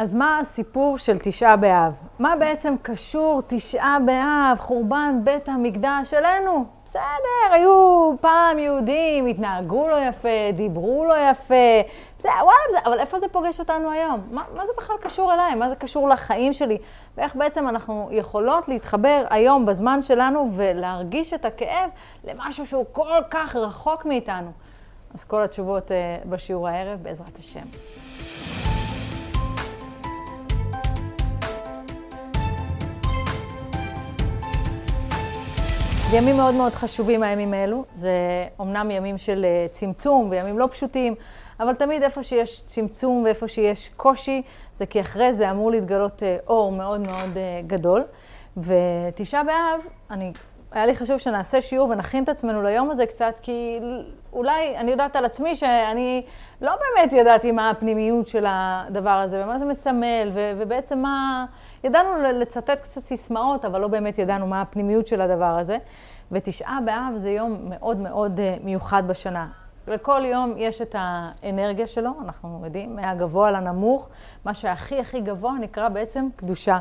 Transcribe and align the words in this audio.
אז 0.00 0.14
מה 0.14 0.38
הסיפור 0.38 0.98
של 0.98 1.18
תשעה 1.18 1.56
באב? 1.56 1.96
מה 2.18 2.36
בעצם 2.36 2.74
קשור 2.82 3.42
תשעה 3.46 3.98
באב, 4.06 4.58
חורבן 4.58 5.20
בית 5.24 5.48
המקדש 5.48 6.10
שלנו? 6.10 6.64
בסדר, 6.84 7.52
היו 7.52 8.12
פעם 8.20 8.58
יהודים, 8.58 9.26
התנהגו 9.26 9.88
לא 9.88 9.96
יפה, 10.08 10.28
דיברו 10.52 11.04
לא 11.04 11.14
יפה, 11.30 11.54
בסדר, 12.18 12.32
וואלה, 12.32 12.58
בסדר, 12.68 12.90
אבל 12.90 13.00
איפה 13.00 13.20
זה 13.20 13.28
פוגש 13.28 13.60
אותנו 13.60 13.90
היום? 13.90 14.20
מה, 14.30 14.42
מה 14.56 14.66
זה 14.66 14.72
בכלל 14.76 14.96
קשור 15.00 15.32
אליי? 15.32 15.54
מה 15.54 15.68
זה 15.68 15.74
קשור 15.74 16.08
לחיים 16.08 16.52
שלי? 16.52 16.78
ואיך 17.16 17.36
בעצם 17.36 17.68
אנחנו 17.68 18.08
יכולות 18.12 18.68
להתחבר 18.68 19.24
היום, 19.30 19.66
בזמן 19.66 20.02
שלנו, 20.02 20.50
ולהרגיש 20.52 21.32
את 21.32 21.44
הכאב 21.44 21.90
למשהו 22.24 22.66
שהוא 22.66 22.84
כל 22.92 23.20
כך 23.30 23.56
רחוק 23.56 24.06
מאיתנו? 24.06 24.50
אז 25.14 25.24
כל 25.24 25.42
התשובות 25.42 25.88
uh, 25.90 26.28
בשיעור 26.28 26.68
הערב, 26.68 26.98
בעזרת 27.02 27.38
השם. 27.38 27.66
זה 36.10 36.16
ימים 36.16 36.36
מאוד 36.36 36.54
מאוד 36.54 36.74
חשובים 36.74 37.22
הימים 37.22 37.54
האלו. 37.54 37.84
זה 37.94 38.10
אומנם 38.58 38.90
ימים 38.90 39.18
של 39.18 39.44
אה, 39.44 39.68
צמצום 39.68 40.28
וימים 40.30 40.58
לא 40.58 40.68
פשוטים, 40.70 41.14
אבל 41.60 41.74
תמיד 41.74 42.02
איפה 42.02 42.22
שיש 42.22 42.62
צמצום 42.66 43.22
ואיפה 43.24 43.48
שיש 43.48 43.88
קושי, 43.96 44.42
זה 44.74 44.86
כי 44.86 45.00
אחרי 45.00 45.32
זה 45.32 45.50
אמור 45.50 45.70
להתגלות 45.70 46.22
אה, 46.22 46.36
אור 46.46 46.72
מאוד 46.72 47.00
מאוד 47.00 47.36
אה, 47.36 47.60
גדול. 47.66 48.02
ותשעה 48.56 49.44
באב, 49.44 49.80
אני, 50.10 50.32
היה 50.72 50.86
לי 50.86 50.94
חשוב 50.94 51.18
שנעשה 51.18 51.60
שיעור 51.60 51.88
ונכין 51.88 52.24
את 52.24 52.28
עצמנו 52.28 52.62
ליום 52.62 52.90
הזה 52.90 53.06
קצת, 53.06 53.34
כי 53.42 53.80
אולי 54.32 54.76
אני 54.76 54.90
יודעת 54.90 55.16
על 55.16 55.24
עצמי 55.24 55.56
שאני 55.56 56.22
לא 56.60 56.72
באמת 56.72 57.12
ידעתי 57.12 57.52
מה 57.52 57.70
הפנימיות 57.70 58.26
של 58.26 58.44
הדבר 58.48 59.10
הזה, 59.10 59.44
ומה 59.44 59.58
זה 59.58 59.64
מסמל, 59.64 60.30
ו- 60.32 60.52
ובעצם 60.58 60.98
מה... 60.98 61.46
ידענו 61.84 62.10
לצטט 62.38 62.80
קצת 62.80 63.00
סיסמאות, 63.00 63.64
אבל 63.64 63.80
לא 63.80 63.88
באמת 63.88 64.18
ידענו 64.18 64.46
מה 64.46 64.60
הפנימיות 64.60 65.06
של 65.06 65.20
הדבר 65.20 65.58
הזה. 65.58 65.78
ותשעה 66.32 66.78
באב 66.84 67.16
זה 67.16 67.30
יום 67.30 67.58
מאוד 67.68 67.96
מאוד 67.96 68.40
אה, 68.40 68.56
מיוחד 68.64 69.02
בשנה. 69.06 69.46
לכל 69.88 70.22
יום 70.24 70.54
יש 70.56 70.80
את 70.80 70.94
האנרגיה 70.98 71.86
שלו, 71.86 72.10
אנחנו 72.24 72.60
יודעים, 72.64 72.96
מהגבוה 72.96 73.50
לנמוך. 73.50 74.08
מה 74.44 74.54
שהכי 74.54 75.00
הכי 75.00 75.20
גבוה 75.20 75.52
נקרא 75.60 75.88
בעצם 75.88 76.28
קדושה. 76.36 76.78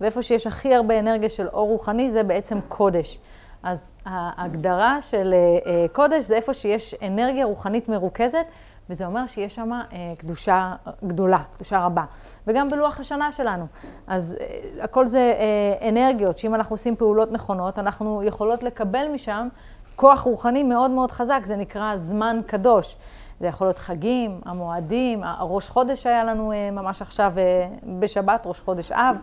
ואיפה 0.00 0.22
שיש 0.22 0.46
הכי 0.46 0.74
הרבה 0.74 0.98
אנרגיה 0.98 1.28
של 1.28 1.48
אור 1.48 1.68
רוחני 1.68 2.10
זה 2.10 2.22
בעצם 2.22 2.58
קודש. 2.68 3.18
אז 3.62 3.92
ההגדרה 4.06 5.02
של 5.02 5.34
אה, 5.34 5.72
אה, 5.72 5.86
קודש 5.92 6.24
זה 6.24 6.36
איפה 6.36 6.54
שיש 6.54 6.94
אנרגיה 6.94 7.44
רוחנית 7.44 7.88
מרוכזת, 7.88 8.46
וזה 8.90 9.06
אומר 9.06 9.26
שיש 9.26 9.54
שם 9.54 9.72
אה, 9.72 10.12
קדושה 10.18 10.74
גדולה, 11.04 11.38
קדושה 11.56 11.84
רבה. 11.84 12.04
וגם 12.46 12.70
בלוח 12.70 13.00
השנה 13.00 13.32
שלנו. 13.32 13.66
אז 14.06 14.36
אה, 14.40 14.84
הכל 14.84 15.06
זה 15.06 15.34
אה, 15.38 15.88
אנרגיות, 15.88 16.38
שאם 16.38 16.54
אנחנו 16.54 16.74
עושים 16.74 16.96
פעולות 16.96 17.32
נכונות, 17.32 17.78
אנחנו 17.78 18.22
יכולות 18.22 18.62
לקבל 18.62 19.08
משם 19.14 19.48
כוח 19.96 20.20
רוחני 20.20 20.62
מאוד 20.62 20.90
מאוד 20.90 21.10
חזק, 21.10 21.40
זה 21.44 21.56
נקרא 21.56 21.96
זמן 21.96 22.40
קדוש. 22.46 22.96
זה 23.40 23.46
יכול 23.46 23.66
להיות 23.66 23.78
חגים, 23.78 24.40
המועדים, 24.44 25.20
הראש 25.24 25.68
חודש 25.68 26.06
היה 26.06 26.24
לנו 26.24 26.52
ממש 26.72 27.02
עכשיו 27.02 27.32
בשבת, 27.98 28.42
ראש 28.46 28.60
חודש 28.60 28.92
אב. 28.92 29.16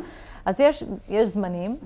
אז 0.45 0.59
יש, 0.59 0.83
יש 1.09 1.27
זמנים, 1.27 1.77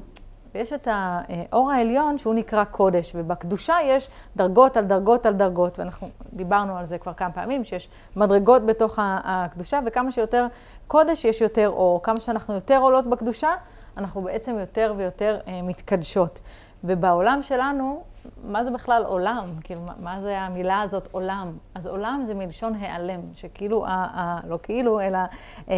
ויש 0.55 0.73
את 0.73 0.87
האור 0.91 1.71
העליון 1.71 2.17
שהוא 2.17 2.33
נקרא 2.33 2.63
קודש, 2.63 3.11
ובקדושה 3.15 3.75
יש 3.83 4.09
דרגות 4.37 4.77
על 4.77 4.85
דרגות 4.85 5.25
על 5.25 5.33
דרגות, 5.33 5.79
ואנחנו 5.79 6.09
דיברנו 6.33 6.77
על 6.77 6.85
זה 6.85 6.97
כבר 6.97 7.13
כמה 7.13 7.31
פעמים, 7.31 7.63
שיש 7.63 7.89
מדרגות 8.15 8.65
בתוך 8.65 8.99
הקדושה, 9.01 9.79
וכמה 9.85 10.11
שיותר 10.11 10.47
קודש 10.87 11.25
יש 11.25 11.41
יותר 11.41 11.69
אור. 11.69 12.03
כמה 12.03 12.19
שאנחנו 12.19 12.53
יותר 12.53 12.77
עולות 12.77 13.07
בקדושה, 13.07 13.49
אנחנו 13.97 14.21
בעצם 14.21 14.57
יותר 14.59 14.93
ויותר 14.97 15.39
אה, 15.47 15.61
מתקדשות. 15.61 16.41
ובעולם 16.83 17.41
שלנו, 17.41 18.03
מה 18.43 18.63
זה 18.63 18.71
בכלל 18.71 19.03
עולם? 19.05 19.49
כאילו, 19.63 19.81
מה 19.99 20.21
זה 20.21 20.39
המילה 20.39 20.81
הזאת 20.81 21.07
עולם? 21.11 21.51
אז 21.75 21.87
עולם 21.87 22.21
זה 22.25 22.33
מלשון 22.33 22.75
העלם, 22.75 23.21
שכאילו, 23.33 23.85
ה, 23.85 23.89
ה, 23.89 24.39
לא 24.47 24.59
כאילו, 24.63 25.01
אלא 25.01 25.19
אה, 25.69 25.75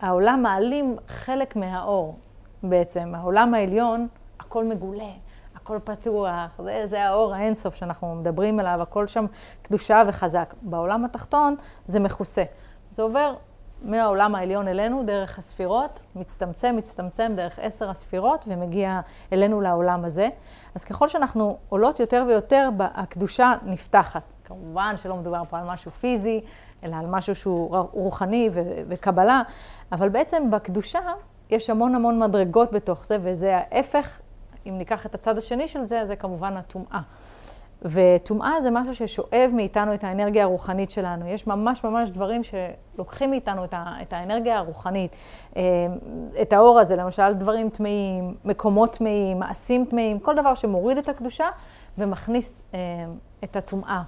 העולם 0.00 0.42
מעלים 0.42 0.96
חלק 1.06 1.56
מהאור. 1.56 2.16
בעצם. 2.62 3.14
העולם 3.14 3.54
העליון, 3.54 4.08
הכל 4.40 4.64
מגולה, 4.64 5.10
הכל 5.56 5.78
פתוח, 5.84 6.60
זה, 6.64 6.82
זה 6.86 7.02
האור 7.02 7.34
האינסוף 7.34 7.74
שאנחנו 7.74 8.14
מדברים 8.14 8.60
עליו, 8.60 8.82
הכל 8.82 9.06
שם 9.06 9.26
קדושה 9.62 10.02
וחזק. 10.06 10.54
בעולם 10.62 11.04
התחתון 11.04 11.54
זה 11.86 12.00
מכוסה. 12.00 12.44
זה 12.90 13.02
עובר 13.02 13.34
מהעולם 13.82 14.34
העליון 14.34 14.68
אלינו 14.68 15.02
דרך 15.02 15.38
הספירות, 15.38 16.06
מצטמצם, 16.16 16.76
מצטמצם 16.76 17.32
דרך 17.36 17.58
עשר 17.58 17.90
הספירות 17.90 18.44
ומגיע 18.48 19.00
אלינו 19.32 19.60
לעולם 19.60 20.04
הזה. 20.04 20.28
אז 20.74 20.84
ככל 20.84 21.08
שאנחנו 21.08 21.58
עולות 21.68 22.00
יותר 22.00 22.24
ויותר, 22.28 22.68
הקדושה 22.80 23.54
נפתחת. 23.64 24.22
כמובן 24.44 24.94
שלא 24.96 25.16
מדובר 25.16 25.42
פה 25.48 25.58
על 25.58 25.64
משהו 25.64 25.90
פיזי, 25.90 26.40
אלא 26.84 26.96
על 26.96 27.06
משהו 27.06 27.34
שהוא 27.34 27.76
רוחני 27.92 28.50
וקבלה, 28.88 29.42
אבל 29.92 30.08
בעצם 30.08 30.50
בקדושה 30.50 31.00
יש 31.50 31.70
המון 31.70 31.94
המון 31.94 32.18
מדרגות 32.18 32.72
בתוך 32.72 33.06
זה, 33.06 33.16
וזה 33.22 33.56
ההפך, 33.56 34.20
אם 34.66 34.78
ניקח 34.78 35.06
את 35.06 35.14
הצד 35.14 35.38
השני 35.38 35.68
של 35.68 35.84
זה, 35.84 36.06
זה 36.06 36.16
כמובן 36.16 36.56
הטומאה. 36.56 37.00
וטומאה 37.82 38.60
זה 38.60 38.70
משהו 38.70 38.94
ששואב 38.94 39.50
מאיתנו 39.54 39.94
את 39.94 40.04
האנרגיה 40.04 40.44
הרוחנית 40.44 40.90
שלנו. 40.90 41.28
יש 41.28 41.46
ממש 41.46 41.84
ממש 41.84 42.10
דברים 42.10 42.42
שלוקחים 42.44 43.30
מאיתנו 43.30 43.64
את, 43.64 43.74
ה, 43.74 43.94
את 44.02 44.12
האנרגיה 44.12 44.58
הרוחנית, 44.58 45.16
אה, 45.56 45.62
את 46.42 46.52
האור 46.52 46.80
הזה, 46.80 46.96
למשל 46.96 47.32
דברים 47.32 47.70
טמאים, 47.70 48.34
מקומות 48.44 48.96
טמאים, 48.96 49.38
מעשים 49.38 49.84
טמאים, 49.84 50.18
כל 50.18 50.34
דבר 50.36 50.54
שמוריד 50.54 50.98
את 50.98 51.08
הקדושה 51.08 51.48
ומכניס 51.98 52.66
אה, 52.74 52.78
את 53.44 53.56
הטומאה. 53.56 54.02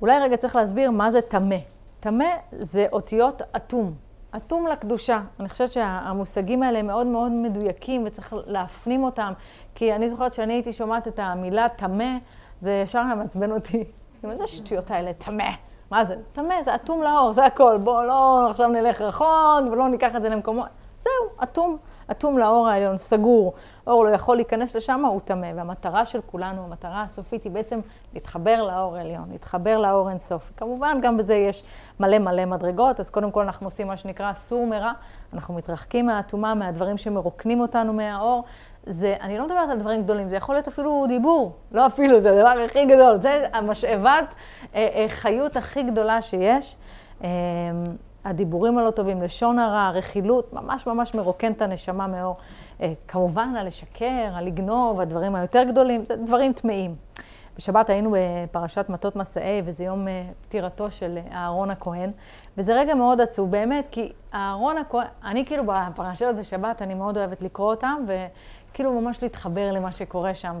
אולי 0.00 0.18
רגע 0.18 0.36
צריך 0.36 0.56
להסביר 0.56 0.90
מה 0.90 1.10
זה 1.10 1.20
טמא. 1.20 1.56
טמא 2.00 2.28
זה 2.52 2.86
אותיות 2.92 3.42
אטום. 3.56 4.07
אטום 4.36 4.66
לקדושה. 4.66 5.20
אני 5.40 5.48
חושבת 5.48 5.72
שהמושגים 5.72 6.62
האלה 6.62 6.82
מאוד 6.82 7.06
מאוד 7.06 7.32
מדויקים 7.32 8.02
וצריך 8.06 8.34
להפנים 8.46 9.04
אותם, 9.04 9.32
כי 9.74 9.94
אני 9.94 10.08
זוכרת 10.08 10.34
שאני 10.34 10.52
הייתי 10.52 10.72
שומעת 10.72 11.08
את 11.08 11.18
המילה 11.18 11.68
טמא, 11.68 12.16
זה 12.60 12.72
ישר 12.72 13.02
מעצבן 13.02 13.52
אותי. 13.52 13.84
מה 14.22 14.36
זה 14.36 14.42
השטויות 14.42 14.90
האלה, 14.90 15.12
טמא? 15.12 15.50
מה 15.90 16.04
זה? 16.04 16.16
טמא, 16.32 16.62
זה 16.62 16.74
אטום 16.74 17.02
לאור, 17.02 17.32
זה 17.32 17.44
הכל. 17.44 17.78
בואו 17.84 18.04
לא 18.04 18.46
עכשיו 18.50 18.68
נלך 18.68 19.00
רחוק 19.00 19.72
ולא 19.72 19.88
ניקח 19.88 20.16
את 20.16 20.22
זה 20.22 20.28
למקומות. 20.28 20.68
זהו, 20.98 21.42
אטום. 21.42 21.76
אטום 22.10 22.38
לאור 22.38 22.68
העליון, 22.68 22.96
סגור, 22.96 23.52
אור 23.86 24.04
לא 24.04 24.10
יכול 24.10 24.36
להיכנס 24.36 24.76
לשם, 24.76 25.04
הוא 25.04 25.20
טמא. 25.20 25.48
והמטרה 25.56 26.04
של 26.04 26.20
כולנו, 26.26 26.64
המטרה 26.64 27.02
הסופית 27.02 27.44
היא 27.44 27.52
בעצם 27.52 27.80
להתחבר 28.14 28.62
לאור 28.62 28.96
העליון, 28.96 29.24
להתחבר 29.32 29.78
לאור 29.78 30.10
אינסוף. 30.10 30.52
כמובן, 30.56 30.98
גם 31.02 31.16
בזה 31.16 31.34
יש 31.34 31.62
מלא 32.00 32.18
מלא 32.18 32.44
מדרגות, 32.44 33.00
אז 33.00 33.10
קודם 33.10 33.30
כל 33.30 33.42
אנחנו 33.42 33.66
עושים 33.66 33.86
מה 33.86 33.96
שנקרא 33.96 34.32
סור 34.32 34.66
מרע, 34.66 34.92
אנחנו 35.32 35.54
מתרחקים 35.54 36.06
מהטומאה, 36.06 36.54
מהדברים 36.54 36.98
שמרוקנים 36.98 37.60
אותנו 37.60 37.92
מהאור. 37.92 38.44
זה, 38.86 39.16
אני 39.20 39.38
לא 39.38 39.44
מדברת 39.44 39.70
על 39.70 39.78
דברים 39.78 40.02
גדולים, 40.02 40.28
זה 40.28 40.36
יכול 40.36 40.54
להיות 40.54 40.68
אפילו 40.68 41.04
דיבור, 41.08 41.56
לא 41.72 41.86
אפילו, 41.86 42.20
זה 42.20 42.30
הדבר 42.30 42.62
הכי 42.64 42.86
גדול, 42.86 43.18
זה 43.20 43.46
המשאבת 43.52 44.34
אה, 44.74 44.88
אה, 44.94 45.04
חיות 45.08 45.56
הכי 45.56 45.82
גדולה 45.82 46.22
שיש. 46.22 46.76
אה, 47.24 47.28
הדיבורים 48.28 48.78
הלא 48.78 48.90
טובים, 48.90 49.22
לשון 49.22 49.58
הרע, 49.58 49.90
רכילות, 49.94 50.52
ממש 50.52 50.86
ממש 50.86 51.14
מרוקן 51.14 51.52
את 51.52 51.62
הנשמה 51.62 52.06
מאור. 52.06 52.36
אה, 52.82 52.92
כמובן, 53.08 53.54
על 53.58 53.66
לשקר, 53.66 54.30
על 54.34 54.46
לגנוב, 54.46 55.00
הדברים 55.00 55.34
היותר 55.34 55.62
גדולים, 55.62 56.04
זה 56.04 56.16
דברים 56.16 56.52
טמאים. 56.52 56.94
בשבת 57.56 57.90
היינו 57.90 58.14
בפרשת 58.16 58.86
מטות 58.88 59.16
מסעי, 59.16 59.62
וזה 59.64 59.84
יום 59.84 60.08
אה, 60.08 60.22
פטירתו 60.42 60.90
של 60.90 61.18
אהרון 61.32 61.70
הכהן, 61.70 62.10
וזה 62.58 62.74
רגע 62.74 62.94
מאוד 62.94 63.20
עצוב, 63.20 63.50
באמת, 63.50 63.86
כי 63.90 64.12
אהרון 64.34 64.78
הכהן, 64.78 65.06
אני 65.24 65.46
כאילו 65.46 65.64
בפרשת 65.66 66.34
בשבת, 66.38 66.82
אני 66.82 66.94
מאוד 66.94 67.18
אוהבת 67.18 67.42
לקרוא 67.42 67.70
אותם, 67.70 68.04
וכאילו 68.06 69.00
ממש 69.00 69.22
להתחבר 69.22 69.72
למה 69.72 69.92
שקורה 69.92 70.34
שם. 70.34 70.54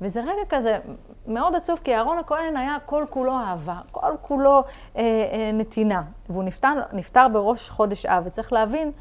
וזה 0.00 0.20
רגע 0.20 0.42
כזה 0.48 0.78
מאוד 1.26 1.54
עצוב, 1.54 1.80
כי 1.84 1.94
אהרון 1.94 2.18
הכהן 2.18 2.56
היה 2.56 2.76
כל 2.86 3.04
כולו 3.10 3.32
אהבה, 3.38 3.76
כל 3.90 4.12
כולו 4.22 4.64
אה, 4.96 5.02
אה, 5.02 5.50
נתינה, 5.52 6.02
והוא 6.28 6.44
נפטר, 6.44 6.72
נפטר 6.92 7.28
בראש 7.28 7.70
חודש 7.70 8.06
אב, 8.06 8.22
וצריך 8.26 8.52
להבין 8.52 8.92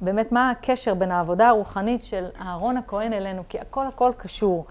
באמת 0.00 0.32
מה 0.32 0.50
הקשר 0.50 0.94
בין 0.94 1.10
העבודה 1.10 1.48
הרוחנית 1.48 2.04
של 2.04 2.26
אהרון 2.40 2.76
הכהן 2.76 3.12
אלינו, 3.12 3.42
כי 3.48 3.58
הכל 3.60 3.86
הכל 3.86 4.12
קשור. 4.16 4.66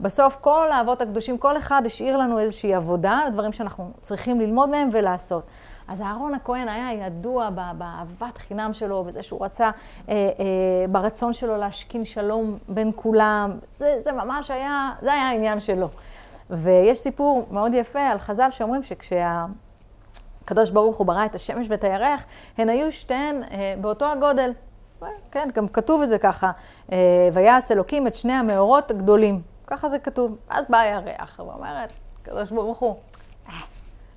בסוף 0.00 0.36
כל 0.40 0.72
האבות 0.72 1.02
הקדושים, 1.02 1.38
כל 1.38 1.56
אחד 1.56 1.82
השאיר 1.86 2.16
לנו 2.16 2.38
איזושהי 2.38 2.74
עבודה, 2.74 3.20
דברים 3.32 3.52
שאנחנו 3.52 3.90
צריכים 4.00 4.40
ללמוד 4.40 4.68
מהם 4.68 4.88
ולעשות. 4.92 5.42
אז 5.92 6.00
אהרון 6.00 6.34
הכהן 6.34 6.68
היה 6.68 7.06
ידוע 7.06 7.50
באהבת 7.78 8.38
חינם 8.38 8.72
שלו, 8.72 9.04
בזה 9.04 9.22
שהוא 9.22 9.44
רצה, 9.44 9.70
אה, 10.08 10.14
אה, 10.14 10.24
ברצון 10.88 11.32
שלו 11.32 11.56
להשכין 11.56 12.04
שלום 12.04 12.58
בין 12.68 12.90
כולם. 12.96 13.58
זה, 13.72 13.96
זה 14.00 14.12
ממש 14.12 14.50
היה, 14.50 14.90
זה 15.02 15.12
היה 15.12 15.22
העניין 15.22 15.60
שלו. 15.60 15.88
ויש 16.50 16.98
סיפור 16.98 17.46
מאוד 17.50 17.74
יפה 17.74 18.00
על 18.00 18.18
חז"ל 18.18 18.50
שאומרים 18.50 18.82
שכשה... 18.82 19.46
הקדוש 20.44 20.70
ברוך 20.70 20.96
הוא 20.96 21.06
ברא 21.06 21.24
את 21.24 21.34
השמש 21.34 21.66
ואת 21.70 21.84
הירח, 21.84 22.24
הן 22.58 22.68
היו 22.68 22.92
שתיהן 22.92 23.42
אה, 23.42 23.74
באותו 23.80 24.06
הגודל. 24.06 24.52
כן, 25.30 25.48
גם 25.54 25.68
כתוב 25.68 26.02
את 26.02 26.08
זה 26.08 26.18
ככה, 26.18 26.50
אה, 26.92 27.28
ויעש 27.32 27.72
אלוקים 27.72 28.06
את 28.06 28.14
שני 28.14 28.32
המאורות 28.32 28.90
הגדולים. 28.90 29.42
ככה 29.66 29.88
זה 29.88 29.98
כתוב. 29.98 30.36
אז 30.48 30.64
בא 30.68 30.78
הירח, 30.78 31.40
ואומרת, 31.46 31.92
הקדוש 32.22 32.50
ברוך 32.50 32.78
הוא, 32.78 32.96
אה, 33.48 33.52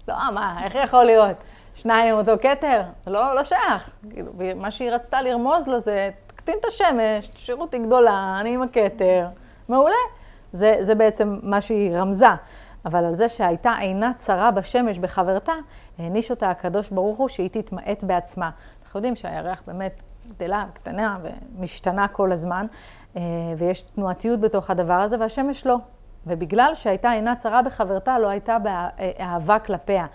לא, 0.08 0.16
מה, 0.34 0.66
איך 0.66 0.76
יכול 0.76 1.04
להיות? 1.04 1.38
שניים 1.76 2.16
אותו 2.16 2.32
כתר? 2.42 2.82
לא, 3.08 3.36
לא 3.36 3.44
שייך. 3.44 3.90
כאילו, 4.10 4.32
מה 4.56 4.72
שהיא 4.72 4.92
רצתה 4.92 5.22
לרמוז 5.22 5.68
לו 5.68 5.80
זה, 5.80 6.10
תקטין 6.28 6.56
את 6.60 6.66
השמש, 6.66 7.28
תשאיר 7.28 7.58
אותי 7.58 7.80
גדולה, 7.80 8.38
אני 8.40 8.54
עם 8.54 8.62
הכתר. 8.62 9.28
מעולה. 9.70 9.96
זה, 10.52 10.78
זה 10.82 10.96
בעצם 10.96 11.40
מה 11.44 11.62
שהיא 11.62 11.98
רמזה. 11.98 12.28
אבל 12.86 13.06
על 13.06 13.16
זה 13.16 13.30
שהייתה 13.30 13.76
עינה 13.80 14.14
צרה 14.16 14.52
בשמש 14.52 15.00
בחברתה, 15.00 15.54
העניש 16.00 16.32
אותה 16.32 16.50
הקדוש 16.50 16.90
ברוך 16.90 17.18
הוא 17.18 17.30
שהיא 17.30 17.50
תתמעט 17.50 18.04
בעצמה. 18.04 18.50
אנחנו 18.84 18.98
יודעים 18.98 19.16
שהירח 19.16 19.64
באמת 19.68 20.02
גדלה, 20.28 20.66
קטנה 20.74 21.18
ומשתנה 21.58 22.08
כל 22.08 22.32
הזמן, 22.32 22.66
אה, 23.18 23.22
ויש 23.58 23.82
תנועתיות 23.82 24.40
בתוך 24.40 24.70
הדבר 24.70 24.94
הזה, 24.94 25.16
והשמש 25.20 25.66
לא. 25.66 25.76
ובגלל 26.28 26.72
שהייתה 26.76 27.12
עינה 27.12 27.36
צרה 27.36 27.62
בחברתה, 27.62 28.20
לא 28.20 28.28
הייתה 28.28 28.58
באהבה 28.60 29.60
כלפיה. 29.60 30.06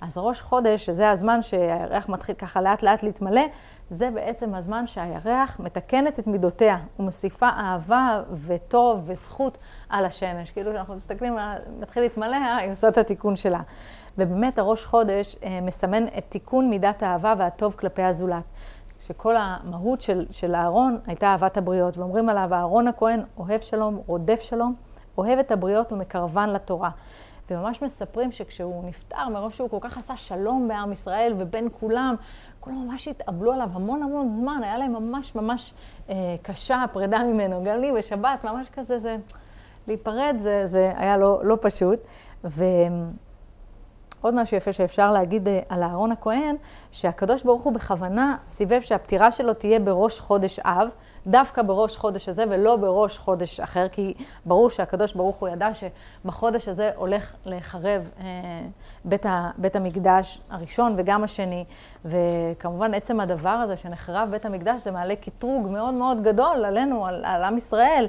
אז 0.00 0.18
ראש 0.18 0.40
חודש, 0.40 0.86
שזה 0.86 1.10
הזמן 1.10 1.42
שהירח 1.42 2.08
מתחיל 2.08 2.34
ככה 2.34 2.60
לאט 2.60 2.82
לאט 2.82 3.02
להתמלא, 3.02 3.42
זה 3.90 4.10
בעצם 4.10 4.54
הזמן 4.54 4.86
שהירח 4.86 5.60
מתקנת 5.60 6.18
את 6.18 6.26
מידותיה 6.26 6.78
ומוסיפה 6.98 7.48
אהבה 7.48 8.22
וטוב 8.46 9.02
וזכות 9.06 9.58
על 9.88 10.04
השמש. 10.04 10.50
כאילו 10.50 10.70
כשאנחנו 10.70 10.94
מסתכלים, 10.94 11.36
מתחיל 11.80 12.02
להתמלא, 12.02 12.36
היא 12.36 12.72
עושה 12.72 12.88
את 12.88 12.98
התיקון 12.98 13.36
שלה. 13.36 13.60
ובאמת 14.18 14.58
הראש 14.58 14.84
חודש 14.84 15.36
אה, 15.44 15.60
מסמן 15.62 16.06
את 16.18 16.24
תיקון 16.28 16.70
מידת 16.70 17.02
האהבה 17.02 17.34
והטוב 17.38 17.74
כלפי 17.78 18.02
הזולת. 18.02 18.42
שכל 19.06 19.34
המהות 19.38 20.00
של, 20.00 20.26
של 20.30 20.54
אהרון 20.54 20.98
הייתה 21.06 21.26
אהבת 21.26 21.56
הבריות, 21.56 21.98
ואומרים 21.98 22.28
עליו, 22.28 22.54
אהרון 22.54 22.88
הכהן 22.88 23.20
אוהב 23.38 23.60
שלום, 23.60 24.00
רודף 24.06 24.40
שלום, 24.40 24.74
אוהב 25.18 25.38
את 25.38 25.52
הבריות 25.52 25.92
ומקרבן 25.92 26.50
לתורה. 26.50 26.90
וממש 27.50 27.82
מספרים 27.82 28.32
שכשהוא 28.32 28.84
נפטר, 28.84 29.28
מרוב 29.28 29.52
שהוא 29.52 29.70
כל 29.70 29.78
כך 29.80 29.98
עשה 29.98 30.16
שלום 30.16 30.68
בעם 30.68 30.92
ישראל 30.92 31.34
ובין 31.38 31.68
כולם, 31.80 32.14
כולם 32.60 32.88
ממש 32.88 33.08
התאבלו 33.08 33.52
עליו 33.52 33.68
המון 33.72 34.02
המון 34.02 34.28
זמן, 34.28 34.60
היה 34.62 34.78
להם 34.78 34.92
ממש 34.92 35.34
ממש 35.34 35.74
אה, 36.08 36.36
קשה 36.42 36.82
הפרידה 36.82 37.18
ממנו. 37.18 37.64
גם 37.64 37.80
לי 37.80 37.92
בשבת, 37.92 38.44
ממש 38.44 38.68
כזה, 38.68 38.98
זה... 38.98 39.16
להיפרד 39.86 40.36
זה, 40.38 40.66
זה 40.66 40.92
היה 40.96 41.16
לא, 41.16 41.40
לא 41.44 41.58
פשוט. 41.60 41.98
ועוד 42.44 44.34
משהו 44.34 44.56
יפה 44.56 44.72
שאפשר 44.72 45.12
להגיד 45.12 45.48
אה, 45.48 45.60
על 45.68 45.82
אהרון 45.82 46.12
הכהן, 46.12 46.56
שהקדוש 46.90 47.42
ברוך 47.42 47.62
הוא 47.62 47.72
בכוונה 47.72 48.36
סיבב 48.46 48.80
שהפטירה 48.80 49.30
שלו 49.30 49.54
תהיה 49.54 49.80
בראש 49.80 50.20
חודש 50.20 50.58
אב. 50.58 50.88
דווקא 51.26 51.62
בראש 51.62 51.96
חודש 51.96 52.28
הזה 52.28 52.44
ולא 52.50 52.76
בראש 52.76 53.18
חודש 53.18 53.60
אחר, 53.60 53.88
כי 53.88 54.14
ברור 54.44 54.70
שהקדוש 54.70 55.12
ברוך 55.12 55.36
הוא 55.36 55.48
ידע 55.48 55.68
שבחודש 55.74 56.68
הזה 56.68 56.90
הולך 56.96 57.34
להיחרב 57.44 58.10
אה, 58.20 58.24
בית, 59.04 59.26
בית 59.58 59.76
המקדש 59.76 60.40
הראשון 60.50 60.94
וגם 60.96 61.24
השני, 61.24 61.64
וכמובן 62.04 62.94
עצם 62.94 63.20
הדבר 63.20 63.48
הזה 63.48 63.76
שנחרב 63.76 64.28
בית 64.30 64.44
המקדש 64.44 64.82
זה 64.82 64.90
מעלה 64.90 65.16
קטרוג 65.16 65.66
מאוד 65.66 65.94
מאוד 65.94 66.22
גדול 66.22 66.64
עלינו, 66.64 67.06
על, 67.06 67.24
על 67.24 67.44
עם 67.44 67.56
ישראל, 67.56 68.06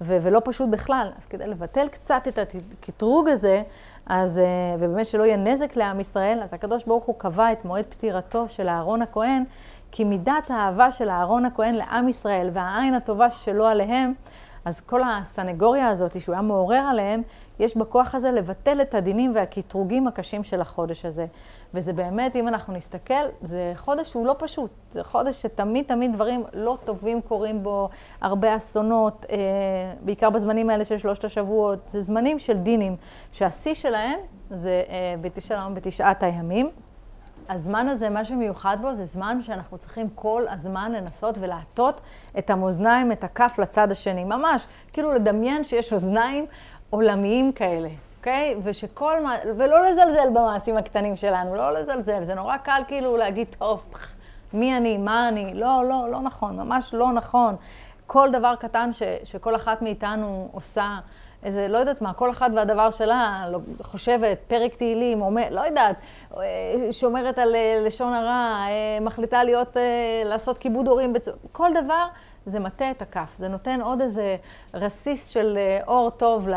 ו, 0.00 0.16
ולא 0.22 0.40
פשוט 0.44 0.68
בכלל. 0.68 1.10
אז 1.18 1.26
כדי 1.26 1.46
לבטל 1.46 1.88
קצת 1.88 2.22
את 2.28 2.38
הקטרוג 2.38 3.28
הזה, 3.28 3.62
אז, 4.06 4.38
אה, 4.38 4.44
ובאמת 4.78 5.06
שלא 5.06 5.24
יהיה 5.24 5.36
נזק 5.36 5.76
לעם 5.76 6.00
ישראל, 6.00 6.40
אז 6.42 6.54
הקדוש 6.54 6.84
ברוך 6.84 7.04
הוא 7.04 7.14
קבע 7.18 7.52
את 7.52 7.64
מועד 7.64 7.84
פטירתו 7.84 8.48
של 8.48 8.68
אהרון 8.68 9.02
הכהן 9.02 9.44
כי 9.92 10.04
מידת 10.04 10.50
האהבה 10.50 10.90
של 10.90 11.08
אהרון 11.08 11.44
הכהן 11.44 11.74
לעם 11.74 12.08
ישראל 12.08 12.50
והעין 12.52 12.94
הטובה 12.94 13.30
שלו 13.30 13.66
עליהם, 13.66 14.14
אז 14.64 14.80
כל 14.80 15.00
הסנגוריה 15.02 15.88
הזאת 15.88 16.20
שהוא 16.20 16.32
היה 16.32 16.42
מעורר 16.42 16.82
עליהם, 16.90 17.22
יש 17.58 17.76
בכוח 17.76 18.14
הזה 18.14 18.30
לבטל 18.30 18.80
את 18.80 18.94
הדינים 18.94 19.32
והקטרוגים 19.34 20.06
הקשים 20.06 20.44
של 20.44 20.60
החודש 20.60 21.04
הזה. 21.04 21.26
וזה 21.74 21.92
באמת, 21.92 22.36
אם 22.36 22.48
אנחנו 22.48 22.72
נסתכל, 22.72 23.24
זה 23.42 23.72
חודש 23.76 24.10
שהוא 24.10 24.26
לא 24.26 24.34
פשוט. 24.38 24.70
זה 24.92 25.04
חודש 25.04 25.42
שתמיד 25.42 25.84
תמיד 25.84 26.12
דברים 26.12 26.44
לא 26.52 26.78
טובים 26.84 27.20
קורים 27.20 27.62
בו, 27.62 27.88
הרבה 28.20 28.56
אסונות, 28.56 29.26
אה, 29.30 29.36
בעיקר 30.00 30.30
בזמנים 30.30 30.70
האלה 30.70 30.84
של 30.84 30.98
שלושת 30.98 31.24
השבועות. 31.24 31.78
זה 31.86 32.00
זמנים 32.00 32.38
של 32.38 32.58
דינים, 32.58 32.96
שהשיא 33.32 33.74
שלהם 33.74 34.18
זה 34.50 34.82
אה, 34.88 35.14
בתשעת 35.74 36.22
הימים. 36.22 36.70
הזמן 37.48 37.88
הזה, 37.88 38.08
מה 38.08 38.24
שמיוחד 38.24 38.76
בו, 38.80 38.94
זה 38.94 39.06
זמן 39.06 39.42
שאנחנו 39.42 39.78
צריכים 39.78 40.08
כל 40.14 40.42
הזמן 40.48 40.92
לנסות 40.92 41.38
ולעטות 41.40 42.00
את 42.38 42.50
המאזניים, 42.50 43.12
את 43.12 43.24
הכף 43.24 43.58
לצד 43.58 43.90
השני. 43.90 44.24
ממש, 44.24 44.66
כאילו 44.92 45.12
לדמיין 45.12 45.64
שיש 45.64 45.92
אוזניים 45.92 46.46
עולמיים 46.90 47.52
כאלה, 47.52 47.88
אוקיי? 48.18 48.56
ושכל 48.62 49.22
מה, 49.22 49.36
ולא 49.56 49.86
לזלזל 49.86 50.28
במעשים 50.34 50.76
הקטנים 50.76 51.16
שלנו, 51.16 51.54
לא 51.54 51.70
לזלזל. 51.70 52.24
זה 52.24 52.34
נורא 52.34 52.56
קל 52.56 52.82
כאילו 52.88 53.16
להגיד, 53.16 53.56
טוב, 53.58 53.82
מי 54.52 54.76
אני, 54.76 54.98
מה 54.98 55.28
אני, 55.28 55.54
לא, 55.54 55.84
לא, 55.88 56.06
לא 56.10 56.20
נכון, 56.20 56.56
ממש 56.56 56.94
לא 56.94 57.12
נכון. 57.12 57.56
כל 58.06 58.30
דבר 58.32 58.54
קטן 58.54 58.92
ש, 58.92 59.02
שכל 59.24 59.56
אחת 59.56 59.82
מאיתנו 59.82 60.48
עושה, 60.52 60.98
איזה, 61.42 61.68
לא 61.68 61.78
יודעת 61.78 62.02
מה, 62.02 62.12
כל 62.12 62.30
אחת 62.30 62.50
והדבר 62.56 62.90
שלה, 62.90 63.44
לא, 63.50 63.58
חושבת, 63.82 64.38
פרק 64.48 64.74
תהילים, 64.74 65.22
אומר, 65.22 65.46
לא 65.50 65.60
יודעת, 65.60 65.96
אה, 66.36 66.42
שומרת 66.90 67.38
על 67.38 67.54
אה, 67.54 67.82
לשון 67.86 68.12
הרע, 68.12 68.66
אה, 68.68 69.00
מחליטה 69.00 69.44
להיות, 69.44 69.76
לעשות 70.24 70.58
כיבוד 70.58 70.88
הורים, 70.88 71.12
בצ... 71.12 71.28
כל 71.52 71.70
דבר 71.84 72.06
זה 72.46 72.60
מטה 72.60 72.90
את 72.90 73.02
הכף, 73.02 73.34
זה 73.38 73.48
נותן 73.48 73.80
עוד 73.80 74.00
איזה 74.00 74.36
רסיס 74.74 75.28
של 75.28 75.58
אור 75.86 76.10
טוב 76.10 76.48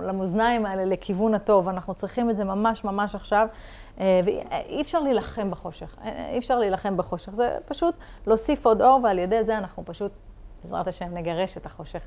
למאזניים 0.00 0.66
האלה, 0.66 0.84
לכיוון 0.84 1.34
הטוב. 1.34 1.68
אנחנו 1.68 1.94
צריכים 1.94 2.30
את 2.30 2.36
זה 2.36 2.44
ממש 2.44 2.84
ממש 2.84 3.14
עכשיו, 3.14 3.46
ואי 3.98 4.80
אפשר 4.80 5.00
להילחם 5.00 5.50
בחושך, 5.50 5.96
אי 6.32 6.38
אפשר 6.38 6.58
להילחם 6.58 6.96
בחושך, 6.96 7.32
זה 7.32 7.58
פשוט 7.66 7.94
להוסיף 8.26 8.66
עוד 8.66 8.82
אור, 8.82 9.00
ועל 9.02 9.18
ידי 9.18 9.44
זה 9.44 9.58
אנחנו 9.58 9.84
פשוט 9.84 10.12
בעזרת 10.62 10.88
השם 10.88 11.14
נגרש 11.14 11.56
את 11.56 11.66
החושך. 11.66 12.00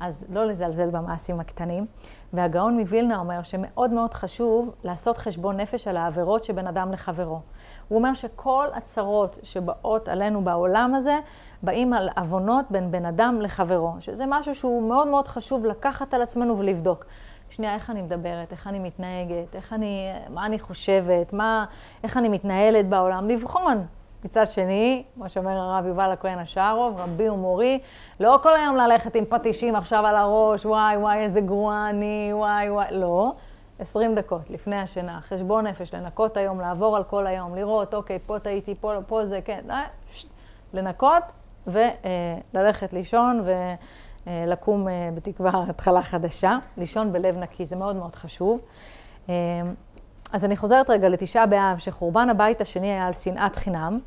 אז 0.00 0.24
לא 0.28 0.46
לזלזל 0.46 0.90
במעשים 0.90 1.40
הקטנים. 1.40 1.86
והגאון 2.32 2.78
מווילנה 2.78 3.18
אומר 3.18 3.42
שמאוד 3.42 3.90
מאוד 3.90 4.14
חשוב 4.14 4.74
לעשות 4.84 5.18
חשבון 5.18 5.56
נפש 5.56 5.88
על 5.88 5.96
העבירות 5.96 6.44
שבין 6.44 6.66
אדם 6.66 6.92
לחברו. 6.92 7.40
הוא 7.88 7.98
אומר 7.98 8.14
שכל 8.14 8.66
הצרות 8.74 9.38
שבאות 9.42 10.08
עלינו 10.08 10.44
בעולם 10.44 10.94
הזה, 10.94 11.18
באים 11.62 11.92
על 11.92 12.08
עוונות 12.16 12.64
בין 12.70 12.90
בן 12.90 13.06
אדם 13.06 13.38
לחברו, 13.40 13.92
שזה 13.98 14.24
משהו 14.28 14.54
שהוא 14.54 14.88
מאוד 14.88 15.08
מאוד 15.08 15.28
חשוב 15.28 15.66
לקחת 15.66 16.14
על 16.14 16.22
עצמנו 16.22 16.58
ולבדוק. 16.58 17.04
שנייה, 17.50 17.74
איך 17.74 17.90
אני 17.90 18.02
מדברת, 18.02 18.52
איך 18.52 18.66
אני 18.66 18.78
מתנהגת, 18.78 19.54
איך 19.54 19.72
אני, 19.72 20.12
מה 20.30 20.46
אני 20.46 20.58
חושבת, 20.58 21.32
מה, 21.32 21.64
איך 22.04 22.16
אני 22.16 22.28
מתנהלת 22.28 22.88
בעולם, 22.88 23.28
לבחון. 23.28 23.86
מצד 24.24 24.46
שני, 24.46 25.02
כמו 25.14 25.28
שאומר 25.28 25.58
הרב 25.58 25.86
יובל 25.86 26.10
הכהן 26.10 26.38
השערוב, 26.38 27.00
רבי 27.00 27.28
ומורי, 27.28 27.80
לא 28.20 28.38
כל 28.42 28.56
היום 28.56 28.76
ללכת 28.76 29.14
עם 29.14 29.24
פטישים 29.24 29.74
עכשיו 29.74 30.06
על 30.06 30.16
הראש, 30.16 30.66
וואי, 30.66 30.96
וואי, 30.96 31.18
איזה 31.18 31.40
גרוע 31.40 31.86
אני, 31.90 32.30
וואי, 32.32 32.70
וואי, 32.70 32.86
לא. 32.90 33.32
20 33.78 34.14
דקות 34.14 34.50
לפני 34.50 34.76
השינה, 34.76 35.20
חשבון 35.20 35.66
נפש, 35.66 35.94
לנקות 35.94 36.36
היום, 36.36 36.60
לעבור 36.60 36.96
על 36.96 37.04
כל 37.04 37.26
היום, 37.26 37.54
לראות, 37.54 37.94
אוקיי, 37.94 38.18
פה 38.26 38.38
טעיתי, 38.38 38.74
פה, 38.80 38.92
פה 39.06 39.26
זה, 39.26 39.40
כן, 39.44 39.60
אה, 39.70 39.84
שט, 40.12 40.28
לנקות 40.72 41.32
וללכת 41.66 42.92
לישון 42.92 43.44
ולקום 44.26 44.88
אה, 44.88 45.10
בתקווה 45.14 45.64
התחלה 45.68 46.02
חדשה, 46.02 46.58
לישון 46.76 47.12
בלב 47.12 47.38
נקי, 47.38 47.66
זה 47.66 47.76
מאוד 47.76 47.96
מאוד 47.96 48.14
חשוב. 48.14 48.60
אז 50.32 50.44
אני 50.44 50.56
חוזרת 50.56 50.90
רגע 50.90 51.08
לתשעה 51.08 51.46
באב, 51.46 51.78
שחורבן 51.78 52.28
הבית 52.30 52.60
השני 52.60 52.92
היה 52.92 53.06
על 53.06 53.12
שנאת 53.12 53.56
חינם, 53.56 53.98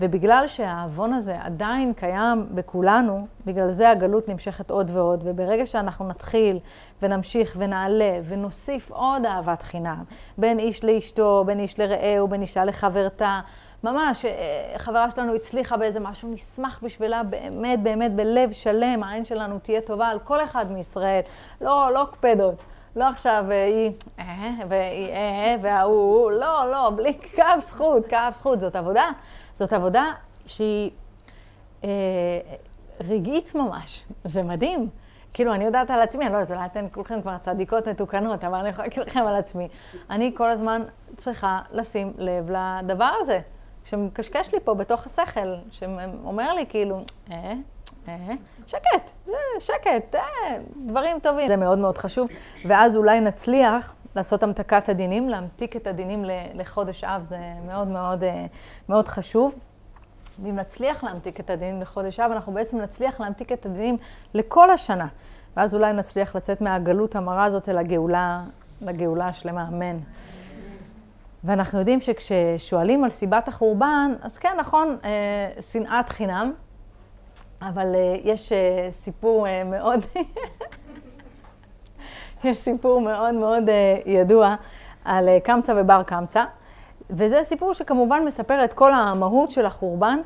ובגלל 0.00 0.44
שהעוון 0.46 1.12
הזה 1.12 1.36
עדיין 1.42 1.92
קיים 1.92 2.46
בכולנו, 2.50 3.26
בגלל 3.46 3.70
זה 3.70 3.90
הגלות 3.90 4.28
נמשכת 4.28 4.70
עוד 4.70 4.90
ועוד, 4.94 5.20
וברגע 5.24 5.66
שאנחנו 5.66 6.08
נתחיל 6.08 6.58
ונמשיך 7.02 7.56
ונעלה 7.58 8.20
ונוסיף 8.28 8.90
עוד 8.90 9.26
אהבת 9.26 9.62
חינם, 9.62 10.04
בין 10.38 10.58
איש 10.58 10.84
לאשתו, 10.84 11.42
בין 11.46 11.60
איש 11.60 11.80
לרעהו, 11.80 12.28
בין 12.28 12.40
אישה 12.40 12.64
לחברתה, 12.64 13.40
ממש, 13.84 14.24
אה, 14.24 14.72
חברה 14.76 15.10
שלנו 15.10 15.34
הצליחה 15.34 15.76
באיזה 15.76 16.00
משהו, 16.00 16.28
נשמח 16.32 16.80
בשבילה 16.82 17.22
באמת, 17.22 17.82
באמת, 17.82 18.14
בלב 18.14 18.52
שלם, 18.52 19.02
העין 19.02 19.24
שלנו 19.24 19.58
תהיה 19.58 19.80
טובה 19.80 20.08
על 20.08 20.18
כל 20.18 20.44
אחד 20.44 20.72
מישראל, 20.72 21.20
לא, 21.60 21.90
לא 21.94 22.06
קפדות. 22.12 22.54
לא 22.98 23.08
עכשיו 23.08 23.44
אה, 23.50 23.64
היא, 23.64 23.90
אה, 24.18 24.50
והיא, 24.68 25.12
אה, 25.12 25.56
וההוא, 25.62 26.30
לא, 26.30 26.70
לא, 26.70 26.90
בלי 26.96 27.18
קו 27.34 27.60
זכות, 27.60 28.08
קו 28.08 28.16
זכות. 28.32 28.60
זאת 28.60 28.76
עבודה, 28.76 29.10
זאת 29.54 29.72
עבודה 29.72 30.04
שהיא 30.46 30.90
רגעית 33.00 33.54
ממש. 33.54 34.04
זה 34.24 34.42
מדהים. 34.42 34.88
כאילו, 35.32 35.54
אני 35.54 35.64
יודעת 35.64 35.90
על 35.90 36.00
עצמי, 36.00 36.24
אני 36.24 36.32
לא 36.32 36.38
יודעת, 36.38 36.50
אולי 36.50 36.66
אתן 36.66 36.86
כולכם 36.92 37.22
כבר 37.22 37.38
צדיקות 37.38 37.88
מתוקנות, 37.88 38.44
אבל 38.44 38.58
אני 38.58 38.68
יכולה 38.68 38.88
להגיד 38.88 39.02
לכם 39.06 39.20
על 39.20 39.34
עצמי. 39.34 39.68
אני 40.10 40.32
כל 40.36 40.50
הזמן 40.50 40.82
צריכה 41.16 41.60
לשים 41.72 42.12
לב 42.18 42.50
לדבר 42.50 43.10
הזה, 43.20 43.40
שמקשקש 43.84 44.54
לי 44.54 44.60
פה 44.60 44.74
בתוך 44.74 45.06
השכל, 45.06 45.54
שאומר 45.70 46.52
לי 46.52 46.66
כאילו, 46.66 47.00
אה, 47.30 47.52
שקט, 48.66 49.10
זה 49.24 49.32
שקט, 49.60 50.14
אה, 50.14 50.20
דברים 50.86 51.18
טובים. 51.20 51.48
זה 51.48 51.56
מאוד 51.56 51.78
מאוד 51.78 51.98
חשוב, 51.98 52.28
ואז 52.64 52.96
אולי 52.96 53.20
נצליח 53.20 53.94
לעשות 54.16 54.42
המתקת 54.42 54.88
הדינים, 54.88 55.28
להמתיק 55.28 55.76
את 55.76 55.86
הדינים 55.86 56.24
לחודש 56.54 57.04
אב, 57.04 57.24
זה 57.24 57.38
מאוד 57.66 57.88
מאוד, 57.88 58.24
אה, 58.24 58.46
מאוד 58.88 59.08
חשוב. 59.08 59.54
ואם 60.42 60.56
נצליח 60.56 61.04
להמתיק 61.04 61.40
את 61.40 61.50
הדינים 61.50 61.80
לחודש 61.80 62.20
אב, 62.20 62.32
אנחנו 62.32 62.52
בעצם 62.52 62.76
נצליח 62.76 63.20
להמתיק 63.20 63.52
את 63.52 63.66
הדינים 63.66 63.96
לכל 64.34 64.70
השנה. 64.70 65.06
ואז 65.56 65.74
אולי 65.74 65.92
נצליח 65.92 66.36
לצאת 66.36 66.60
מהגלות 66.60 67.16
המרה 67.16 67.44
הזאת 67.44 67.68
אל 67.68 67.78
הגאולה, 67.78 68.42
לגאולה 68.80 69.28
השלמה, 69.28 69.68
אמן. 69.68 69.98
ואנחנו 71.44 71.78
יודעים 71.78 72.00
שכששואלים 72.00 73.04
על 73.04 73.10
סיבת 73.10 73.48
החורבן, 73.48 74.14
אז 74.22 74.38
כן, 74.38 74.56
נכון, 74.58 74.96
אה, 75.04 75.62
שנאת 75.62 76.08
חינם, 76.08 76.52
אבל 77.62 77.94
אה, 77.94 78.16
יש 78.24 78.52
אה, 78.52 78.88
סיפור 78.90 79.46
אה, 79.46 79.64
מאוד, 79.64 80.00
יש 82.44 82.58
סיפור 82.58 83.00
מאוד 83.00 83.34
מאוד 83.34 83.62
ידוע 84.06 84.54
על 85.04 85.28
קמצא 85.44 85.74
ובר 85.76 86.02
קמצא. 86.02 86.44
וזה 87.10 87.42
סיפור 87.42 87.74
שכמובן 87.74 88.24
מספר 88.24 88.64
את 88.64 88.72
כל 88.72 88.94
המהות 88.94 89.50
של 89.50 89.66
החורבן, 89.66 90.18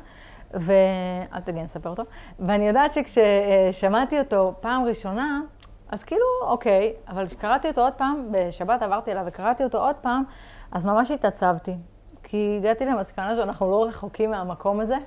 ואל 0.53 1.41
תגן, 1.45 1.67
ספר 1.67 1.89
אותו. 1.89 2.03
ואני 2.39 2.67
יודעת 2.67 2.93
שכששמעתי 2.93 4.19
אותו 4.19 4.53
פעם 4.59 4.83
ראשונה, 4.83 5.41
אז 5.89 6.03
כאילו, 6.03 6.25
אוקיי, 6.43 6.93
אבל 7.07 7.27
כשקראתי 7.27 7.67
אותו 7.67 7.81
עוד 7.81 7.93
פעם, 7.93 8.27
בשבת 8.31 8.81
עברתי 8.81 9.11
אליו 9.11 9.23
וקראתי 9.27 9.63
אותו 9.63 9.77
עוד 9.77 9.95
פעם, 9.95 10.23
אז 10.71 10.85
ממש 10.85 11.11
התעצבתי. 11.11 11.75
כי 12.23 12.55
הגעתי 12.59 12.85
למסקנה 12.85 13.35
שאנחנו 13.35 13.71
לא 13.71 13.85
רחוקים 13.85 14.31
מהמקום 14.31 14.79
הזה. 14.79 14.97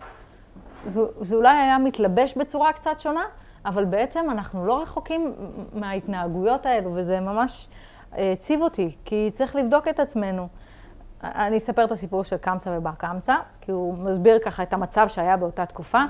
זה 1.21 1.37
אולי 1.37 1.56
היה 1.56 1.78
מתלבש 1.78 2.35
בצורה 2.37 2.73
קצת 2.73 3.00
שונה, 3.00 3.25
אבל 3.64 3.85
בעצם 3.85 4.26
אנחנו 4.30 4.66
לא 4.66 4.83
רחוקים 4.83 5.35
מההתנהגויות 5.73 6.66
האלו, 6.66 6.90
וזה 6.95 7.21
ממש 7.21 7.68
הציב 8.12 8.62
אותי, 8.62 8.97
כי 9.04 9.30
צריך 9.33 9.56
לבדוק 9.56 9.88
את 9.88 10.00
עצמנו. 10.00 10.49
אני 11.23 11.56
אספר 11.56 11.85
את 11.85 11.92
הסיפור 11.92 12.25
של 12.25 12.37
קמצא 12.37 12.71
ובר 12.76 12.90
קמצא, 12.99 13.35
כי 13.61 13.73
הוא 13.73 13.99
מסביר 13.99 14.38
ככה 14.38 14.62
את 14.62 14.73
המצב 14.73 15.09
שהיה 15.09 15.37
באותה 15.37 15.66
תקופה. 15.66 16.02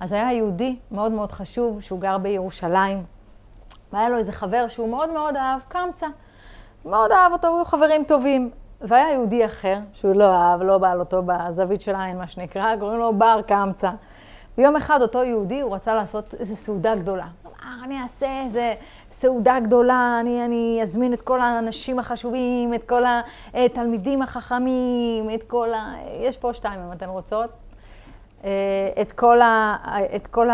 אז 0.00 0.12
היה 0.12 0.32
יהודי 0.32 0.76
מאוד 0.90 1.12
מאוד 1.12 1.32
חשוב, 1.32 1.80
שהוא 1.80 2.00
גר 2.00 2.18
בירושלים, 2.18 3.04
והיה 3.92 4.08
לו 4.08 4.16
איזה 4.16 4.32
חבר 4.32 4.68
שהוא 4.68 4.88
מאוד 4.88 5.10
מאוד 5.12 5.36
אהב, 5.36 5.60
קמצא. 5.68 6.06
מאוד 6.84 7.12
אהב 7.12 7.32
אותו, 7.32 7.56
היו 7.56 7.64
חברים 7.64 8.04
טובים. 8.04 8.50
והיה 8.80 9.12
יהודי 9.12 9.44
אחר, 9.46 9.78
שהוא 9.92 10.14
לא 10.14 10.34
אהב, 10.34 10.62
לא 10.62 10.78
בעל 10.78 11.00
אותו 11.00 11.22
בזווית 11.26 11.80
של 11.80 11.94
העין, 11.94 12.18
מה 12.18 12.28
שנקרא, 12.28 12.76
קוראים 12.76 12.98
לו 12.98 13.12
בר 13.12 13.40
קמצא. 13.46 13.90
ויום 14.58 14.76
אחד 14.76 15.02
אותו 15.02 15.24
יהודי, 15.24 15.60
הוא 15.60 15.74
רצה 15.74 15.94
לעשות 15.94 16.34
איזו 16.34 16.56
סעודה 16.56 16.94
גדולה. 16.94 17.26
אמר, 17.46 17.84
אני 17.84 18.02
אעשה 18.02 18.40
איזה 18.44 18.74
סעודה 19.10 19.60
גדולה, 19.60 20.16
אני, 20.20 20.44
אני 20.44 20.78
אזמין 20.82 21.12
את 21.12 21.22
כל 21.22 21.40
האנשים 21.40 21.98
החשובים, 21.98 22.74
את 22.74 22.88
כל 22.88 23.02
התלמידים 23.54 24.22
החכמים, 24.22 25.30
את 25.34 25.42
כל 25.42 25.74
ה... 25.74 25.94
יש 26.20 26.36
פה 26.36 26.54
שתיים 26.54 26.80
אם 26.80 26.92
אתן 26.92 27.08
רוצות. 27.08 27.50
אה, 28.44 28.50
את 29.00 29.12
כל 29.12 29.40
ה... 29.40 29.76
את 30.16 30.26
כל. 30.26 30.48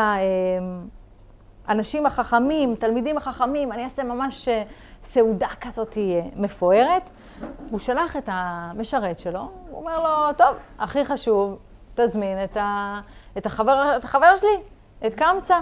האנשים 1.66 2.06
החכמים, 2.06 2.74
תלמידים 2.74 3.16
החכמים, 3.16 3.72
אני 3.72 3.84
אעשה 3.84 4.02
ממש 4.02 4.48
אה, 4.48 4.62
סעודה 5.04 5.48
כזאת 5.60 5.98
מפוארת. 6.36 7.10
הוא 7.70 7.78
שלח 7.78 8.16
את 8.16 8.28
המשרת 8.32 9.18
שלו, 9.18 9.50
הוא 9.70 9.80
אומר 9.80 10.00
לו, 10.00 10.32
טוב, 10.32 10.56
הכי 10.78 11.04
חשוב, 11.04 11.58
תזמין 11.94 12.44
את, 12.44 12.56
ה... 12.56 13.00
את, 13.38 13.46
החבר... 13.46 13.96
את 13.96 14.04
החבר 14.04 14.36
שלי, 14.36 14.62
את 15.06 15.14
קמצא. 15.14 15.58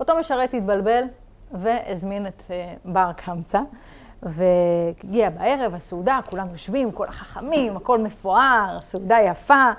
אותו 0.00 0.18
משרת 0.18 0.54
התבלבל 0.54 1.04
והזמין 1.52 2.26
את 2.26 2.42
אה, 2.50 2.74
בר 2.84 3.10
קמצא. 3.16 3.60
והגיע 4.22 5.30
בערב, 5.30 5.74
הסעודה, 5.74 6.20
כולם 6.30 6.46
יושבים, 6.52 6.92
כל 6.92 7.08
החכמים, 7.08 7.76
הכל 7.76 7.98
מפואר, 7.98 8.78
סעודה 8.80 9.16
יפה. 9.20 9.70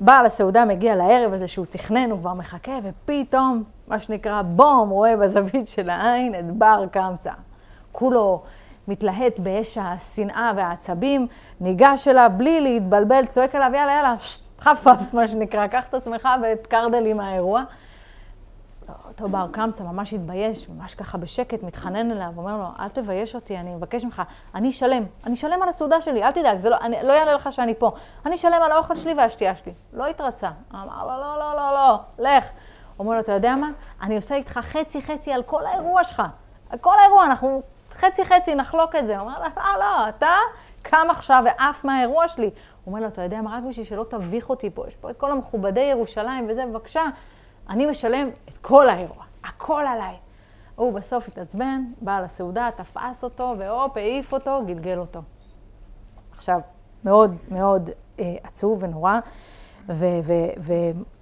בעל 0.00 0.26
הסעודה 0.26 0.64
מגיע 0.64 0.96
לערב 0.96 1.32
הזה 1.32 1.46
שהוא 1.46 1.66
תכנן, 1.70 2.10
הוא 2.10 2.20
כבר 2.20 2.34
מחכה, 2.34 2.72
ופתאום, 2.82 3.64
מה 3.88 3.98
שנקרא 3.98 4.42
בום, 4.42 4.90
רואה 4.90 5.16
בזווית 5.16 5.68
של 5.68 5.90
העין 5.90 6.34
את 6.34 6.44
בר 6.50 6.84
קמצא. 6.90 7.32
כולו 7.92 8.42
מתלהט 8.88 9.38
באש 9.38 9.78
השנאה 9.80 10.52
והעצבים, 10.56 11.26
ניגש 11.60 12.08
אליו 12.08 12.30
בלי 12.36 12.60
להתבלבל, 12.60 13.26
צועק 13.26 13.54
עליו, 13.54 13.70
יאללה, 13.74 13.92
יאללה, 13.92 14.14
חפף, 14.58 15.14
מה 15.14 15.28
שנקרא, 15.28 15.66
קח 15.66 15.84
את 15.88 15.94
עצמך 15.94 16.28
ואת 16.42 16.66
קרדלי 16.66 17.12
מהאירוע. 17.12 17.62
אותו 19.08 19.28
בר 19.28 19.46
קמצא 19.52 19.84
ממש 19.84 20.14
התבייש, 20.14 20.68
ממש 20.68 20.94
ככה 20.94 21.18
בשקט, 21.18 21.62
מתחנן 21.62 22.10
אליו, 22.10 22.32
אומר 22.36 22.56
לו, 22.56 22.64
אל 22.80 22.88
תבייש 22.88 23.34
אותי, 23.34 23.58
אני 23.58 23.74
מבקש 23.74 24.04
ממך, 24.04 24.22
אני 24.54 24.70
אשלם, 24.70 25.02
אני 25.24 25.34
אשלם 25.34 25.62
על 25.62 25.68
הסעודה 25.68 26.00
שלי, 26.00 26.24
אל 26.24 26.30
תדאג, 26.30 26.58
זה 26.58 26.70
לא, 26.70 26.76
אני, 26.80 26.96
לא 27.02 27.12
יעלה 27.12 27.34
לך 27.34 27.52
שאני 27.52 27.74
פה, 27.74 27.92
אני 28.26 28.34
אשלם 28.34 28.62
על 28.62 28.72
האוכל 28.72 28.96
שלי 28.96 29.14
והשתייה 29.14 29.56
שלי. 29.56 29.72
לא 29.92 30.06
התרצה, 30.06 30.50
אמר 30.74 31.04
לו, 31.04 31.22
לא, 31.22 31.38
לא, 31.38 31.56
לא, 31.56 31.74
לא, 31.74 31.98
לך. 32.18 32.50
אומר 32.98 33.14
לו, 33.14 33.20
אתה 33.20 33.32
יודע 33.32 33.54
מה? 33.54 33.70
אני 34.02 34.16
עושה 34.16 34.34
איתך 34.34 34.52
חצי-חצי 34.62 35.32
על 35.32 35.42
כל 35.42 35.66
האירוע 35.66 36.04
שלך. 36.04 36.22
על 36.70 36.78
כל 36.78 36.94
האירוע, 37.00 37.24
אנחנו 37.24 37.62
חצי-חצי 38.00 38.54
נחלוק 38.54 38.96
את 38.96 39.06
זה. 39.06 39.18
הוא 39.18 39.28
אומר 39.28 39.38
לו, 39.38 39.44
לא, 39.56 39.78
לא, 39.78 40.08
אתה 40.08 40.36
קם 40.82 41.06
עכשיו 41.10 41.42
ועף 41.46 41.84
מהאירוע 41.84 42.28
שלי. 42.28 42.44
הוא 42.44 42.52
אומר 42.86 43.00
לו, 43.00 43.08
אתה 43.08 43.22
יודע 43.22 43.42
מה, 43.42 43.56
רק 43.56 43.62
בשביל 43.68 43.86
שלא 43.86 44.06
תביך 44.08 44.50
אותי 44.50 44.70
פה, 44.70 44.84
יש 44.88 44.96
פה 44.96 45.10
את 45.10 45.16
כל 45.16 45.32
המכובדי 45.32 45.80
ירושלים 45.80 46.46
וזה, 46.48 46.66
בבקשה, 46.66 47.02
אני 47.68 47.86
משלם 47.86 48.28
את 48.48 48.58
כל 48.58 48.88
האירוע, 48.88 49.24
הכל 49.44 49.84
עליי. 49.88 50.16
הוא 50.76 50.92
בסוף 50.92 51.28
התעצבן, 51.28 51.84
בא 52.00 52.20
לסעודה, 52.20 52.68
תפס 52.76 53.24
אותו, 53.24 53.54
והופ, 53.58 53.96
העיף 53.96 54.32
אותו, 54.32 54.62
גלגל 54.66 54.98
אותו. 54.98 55.20
עכשיו, 56.32 56.60
מאוד 57.04 57.36
מאוד 57.48 57.90
אה, 58.18 58.34
עצוב 58.42 58.82
ונורא, 58.82 59.18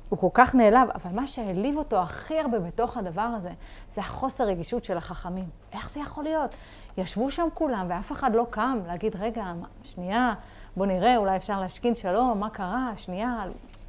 והוא 0.08 0.20
כל 0.20 0.28
כך 0.34 0.54
נעלב, 0.54 0.88
אבל 0.94 1.10
מה 1.14 1.26
שהעליב 1.26 1.76
אותו 1.76 1.96
הכי 1.96 2.38
הרבה 2.38 2.58
בתוך 2.58 2.96
הדבר 2.96 3.28
הזה, 3.36 3.50
זה 3.90 4.00
החוסר 4.00 4.44
רגישות 4.44 4.84
של 4.84 4.96
החכמים. 4.96 5.48
איך 5.72 5.90
זה 5.90 6.00
יכול 6.00 6.24
להיות? 6.24 6.54
ישבו 6.98 7.30
שם 7.30 7.48
כולם 7.54 7.86
ואף 7.88 8.12
אחד 8.12 8.34
לא 8.34 8.46
קם 8.50 8.78
להגיד, 8.86 9.16
רגע, 9.16 9.44
שנייה, 9.82 10.34
בוא 10.76 10.86
נראה, 10.86 11.16
אולי 11.16 11.36
אפשר 11.36 11.60
להשכין 11.60 11.96
שלום, 11.96 12.40
מה 12.40 12.50
קרה, 12.50 12.92
שנייה, 12.96 13.44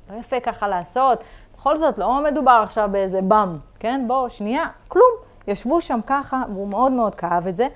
לא 0.09 0.15
יפה 0.15 0.39
ככה 0.39 0.67
לעשות. 0.67 1.23
בכל 1.55 1.77
זאת, 1.77 1.97
לא 1.97 2.23
מדובר 2.23 2.61
עכשיו 2.63 2.89
באיזה 2.91 3.21
באם, 3.21 3.57
כן? 3.79 4.03
בואו, 4.07 4.29
שנייה, 4.29 4.65
כלום. 4.87 5.18
ישבו 5.49 5.81
שם 5.81 5.99
ככה, 6.05 6.43
והוא 6.53 6.67
מאוד 6.67 6.91
מאוד 6.91 7.15
כאב 7.15 7.47
את 7.47 7.55
זה, 7.55 7.67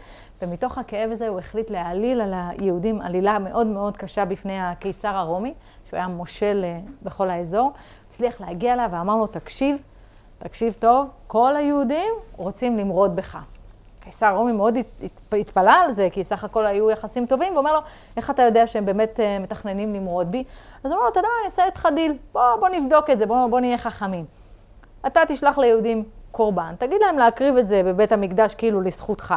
ומתוך 0.42 0.78
הכאב 0.78 1.12
הזה 1.12 1.28
הוא 1.28 1.40
החליט 1.40 1.70
להעליל 1.70 2.22
על 2.22 2.34
היהודים 2.34 3.02
עלילה 3.02 3.40
מאוד 3.40 3.68
מאוד 3.68 3.98
קשה 3.98 4.26
בפני 4.26 4.62
הקיסר 4.62 5.16
הרומי, 5.16 5.54
שהוא 5.86 5.98
היה 5.98 6.08
מושל 6.08 6.62
אה, 6.64 6.80
בכל 7.04 7.30
האזור. 7.30 7.72
הצליח 8.08 8.42
להגיע 8.42 8.74
אליו 8.74 8.90
ואמר 8.92 9.16
לו, 9.16 9.28
תקשיב, 9.28 9.82
תקשיב 10.38 10.76
טוב, 10.80 11.08
כל 11.28 11.56
היהודים 11.56 12.14
רוצים 12.38 12.78
למרוד 12.78 13.16
בך. 13.16 13.38
קיסר 14.00 14.36
רומי 14.36 14.52
מאוד 14.52 14.78
התפלא 15.32 15.72
על 15.72 15.92
זה, 15.92 16.08
כי 16.12 16.24
סך 16.24 16.44
הכל 16.44 16.66
היו 16.66 16.92
יחסים 16.92 17.26
טובים, 17.26 17.54
ואומר 17.54 17.74
לו, 17.74 17.80
איך 18.18 18.30
אתה 18.30 18.44
יודע 18.44 18.68
שהם 18.68 18.86
באמת 18.86 19.20
אה, 19.20 19.40
מתכננים 19.40 19.94
למרוד 19.94 20.32
בי? 20.32 20.44
אז 20.84 20.92
הוא 20.92 20.98
אומר 20.98 21.04
לו, 21.04 21.12
אתה 21.12 21.20
יודע, 21.20 21.30
אני 21.40 21.46
אעשה 21.46 21.66
איתך 21.66 21.88
דיל, 21.96 22.18
בוא, 22.34 22.56
בוא 22.60 22.70
נבדוק 22.70 23.10
את 23.10 23.20
זה, 23.20 23.26
בוא, 23.26 23.48
בוא 23.48 23.60
נהיה 23.60 23.78
חכמים. 23.78 24.26
אתה 25.08 25.22
תשלח 25.28 25.58
ליהודים 25.58 26.04
קורבן, 26.34 26.76
תגיד 26.78 27.02
להם 27.02 27.18
להקריב 27.18 27.58
את 27.58 27.68
זה 27.68 27.82
בבית 27.86 28.12
המקדש 28.12 28.56
כאילו 28.56 28.82
לזכותך. 28.82 29.36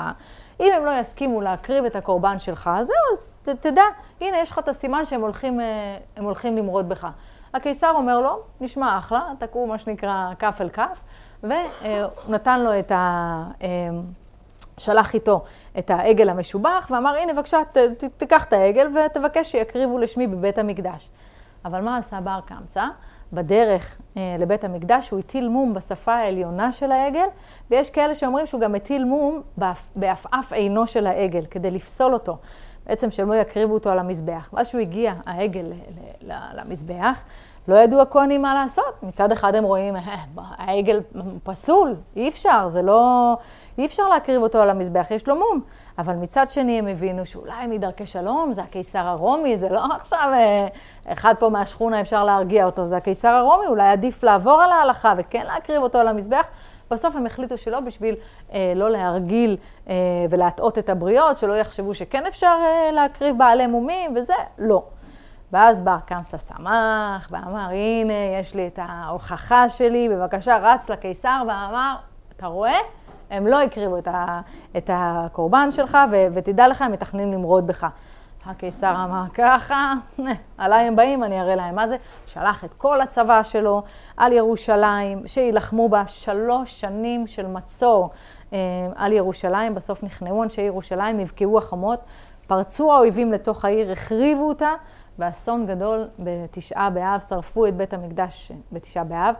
אם 0.60 0.72
הם 0.76 0.84
לא 0.84 0.90
יסכימו 1.00 1.40
להקריב 1.40 1.84
את 1.84 1.96
הקורבן 1.96 2.38
שלך, 2.38 2.70
זהו, 2.82 2.96
אז 3.12 3.38
ת, 3.42 3.48
תדע, 3.48 3.82
הנה, 4.20 4.38
יש 4.38 4.50
לך 4.50 4.58
את 4.58 4.68
הסימן 4.68 5.04
שהם 5.04 5.20
הולכים, 5.20 5.60
אה, 5.60 5.66
הולכים 6.18 6.56
למרוד 6.56 6.88
בך. 6.88 7.06
הקיסר 7.54 7.90
אומר 7.90 8.20
לו, 8.20 8.40
נשמע 8.60 8.98
אחלה, 8.98 9.22
תקעו 9.38 9.66
מה 9.66 9.78
שנקרא 9.78 10.32
כף 10.38 10.58
אל 10.60 10.68
כף, 10.68 11.00
והוא 11.42 11.54
נתן 12.28 12.60
לו 12.60 12.78
את 12.78 12.92
ה... 12.92 13.44
אה, 13.62 13.68
שלח 14.78 15.14
איתו 15.14 15.44
את 15.78 15.90
העגל 15.90 16.28
המשובח 16.28 16.88
ואמר, 16.90 17.16
הנה 17.16 17.34
בבקשה, 17.34 17.58
תיקח 18.16 18.44
את 18.44 18.52
העגל 18.52 18.88
ותבקש 18.96 19.50
שיקריבו 19.50 19.98
לשמי 19.98 20.26
בבית 20.26 20.58
המקדש. 20.58 21.10
אבל 21.64 21.80
מה 21.80 21.96
עשה 21.96 22.20
בר 22.20 22.40
קמצא? 22.46 22.84
בדרך 23.32 23.98
אה, 24.16 24.36
לבית 24.38 24.64
המקדש 24.64 25.10
הוא 25.10 25.18
הטיל 25.18 25.48
מום 25.48 25.74
בשפה 25.74 26.14
העליונה 26.14 26.72
של 26.72 26.92
העגל, 26.92 27.26
ויש 27.70 27.90
כאלה 27.90 28.14
שאומרים 28.14 28.46
שהוא 28.46 28.60
גם 28.60 28.74
הטיל 28.74 29.04
מום 29.04 29.42
בעפעף 29.96 30.52
עינו 30.52 30.86
של 30.86 31.06
העגל, 31.06 31.46
כדי 31.46 31.70
לפסול 31.70 32.14
אותו, 32.14 32.36
בעצם 32.86 33.10
שהם 33.10 33.28
לא 33.28 33.34
יקריבו 33.34 33.74
אותו 33.74 33.90
על 33.90 33.98
המזבח. 33.98 34.50
ואז 34.52 34.68
שהוא 34.68 34.80
הגיע, 34.80 35.12
העגל, 35.26 35.72
למזבח, 36.54 37.24
לא 37.68 37.76
ידעו 37.76 38.00
הכהנים 38.00 38.42
מה 38.42 38.54
לעשות. 38.54 39.02
מצד 39.02 39.32
אחד 39.32 39.54
הם 39.54 39.64
רואים, 39.64 39.96
אה, 39.96 40.16
העגל 40.36 41.00
פסול, 41.42 41.94
אי 42.16 42.28
אפשר, 42.28 42.68
זה 42.68 42.82
לא... 42.82 43.36
אי 43.78 43.86
אפשר 43.86 44.08
להקריב 44.08 44.42
אותו 44.42 44.58
על 44.58 44.70
המזבח, 44.70 45.10
יש 45.10 45.28
לו 45.28 45.36
מום. 45.36 45.60
אבל 45.98 46.14
מצד 46.14 46.50
שני 46.50 46.78
הם 46.78 46.86
הבינו 46.86 47.26
שאולי 47.26 47.66
מדרכי 47.66 48.06
שלום 48.06 48.52
זה 48.52 48.62
הקיסר 48.62 49.06
הרומי, 49.06 49.58
זה 49.58 49.68
לא 49.68 49.80
עכשיו 49.94 50.30
אה, 50.32 50.66
אחד 51.12 51.34
פה 51.38 51.48
מהשכונה 51.48 52.00
אפשר 52.00 52.24
להרגיע 52.24 52.64
אותו, 52.64 52.86
זה 52.86 52.96
הקיסר 52.96 53.28
הרומי, 53.28 53.66
אולי 53.66 53.88
עדיף 53.88 54.22
לעבור 54.24 54.62
על 54.62 54.72
ההלכה 54.72 55.14
וכן 55.16 55.46
להקריב 55.46 55.82
אותו 55.82 55.98
על 55.98 56.08
המזבח. 56.08 56.46
בסוף 56.90 57.16
הם 57.16 57.26
החליטו 57.26 57.58
שלא 57.58 57.80
בשביל 57.80 58.14
אה, 58.52 58.72
לא 58.76 58.90
להרגיל 58.90 59.56
אה, 59.88 59.94
ולהטעות 60.30 60.78
את 60.78 60.88
הבריות, 60.90 61.38
שלא 61.38 61.52
יחשבו 61.52 61.94
שכן 61.94 62.26
אפשר 62.26 62.58
אה, 62.60 62.92
להקריב 62.92 63.38
בעלי 63.38 63.66
מומים 63.66 64.16
וזה, 64.16 64.34
לא. 64.58 64.84
ואז 65.52 65.80
בר 65.80 65.98
קמסה 66.06 66.38
שמח 66.38 67.28
ואמר, 67.30 67.68
הנה, 67.70 68.12
יש 68.40 68.54
לי 68.54 68.66
את 68.66 68.78
ההוכחה 68.82 69.68
שלי, 69.68 70.08
בבקשה, 70.08 70.58
רץ 70.62 70.88
לקיסר 70.88 71.42
ואמר, 71.46 71.94
אתה 72.36 72.46
רואה? 72.46 72.78
הם 73.30 73.46
לא 73.46 73.62
הקריבו 73.62 73.98
את, 73.98 74.08
ה, 74.08 74.40
את 74.76 74.90
הקורבן 74.92 75.70
שלך, 75.70 75.98
ו, 76.10 76.26
ותדע 76.32 76.68
לך, 76.68 76.82
הם 76.82 76.92
מתכננים 76.92 77.32
למרוד 77.32 77.66
בך. 77.66 77.86
הקיסר 78.46 79.04
אמר 79.04 79.22
ככה, 79.34 79.92
עליי 80.58 80.86
הם 80.86 80.96
באים, 80.96 81.24
אני 81.24 81.40
אראה 81.40 81.54
להם 81.54 81.74
מה 81.74 81.88
זה. 81.88 81.96
שלח 82.26 82.64
את 82.64 82.74
כל 82.74 83.00
הצבא 83.00 83.42
שלו 83.42 83.82
על 84.16 84.32
ירושלים, 84.32 85.26
שיילחמו 85.26 85.88
בה 85.88 86.06
שלוש 86.06 86.80
שנים 86.80 87.26
של 87.26 87.46
מצור 87.46 88.10
אה, 88.52 88.58
על 88.94 89.12
ירושלים. 89.12 89.74
בסוף 89.74 90.02
נכנעו 90.02 90.42
אנשי 90.42 90.62
ירושלים, 90.62 91.18
נבקעו 91.18 91.58
החומות, 91.58 92.00
פרצו 92.46 92.92
האויבים 92.92 93.32
לתוך 93.32 93.64
העיר, 93.64 93.92
החריבו 93.92 94.48
אותה, 94.48 94.72
ואסון 95.18 95.66
גדול 95.66 96.08
בתשעה 96.18 96.90
באב, 96.90 97.20
שרפו 97.20 97.66
את 97.66 97.76
בית 97.76 97.94
המקדש 97.94 98.52
בתשעה 98.72 99.04
באב. 99.04 99.34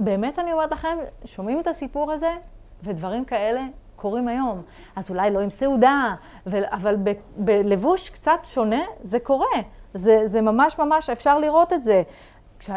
ובאמת 0.00 0.38
אני 0.38 0.52
אומרת 0.52 0.72
לכם, 0.72 0.98
שומעים 1.24 1.60
את 1.60 1.66
הסיפור 1.66 2.12
הזה, 2.12 2.36
ודברים 2.82 3.24
כאלה 3.24 3.62
קורים 3.96 4.28
היום. 4.28 4.62
אז 4.96 5.10
אולי 5.10 5.30
לא 5.30 5.40
עם 5.40 5.50
סעודה, 5.50 6.14
אבל 6.46 6.96
ב, 7.02 7.12
בלבוש 7.36 8.08
קצת 8.08 8.38
שונה, 8.44 8.82
זה 9.02 9.18
קורה. 9.18 9.56
זה, 9.94 10.26
זה 10.26 10.40
ממש 10.40 10.78
ממש, 10.78 11.10
אפשר 11.10 11.38
לראות 11.38 11.72
את 11.72 11.84
זה. 11.84 12.02
כש... 12.58 12.70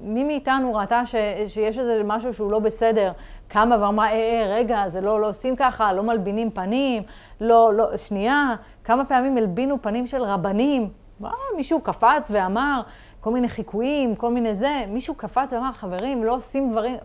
מי 0.00 0.24
מאיתנו 0.24 0.74
ראתה 0.74 1.06
ש, 1.06 1.14
שיש 1.46 1.78
איזה 1.78 2.02
משהו 2.04 2.32
שהוא 2.32 2.52
לא 2.52 2.58
בסדר, 2.58 3.12
קמה 3.48 3.76
ואמרה, 3.80 4.06
אה, 4.06 4.12
אה, 4.12 4.46
רגע, 4.54 4.88
זה 4.88 5.00
לא, 5.00 5.20
לא 5.20 5.28
עושים 5.28 5.56
ככה, 5.56 5.92
לא 5.92 6.02
מלבינים 6.02 6.50
פנים, 6.50 7.02
לא, 7.40 7.74
לא, 7.74 7.96
שנייה, 7.96 8.54
כמה 8.84 9.04
פעמים 9.04 9.36
הלבינו 9.36 9.82
פנים 9.82 10.06
של 10.06 10.22
רבנים, 10.22 10.88
מה, 11.20 11.30
מישהו 11.56 11.80
קפץ 11.80 12.30
ואמר 12.30 12.82
כל 13.20 13.30
מיני 13.30 13.48
חיקויים, 13.48 14.16
כל 14.16 14.30
מיני 14.30 14.54
זה, 14.54 14.84
מישהו 14.88 15.14
קפץ 15.14 15.52
ואמר, 15.52 15.72
חברים, 15.72 16.24
לא 16.24 16.34
עושים 16.34 16.72
דברים, 16.72 16.96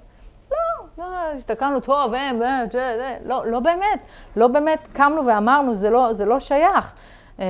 לא, 0.52 0.58
לא, 0.98 1.06
הסתכלנו 1.34 1.80
טוב, 1.80 2.14
הם, 2.14 2.40
זה, 2.40 2.68
זה, 2.72 3.18
לא, 3.26 3.46
לא 3.48 3.60
באמת, 3.60 4.00
לא 4.36 4.48
באמת 4.48 4.88
קמנו 4.94 5.26
ואמרנו, 5.26 5.76
זה 5.76 5.90
לא, 5.90 6.14
זה 6.14 6.26
לא 6.26 6.40
שייך. 6.40 6.94
אה, 7.40 7.46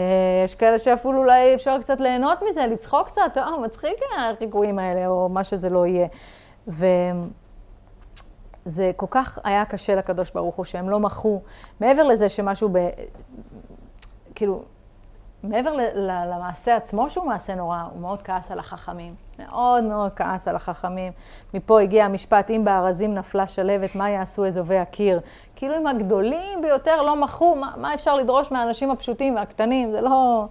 יש 0.45 0.55
כאלה 0.55 0.77
שאפילו 0.77 1.17
אולי 1.17 1.55
אפשר 1.55 1.81
קצת 1.81 2.01
ליהנות 2.01 2.39
מזה, 2.49 2.67
לצחוק 2.67 3.07
קצת, 3.07 3.37
אה, 3.37 3.59
מצחיק 3.59 3.95
החיקויים 4.17 4.79
האלה, 4.79 5.07
או 5.07 5.29
מה 5.29 5.43
שזה 5.43 5.69
לא 5.69 5.85
יהיה. 5.85 6.07
וזה 6.67 6.91
כל 8.95 9.05
כך 9.09 9.39
היה 9.43 9.65
קשה 9.65 9.95
לקדוש 9.95 10.31
ברוך 10.31 10.55
הוא, 10.55 10.65
שהם 10.65 10.89
לא 10.89 10.99
מחו. 10.99 11.41
מעבר 11.79 12.03
לזה 12.03 12.29
שמשהו 12.29 12.69
ב... 12.71 12.89
כאילו, 14.35 14.63
מעבר 15.43 15.71
למעשה 16.03 16.75
עצמו, 16.75 17.09
שהוא 17.09 17.25
מעשה 17.25 17.55
נורא, 17.55 17.77
הוא 17.93 18.01
מאוד 18.01 18.21
כעס 18.21 18.51
על 18.51 18.59
החכמים. 18.59 19.15
מאוד 19.39 19.83
מאוד 19.83 20.11
כעס 20.11 20.47
על 20.47 20.55
החכמים. 20.55 21.13
מפה 21.53 21.81
הגיע 21.81 22.05
המשפט, 22.05 22.51
אם 22.51 22.61
בארזים 22.65 23.13
נפלה 23.13 23.47
שלבת, 23.47 23.95
מה 23.95 24.09
יעשו 24.09 24.45
אזובי 24.45 24.77
הקיר? 24.77 25.19
כאילו 25.55 25.75
אם 25.77 25.87
הגדולים 25.87 26.61
ביותר 26.61 27.01
לא 27.01 27.21
מחו, 27.21 27.55
מה, 27.55 27.73
מה 27.77 27.93
אפשר 27.93 28.15
לדרוש 28.15 28.51
מהאנשים 28.51 28.91
הפשוטים 28.91 29.35
והקטנים? 29.35 29.91
זה 29.91 30.01
לא... 30.01 30.45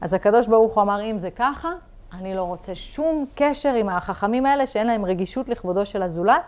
אז 0.00 0.14
הקדוש 0.14 0.46
ברוך 0.46 0.74
הוא 0.74 0.82
אמר, 0.82 1.00
אם 1.02 1.18
זה 1.18 1.30
ככה, 1.30 1.68
אני 2.12 2.34
לא 2.34 2.42
רוצה 2.42 2.74
שום 2.74 3.24
קשר 3.34 3.74
עם 3.74 3.88
החכמים 3.88 4.46
האלה, 4.46 4.66
שאין 4.66 4.86
להם 4.86 5.04
רגישות 5.04 5.48
לכבודו 5.48 5.84
של 5.84 6.02
הזולת. 6.02 6.42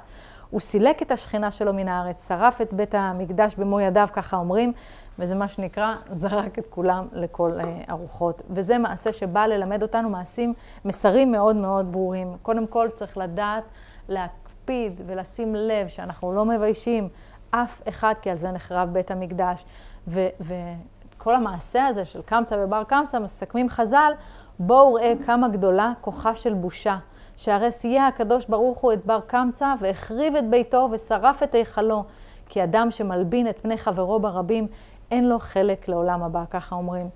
הוא 0.53 0.61
סילק 0.61 1.03
את 1.03 1.11
השכינה 1.11 1.51
שלו 1.51 1.73
מן 1.73 1.89
הארץ, 1.89 2.29
שרף 2.29 2.61
את 2.61 2.75
בית 2.75 2.95
המקדש 2.95 3.55
במו 3.55 3.81
ידיו, 3.81 4.09
ככה 4.13 4.37
אומרים, 4.37 4.73
וזה 5.19 5.35
מה 5.35 5.49
שנקרא, 5.49 5.95
זרק 6.11 6.59
את 6.59 6.67
כולם 6.71 7.09
לכל 7.13 7.53
אה, 7.61 7.83
הרוחות. 7.89 8.43
וזה 8.51 8.79
מעשה 8.79 9.13
שבא 9.13 9.47
ללמד 9.47 9.83
אותנו 9.83 10.11
מעשים, 10.11 10.55
מסרים 10.85 11.33
מאוד 11.33 11.57
מאוד 11.57 11.93
ברורים. 11.93 12.37
קודם 12.43 12.67
כל 12.67 12.89
צריך 12.95 13.19
לדעת, 13.19 13.65
להקפיד 14.09 15.01
ולשים 15.07 15.55
לב 15.55 15.89
שאנחנו 15.89 16.33
לא 16.33 16.45
מביישים 16.45 17.09
אף 17.51 17.83
אחד, 17.89 18.15
כי 18.23 18.31
על 18.31 18.37
זה 18.37 18.51
נחרב 18.51 18.89
בית 18.93 19.11
המקדש. 19.11 19.65
וכל 20.09 21.35
המעשה 21.35 21.87
הזה 21.87 22.05
של 22.05 22.23
קמצא 22.23 22.57
ובר 22.59 22.85
קמצא, 22.85 23.19
מסכמים 23.19 23.69
חז"ל, 23.69 24.13
בואו 24.59 24.95
ראה 24.95 25.13
כמה 25.27 25.49
גדולה 25.49 25.93
כוחה 26.01 26.35
של 26.35 26.55
בושה. 26.55 26.97
שהרי 27.43 27.73
סייע 27.73 28.07
הקדוש 28.07 28.47
ברוך 28.47 28.79
הוא 28.79 28.93
את 28.93 29.07
בר 29.07 29.21
קמצא 29.27 29.75
והחריב 29.81 30.37
את 30.37 30.51
ביתו 30.51 30.89
ושרף 30.93 31.43
את 31.43 31.55
היכלו. 31.55 32.05
כי 32.49 32.65
אדם 32.65 32.91
שמלבין 32.91 33.49
את 33.49 33.59
פני 33.59 33.79
חברו 33.79 34.21
ברבים, 34.21 34.67
אין 35.11 35.29
לו 35.29 35.39
חלק 35.39 35.89
לעולם 35.89 36.23
הבא, 36.23 36.45
ככה 36.51 36.75
אומרים. 36.75 37.09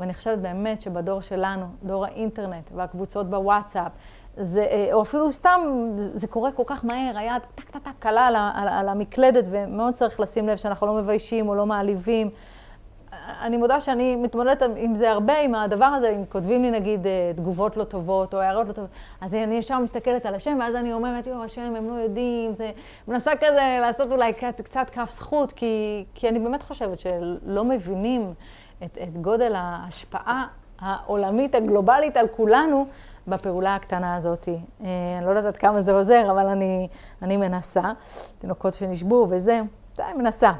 ואני 0.00 0.14
חושבת 0.14 0.38
באמת 0.38 0.80
שבדור 0.80 1.20
שלנו, 1.20 1.66
דור 1.82 2.04
האינטרנט 2.04 2.70
והקבוצות 2.74 3.30
בוואטסאפ, 3.30 3.92
זה, 4.36 4.62
אה, 4.62 4.88
או 4.92 5.02
אפילו 5.02 5.32
סתם, 5.32 5.60
זה 5.96 6.26
קורה 6.26 6.52
כל 6.52 6.62
כך 6.66 6.84
מהר, 6.84 7.18
היד 7.18 7.42
טק 7.54 7.70
טק 7.70 7.82
טק 7.82 7.90
קלה 7.98 8.26
על, 8.26 8.36
על, 8.36 8.68
על 8.68 8.88
המקלדת, 8.88 9.44
ומאוד 9.50 9.94
צריך 9.94 10.20
לשים 10.20 10.48
לב 10.48 10.56
שאנחנו 10.56 10.86
לא 10.86 10.94
מביישים 10.94 11.48
או 11.48 11.54
לא 11.54 11.66
מעליבים. 11.66 12.30
אני 13.40 13.56
מודה 13.56 13.80
שאני 13.80 14.16
מתמודדת 14.16 14.62
עם 14.76 14.94
זה 14.94 15.10
הרבה, 15.10 15.38
עם 15.38 15.54
הדבר 15.54 15.84
הזה, 15.84 16.10
אם 16.10 16.24
כותבים 16.28 16.62
לי 16.62 16.70
נגיד 16.70 17.06
אה, 17.06 17.32
תגובות 17.36 17.76
לא 17.76 17.84
טובות 17.84 18.34
או 18.34 18.38
הערות 18.38 18.68
לא 18.68 18.72
טובות, 18.72 18.90
אז 19.20 19.34
אני 19.34 19.54
ישר 19.54 19.78
מסתכלת 19.78 20.26
על 20.26 20.34
השם, 20.34 20.58
ואז 20.60 20.74
אני 20.74 20.92
אומרת, 20.92 21.26
יואו, 21.26 21.44
השם, 21.44 21.74
הם 21.76 21.88
לא 21.88 21.94
יודעים, 21.94 22.54
זה... 22.54 22.70
מנסה 23.08 23.32
כזה 23.36 23.78
לעשות 23.80 24.12
אולי 24.12 24.32
קצת, 24.32 24.60
קצת 24.60 24.90
כף 24.90 25.10
זכות, 25.10 25.52
כי, 25.52 26.04
כי 26.14 26.28
אני 26.28 26.38
באמת 26.38 26.62
חושבת 26.62 26.98
שלא 26.98 27.64
מבינים 27.64 28.34
את, 28.84 28.98
את 29.02 29.16
גודל 29.16 29.52
ההשפעה 29.56 30.46
העולמית, 30.80 31.54
הגלובלית 31.54 32.16
על 32.16 32.28
כולנו, 32.28 32.86
בפעולה 33.28 33.74
הקטנה 33.74 34.14
הזאת. 34.14 34.48
אה, 34.48 34.86
אני 35.18 35.24
לא 35.24 35.30
יודעת 35.30 35.44
עד 35.44 35.56
כמה 35.56 35.80
זה 35.80 35.92
עוזר, 35.92 36.30
אבל 36.30 36.46
אני, 36.46 36.88
אני 37.22 37.36
מנסה. 37.36 37.92
תינוקות 38.38 38.74
שנשבו 38.74 39.26
וזה, 39.30 39.60
זה 39.94 40.06
אני 40.06 40.18
מנסה. 40.18 40.52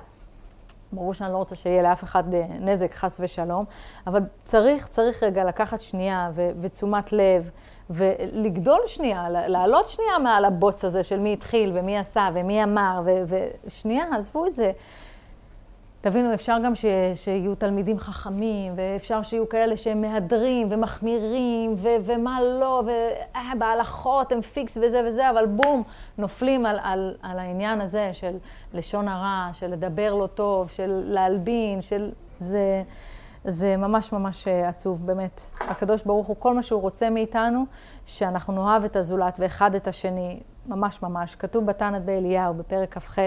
ברור 0.93 1.15
שאני 1.15 1.33
לא 1.33 1.37
רוצה 1.37 1.57
שיהיה 1.57 1.83
לאף 1.83 2.05
אחד 2.05 2.35
אה, 2.35 2.47
נזק, 2.61 2.95
חס 2.95 3.21
ושלום, 3.23 3.65
אבל 4.07 4.21
צריך, 4.45 4.87
צריך 4.87 5.23
רגע 5.23 5.45
לקחת 5.45 5.81
שנייה 5.81 6.31
ו- 6.35 6.51
ותשומת 6.61 7.13
לב, 7.13 7.51
ולגדול 7.91 8.81
שנייה, 8.87 9.29
לעלות 9.29 9.89
שנייה 9.89 10.19
מעל 10.19 10.45
הבוץ 10.45 10.85
הזה 10.85 11.03
של 11.03 11.19
מי 11.19 11.33
התחיל 11.33 11.73
ומי 11.75 11.99
עשה 11.99 12.29
ומי 12.35 12.65
אמר, 12.65 13.03
ושנייה, 13.27 14.05
עזבו 14.17 14.47
את 14.47 14.55
זה. 14.55 14.73
תבינו, 16.01 16.35
אפשר 16.35 16.57
גם 16.65 16.75
ש, 16.75 16.85
שיהיו 17.15 17.55
תלמידים 17.55 17.99
חכמים, 17.99 18.73
ואפשר 18.77 19.23
שיהיו 19.23 19.49
כאלה 19.49 19.77
שהם 19.77 20.01
מהדרים 20.01 20.69
ומחמירים, 20.71 21.75
ו, 21.79 21.89
ומה 22.05 22.43
לא, 22.43 22.83
ובהלכות 23.57 24.33
הם 24.33 24.41
פיקס 24.41 24.77
וזה 24.77 25.03
וזה, 25.09 25.31
אבל 25.31 25.47
בום, 25.47 25.83
נופלים 26.19 26.67
על, 26.67 26.79
על, 26.83 27.15
על 27.23 27.39
העניין 27.39 27.81
הזה 27.81 28.11
של 28.13 28.37
לשון 28.75 29.09
הרע, 29.09 29.49
של 29.53 29.67
לדבר 29.67 30.15
לא 30.15 30.27
טוב, 30.27 30.71
של 30.71 31.03
להלבין, 31.07 31.83
של... 31.83 32.11
זה, 32.39 32.83
זה 33.45 33.77
ממש 33.77 34.13
ממש 34.13 34.49
עצוב, 34.49 35.07
באמת. 35.07 35.41
הקדוש 35.61 36.03
ברוך 36.03 36.27
הוא, 36.27 36.37
כל 36.39 36.55
מה 36.55 36.63
שהוא 36.63 36.81
רוצה 36.81 37.11
מאיתנו, 37.11 37.65
שאנחנו 38.07 38.53
נאהב 38.53 38.85
את 38.85 38.97
הזולת 38.97 39.37
ואחד 39.41 39.75
את 39.75 39.89
השני, 39.89 40.41
ממש 40.67 41.03
ממש. 41.03 41.37
כתוב 41.37 41.67
בתנת 41.67 42.05
באליהו, 42.05 42.55
בפרק 42.55 42.99
כ"ח, 42.99 43.19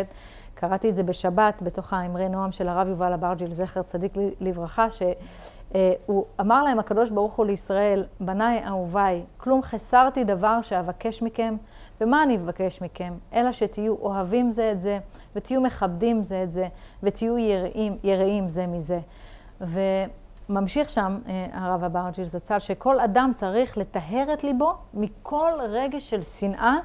קראתי 0.53 0.89
את 0.89 0.95
זה 0.95 1.03
בשבת, 1.03 1.61
בתוך 1.61 1.93
האמרי 1.93 2.29
נועם 2.29 2.51
של 2.51 2.67
הרב 2.67 2.87
יובל 2.87 3.13
אברג'יל, 3.13 3.51
זכר 3.51 3.81
צדיק 3.81 4.13
לברכה, 4.39 4.87
שהוא 4.89 6.25
אמר 6.39 6.63
להם, 6.63 6.79
הקדוש 6.79 7.09
ברוך 7.09 7.35
הוא 7.35 7.45
לישראל, 7.45 8.05
בניי 8.19 8.65
אהוביי, 8.67 9.23
כלום 9.37 9.61
חסרתי 9.61 10.23
דבר 10.23 10.61
שאבקש 10.61 11.21
מכם, 11.21 11.55
ומה 12.01 12.23
אני 12.23 12.35
אבקש 12.35 12.81
מכם? 12.81 13.13
אלא 13.33 13.51
שתהיו 13.51 13.95
אוהבים 13.95 14.51
זה 14.51 14.71
את 14.71 14.81
זה, 14.81 14.99
ותהיו 15.35 15.61
מכבדים 15.61 16.23
זה 16.23 16.43
את 16.43 16.51
זה, 16.51 16.67
ותהיו 17.03 17.37
יראים, 17.37 17.97
יראים 18.03 18.49
זה 18.49 18.67
מזה. 18.67 18.99
וממשיך 19.63 20.89
שם 20.89 21.19
אה, 21.27 21.47
הרב 21.53 21.83
אברג'יל 21.83 22.25
זצ"ל, 22.25 22.59
שכל 22.59 22.99
אדם 22.99 23.31
צריך 23.35 23.77
לטהר 23.77 24.33
את 24.33 24.43
ליבו 24.43 24.73
מכל 24.93 25.51
רגש 25.59 26.09
של 26.09 26.21
שנאה 26.21 26.75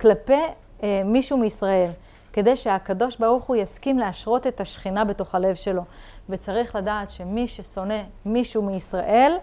כלפי 0.00 0.42
אה, 0.82 1.02
מישהו 1.04 1.38
מישראל. 1.38 1.90
כדי 2.32 2.56
שהקדוש 2.56 3.16
ברוך 3.16 3.44
הוא 3.44 3.56
יסכים 3.56 3.98
להשרות 3.98 4.46
את 4.46 4.60
השכינה 4.60 5.04
בתוך 5.04 5.34
הלב 5.34 5.54
שלו. 5.54 5.82
וצריך 6.28 6.76
לדעת 6.76 7.10
שמי 7.10 7.46
ששונא 7.46 8.02
מישהו 8.26 8.62
מישראל, 8.62 9.36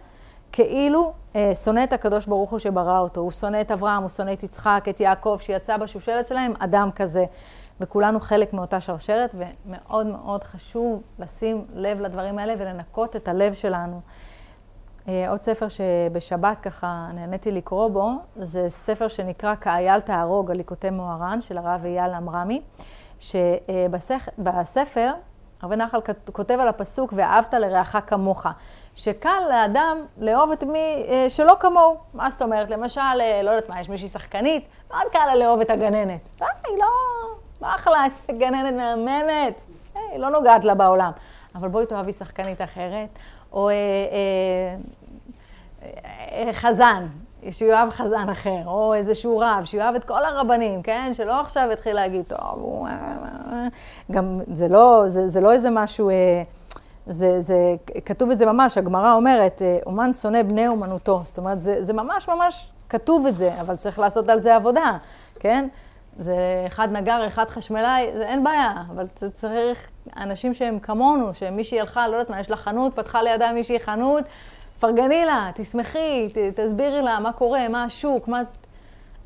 כאילו 0.52 1.14
אה, 1.36 1.56
שונא 1.56 1.84
את 1.84 1.94
הקדוש 1.94 2.26
ברוך 2.26 2.52
הוא 2.52 2.60
שברא 2.60 3.00
אותו. 3.00 3.22
הוא 3.22 3.32
שונא 3.32 3.62
את 3.62 3.72
אברהם, 3.72 4.02
הוא 4.02 4.10
שונא 4.10 4.34
את 4.34 4.44
יצחק, 4.44 4.86
את 4.90 5.00
יעקב, 5.00 5.38
שיצא 5.42 5.78
בשושלת 5.78 6.28
שלהם, 6.28 6.54
אדם 6.60 6.90
כזה. 6.96 7.26
וכולנו 7.84 8.20
חלק 8.20 8.54
מאותה 8.54 8.82
שרשרת, 8.82 9.36
ומאוד 9.36 10.08
מאוד 10.08 10.44
חשוב 10.44 11.02
לשים 11.20 11.66
לב 11.74 12.00
לדברים 12.00 12.40
האלה 12.40 12.54
ולנקות 12.58 13.16
את 13.16 13.28
הלב 13.28 13.54
שלנו. 13.54 14.02
אה, 15.08 15.30
עוד 15.30 15.42
ספר 15.42 15.68
שבשבת 15.68 16.60
ככה 16.60 17.08
נהניתי 17.14 17.52
לקרוא 17.52 17.88
בו, 17.88 18.12
זה 18.36 18.70
ספר 18.70 19.08
שנקרא 19.08 19.56
כאייל 19.56 20.00
תהרוג, 20.00 20.52
הליקוטי 20.52 20.90
מוהר"ן, 20.90 21.42
של 21.42 21.58
הרב 21.58 21.86
אייל 21.86 22.14
עמרמי, 22.14 22.62
שבספר, 23.20 25.12
הרבה 25.62 25.76
נחל 25.76 26.00
כותב 26.32 26.58
על 26.60 26.68
הפסוק, 26.68 27.14
ואהבת 27.16 27.54
לרעך 27.54 27.96
כמוך, 28.08 28.46
שקל 28.96 29.40
לאדם 29.50 29.98
לאהוב 30.18 30.52
את 30.52 30.64
מי 30.64 31.06
אה, 31.08 31.26
שלא 31.30 31.54
כמוהו. 31.60 31.98
מה 32.14 32.30
זאת 32.30 32.42
אומרת? 32.42 32.70
למשל, 32.70 33.02
אה, 33.02 33.42
לא 33.44 33.52
יודעת 33.52 33.70
מה, 33.70 33.82
יש 33.82 33.90
מישהי 33.90 34.08
שחקנית, 34.08 34.68
מאוד 34.92 35.12
קל 35.12 35.26
לה 35.28 35.36
לאהוב 35.36 35.60
את 35.62 35.70
הגננת. 35.70 36.30
היא 36.40 36.78
לא, 36.78 36.86
אחלה, 37.66 38.06
איזה 38.06 38.40
גננת 38.40 38.74
מהממת, 38.74 39.62
היא 39.96 40.20
לא 40.20 40.30
נוגעת 40.30 40.66
לה 40.66 40.76
בעולם. 40.76 41.12
אבל 41.56 41.68
בואי 41.68 41.86
תאהבי 41.86 42.14
שחקנית 42.14 42.62
אחרת, 42.62 43.10
או 43.52 43.70
אה, 43.70 43.74
אה, 43.74 44.76
אה, 46.32 46.54
חזן, 46.54 47.08
שיואב 47.52 47.88
חזן 47.92 48.30
אחר, 48.30 48.62
או 48.66 48.94
איזשהו 48.94 49.40
רב, 49.40 49.66
שיואב 49.66 49.96
את 49.96 50.04
כל 50.04 50.26
הרבנים, 50.26 50.82
כן? 50.82 51.12
שלא 51.14 51.40
עכשיו 51.40 51.70
יתחיל 51.72 51.96
להגיד, 51.96 52.26
טוב, 52.28 52.40
הוא... 52.54 52.88
אה, 52.88 52.94
אה, 53.52 53.68
גם 54.12 54.40
זה 54.52 54.68
לא, 54.68 55.04
זה, 55.08 55.28
זה 55.28 55.42
לא 55.42 55.52
איזה 55.52 55.70
משהו... 55.70 56.10
זה, 57.08 57.40
זה, 57.40 57.76
כתוב 58.06 58.32
את 58.32 58.38
זה 58.38 58.46
ממש, 58.46 58.78
הגמרא 58.78 59.14
אומרת, 59.14 59.62
אומן 59.86 60.14
שונא 60.14 60.42
בני 60.42 60.68
אומנותו. 60.68 61.22
זאת 61.26 61.38
אומרת, 61.38 61.62
זה, 61.62 61.84
זה 61.84 61.94
ממש 61.94 62.30
ממש 62.30 62.72
כתוב 62.90 63.26
את 63.28 63.38
זה, 63.38 63.62
אבל 63.62 63.76
צריך 63.76 64.00
לעשות 64.00 64.30
על 64.30 64.42
זה 64.42 64.56
עבודה, 64.56 64.98
כן? 65.40 65.68
זה 66.20 66.64
אחד 66.68 66.92
נגר, 66.92 67.28
אחד 67.28 67.50
חשמלאי, 67.50 68.12
זה 68.12 68.28
אין 68.28 68.44
בעיה, 68.44 68.84
אבל 68.90 69.08
צריך 69.34 69.88
אנשים 70.18 70.54
שהם 70.54 70.80
כמונו, 70.80 71.34
שמישהי 71.34 71.80
הלכה, 71.80 72.08
לא 72.08 72.16
יודעת 72.16 72.30
מה, 72.30 72.40
יש 72.40 72.50
לה 72.50 72.58
חנות, 72.58 72.96
פתחה 72.96 73.22
לידה 73.22 73.54
מישהי 73.54 73.80
חנות, 73.80 74.24
פרגני 74.80 75.26
לה, 75.26 75.52
תשמחי, 75.56 76.30
ת, 76.34 76.60
תסבירי 76.60 77.02
לה 77.02 77.20
מה 77.20 77.34
קורה, 77.34 77.68
מה 77.68 77.84
השוק, 77.84 78.28
מה... 78.28 78.42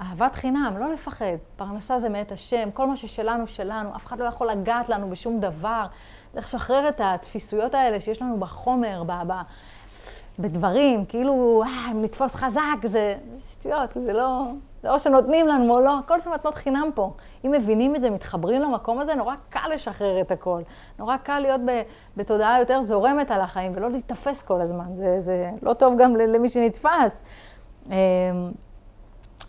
אהבת 0.02 0.36
חינם, 0.36 0.74
לא 0.80 0.94
לפחד. 0.94 1.26
פרנסה 1.56 2.00
זה 2.00 2.10
מאת 2.10 2.32
השם, 2.32 2.70
כל 2.74 2.88
מה 2.88 2.98
ששלנו, 2.98 3.48
שלנו. 3.48 3.96
אף 3.96 4.06
אחד 4.06 4.20
לא 4.20 4.26
יכול 4.26 4.52
לגעת 4.52 4.90
לנו 4.90 5.10
בשום 5.10 5.40
דבר. 5.40 5.86
צריך 6.34 6.46
לשחרר 6.46 6.90
את 6.90 7.02
התפיסויות 7.04 7.76
האלה 7.76 8.00
שיש 8.00 8.22
לנו 8.22 8.40
בחומר, 8.40 9.04
ב, 9.04 9.12
ב, 9.28 9.34
בדברים, 10.40 11.06
כאילו, 11.06 11.64
אה, 11.66 11.94
נתפוס 11.94 12.36
חזק, 12.36 12.62
זה 12.84 13.16
שטויות, 13.48 13.90
זה 14.06 14.14
לא... 14.14 14.44
זה 14.88 14.94
או 14.94 15.00
שנותנים 15.00 15.48
לנו 15.48 15.74
או 15.74 15.80
לא, 15.80 16.00
הכל 16.00 16.20
זה 16.20 16.30
מתנות 16.30 16.56
חינם 16.56 16.90
פה. 16.96 17.12
אם 17.46 17.52
מבינים 17.52 17.96
את 17.96 18.02
זה, 18.02 18.10
מתחברים 18.10 18.62
למקום 18.62 19.00
הזה, 19.00 19.16
נורא 19.16 19.36
קל 19.50 19.70
לשחרר 19.74 20.22
את 20.22 20.32
הכל. 20.32 20.62
נורא 21.00 21.18
קל 21.18 21.40
להיות 21.40 21.62
בתודעה 22.18 22.60
יותר 22.60 22.82
זורמת 22.82 23.32
על 23.32 23.42
החיים, 23.42 23.72
ולא 23.76 23.90
להיתפס 23.90 24.42
כל 24.42 24.62
הזמן. 24.62 24.94
זה, 24.94 25.20
זה 25.20 25.50
לא 25.62 25.74
טוב 25.74 25.94
גם 25.98 26.16
למי 26.16 26.50
שנתפס. 26.50 27.24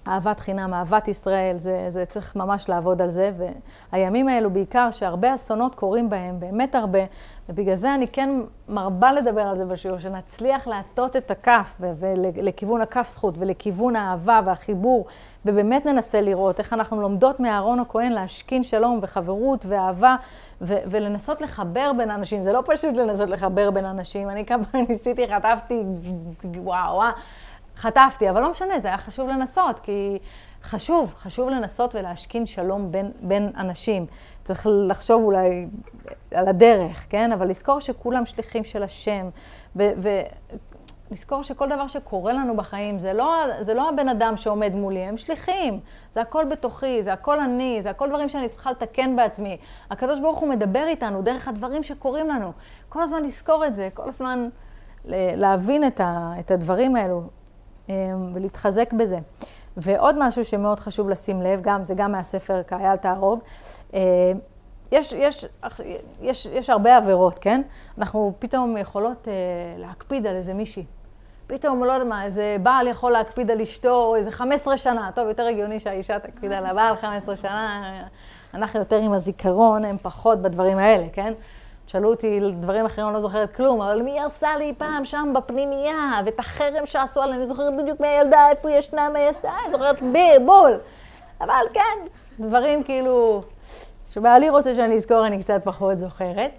אהבת 0.08 0.40
חינם, 0.40 0.74
אהבת 0.74 1.08
ישראל, 1.08 1.56
זה, 1.58 1.86
זה 1.88 2.04
צריך 2.04 2.36
ממש 2.36 2.68
לעבוד 2.68 3.02
על 3.02 3.08
זה. 3.08 3.30
והימים 3.92 4.28
האלו 4.28 4.50
בעיקר, 4.50 4.90
שהרבה 4.90 5.34
אסונות 5.34 5.74
קורים 5.74 6.10
בהם, 6.10 6.40
באמת 6.40 6.74
הרבה, 6.74 6.98
ובגלל 7.48 7.74
זה 7.74 7.94
אני 7.94 8.08
כן 8.08 8.30
מרבה 8.68 9.12
לדבר 9.12 9.40
על 9.40 9.56
זה 9.56 9.64
בשיעור, 9.64 9.98
שנצליח 9.98 10.68
להטות 10.68 11.16
את 11.16 11.30
הכף 11.30 11.80
ולכיוון 11.80 12.80
הכף 12.80 13.08
זכות 13.10 13.34
ולכיוון 13.38 13.96
האהבה 13.96 14.40
והחיבור, 14.44 15.06
ובאמת 15.46 15.86
ננסה 15.86 16.20
לראות 16.20 16.58
איך 16.58 16.72
אנחנו 16.72 17.00
לומדות 17.00 17.40
מאהרון 17.40 17.80
הכהן 17.80 18.12
להשכין 18.12 18.62
שלום 18.62 18.98
וחברות 19.02 19.66
ואהבה, 19.68 20.16
ולנסות 20.60 21.40
לחבר 21.40 21.92
בין 21.96 22.10
אנשים. 22.10 22.42
זה 22.42 22.52
לא 22.52 22.62
פשוט 22.66 22.94
לנסות 22.94 23.28
לחבר 23.28 23.70
בין 23.70 23.84
אנשים. 23.84 24.30
אני 24.30 24.46
כמה 24.46 24.64
ניסיתי, 24.88 25.26
חטפתי, 25.28 25.82
וואו, 26.44 26.94
וואו. 26.94 27.12
חטפתי, 27.78 28.30
אבל 28.30 28.40
לא 28.40 28.50
משנה, 28.50 28.78
זה 28.78 28.88
היה 28.88 28.98
חשוב 28.98 29.28
לנסות, 29.28 29.80
כי 29.80 30.18
חשוב, 30.62 31.14
חשוב 31.14 31.48
לנסות 31.48 31.94
ולהשכין 31.94 32.46
שלום 32.46 32.92
בין, 32.92 33.10
בין 33.20 33.50
אנשים. 33.56 34.06
צריך 34.44 34.66
לחשוב 34.70 35.22
אולי 35.22 35.66
על 36.34 36.48
הדרך, 36.48 37.06
כן? 37.10 37.32
אבל 37.32 37.48
לזכור 37.48 37.80
שכולם 37.80 38.26
שליחים 38.26 38.64
של 38.64 38.82
השם, 38.82 39.28
ולזכור 39.76 41.42
שכל 41.42 41.68
דבר 41.68 41.86
שקורה 41.86 42.32
לנו 42.32 42.56
בחיים, 42.56 42.98
זה 42.98 43.12
לא, 43.12 43.34
זה 43.60 43.74
לא 43.74 43.88
הבן 43.88 44.08
אדם 44.08 44.36
שעומד 44.36 44.74
מולי, 44.74 45.00
הם 45.00 45.16
שליחים. 45.16 45.80
זה 46.12 46.20
הכל 46.20 46.44
בתוכי, 46.44 47.02
זה 47.02 47.12
הכל 47.12 47.40
אני, 47.40 47.78
זה 47.82 47.90
הכל 47.90 48.08
דברים 48.08 48.28
שאני 48.28 48.48
צריכה 48.48 48.70
לתקן 48.70 49.16
בעצמי. 49.16 49.56
הקדוש 49.90 50.20
ברוך 50.20 50.38
הוא 50.38 50.48
מדבר 50.48 50.84
איתנו 50.86 51.22
דרך 51.22 51.48
הדברים 51.48 51.82
שקורים 51.82 52.28
לנו. 52.28 52.52
כל 52.88 53.02
הזמן 53.02 53.22
לזכור 53.22 53.66
את 53.66 53.74
זה, 53.74 53.88
כל 53.94 54.08
הזמן 54.08 54.48
להבין 55.36 55.86
את, 55.86 56.00
ה, 56.00 56.32
את 56.38 56.50
הדברים 56.50 56.96
האלו. 56.96 57.37
אמ, 57.88 57.94
ולהתחזק 58.34 58.92
בזה. 58.92 59.18
ועוד 59.76 60.16
משהו 60.18 60.44
שמאוד 60.44 60.80
חשוב 60.80 61.08
לשים 61.08 61.42
לב, 61.42 61.60
גם, 61.62 61.84
זה 61.84 61.94
גם 61.94 62.12
מהספר 62.12 62.62
כאייל 62.62 62.96
תהרוג, 62.96 63.40
אמ, 63.94 63.98
יש, 64.92 65.12
יש, 65.12 65.46
יש, 66.20 66.46
יש 66.46 66.70
הרבה 66.70 66.96
עבירות, 66.96 67.38
כן? 67.38 67.62
אנחנו 67.98 68.32
פתאום 68.38 68.76
יכולות 68.76 69.28
אה, 69.28 69.32
להקפיד 69.78 70.26
על 70.26 70.36
איזה 70.36 70.54
מישהי. 70.54 70.84
פתאום, 71.46 71.84
לא 71.84 71.92
יודע 71.92 72.04
מה, 72.04 72.24
איזה 72.24 72.56
בעל 72.62 72.86
יכול 72.86 73.12
להקפיד 73.12 73.50
על 73.50 73.60
אשתו 73.60 74.16
איזה 74.16 74.30
15 74.30 74.76
שנה. 74.76 75.10
טוב, 75.14 75.28
יותר 75.28 75.46
הגיוני 75.46 75.80
שהאישה 75.80 76.18
תקפיד 76.18 76.52
על 76.52 76.66
הבעל 76.66 76.96
15 76.96 77.36
שנה. 77.36 78.02
אנחנו 78.54 78.78
יותר 78.78 78.96
עם 78.96 79.12
הזיכרון, 79.12 79.84
הם 79.84 79.96
פחות 80.02 80.42
בדברים 80.42 80.78
האלה, 80.78 81.06
כן? 81.12 81.32
שאלו 81.88 82.10
אותי 82.10 82.40
דברים 82.60 82.86
אחרים, 82.86 83.06
אני 83.06 83.14
לא 83.14 83.20
זוכרת 83.20 83.56
כלום, 83.56 83.82
אבל 83.82 84.02
מי 84.02 84.20
עשה 84.20 84.56
לי 84.58 84.72
פעם 84.78 85.04
שם 85.04 85.32
בפנימייה, 85.34 86.20
ואת 86.24 86.38
החרם 86.38 86.86
שעשו 86.86 87.22
עליי, 87.22 87.36
אני 87.36 87.46
זוכרת 87.46 87.76
בדיוק 87.76 88.00
מהילדה, 88.00 88.50
איפה 88.50 88.68
היא 88.68 88.78
ישנה, 88.78 89.08
מה 89.08 89.18
היא 89.18 89.28
עשתה, 89.28 89.50
אני 89.64 89.72
זוכרת 89.72 90.02
ביר, 90.02 90.40
בול. 90.46 90.78
אבל 91.40 91.64
כן, 91.74 91.98
דברים 92.40 92.82
כאילו, 92.82 93.42
שבעלי 94.08 94.48
רוצה 94.48 94.74
שאני 94.74 94.94
אזכור, 94.94 95.26
אני 95.26 95.38
קצת 95.38 95.60
פחות 95.64 95.98
זוכרת. 95.98 96.50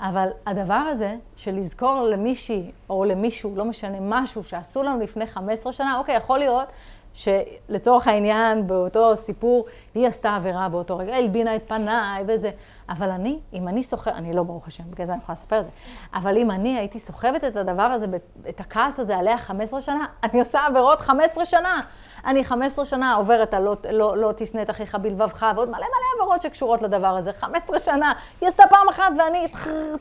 אבל 0.00 0.28
הדבר 0.46 0.74
הזה, 0.74 1.14
של 1.36 1.54
לזכור 1.54 2.02
למישהי 2.02 2.72
או 2.90 3.04
למישהו, 3.04 3.56
לא 3.56 3.64
משנה, 3.64 3.98
משהו 4.00 4.44
שעשו 4.44 4.82
לנו 4.82 5.00
לפני 5.00 5.26
15 5.26 5.72
שנה, 5.72 5.98
אוקיי, 5.98 6.16
יכול 6.16 6.38
להיות 6.38 6.68
שלצורך 7.14 8.08
העניין, 8.08 8.66
באותו 8.66 9.16
סיפור, 9.16 9.66
היא 9.94 10.06
עשתה 10.06 10.36
עבירה 10.36 10.68
באותו 10.68 10.98
רגע, 10.98 11.16
הלבינה 11.16 11.56
את 11.56 11.62
פניי 11.68 12.24
וזה. 12.26 12.50
אבל 12.88 13.10
אני, 13.10 13.38
אם 13.52 13.68
אני 13.68 13.82
סוחבת, 13.82 14.14
אני 14.14 14.34
לא 14.34 14.42
ברוך 14.42 14.68
השם, 14.68 14.84
בגלל 14.90 15.06
זה 15.06 15.12
אני 15.12 15.20
יכולה 15.22 15.34
לספר 15.34 15.60
את 15.60 15.64
זה, 15.64 15.70
אבל 16.14 16.36
אם 16.36 16.50
אני 16.50 16.78
הייתי 16.78 16.98
סוחבת 16.98 17.44
את 17.44 17.56
הדבר 17.56 17.82
הזה, 17.82 18.06
את 18.48 18.60
הכעס 18.60 19.00
הזה 19.00 19.16
עליה 19.16 19.38
15 19.38 19.80
שנה, 19.80 20.06
אני 20.22 20.38
עושה 20.38 20.66
עבירות 20.66 21.00
15 21.00 21.44
שנה. 21.44 21.80
אני 22.26 22.44
15 22.44 22.84
שנה 22.84 23.14
עוברת 23.14 23.54
על 23.54 23.62
לא, 23.62 23.76
לא, 23.90 24.16
לא 24.16 24.32
תשנא 24.36 24.62
את 24.62 24.70
אחיך 24.70 24.94
בלבבך, 24.94 25.46
ועוד 25.56 25.68
מלא 25.68 25.78
מלא 25.78 26.22
עבירות 26.22 26.42
שקשורות 26.42 26.82
לדבר 26.82 27.16
הזה. 27.16 27.32
15 27.32 27.78
שנה, 27.78 28.12
היא 28.40 28.48
עשתה 28.48 28.62
פעם 28.70 28.88
אחת 28.88 29.12
ואני 29.18 29.46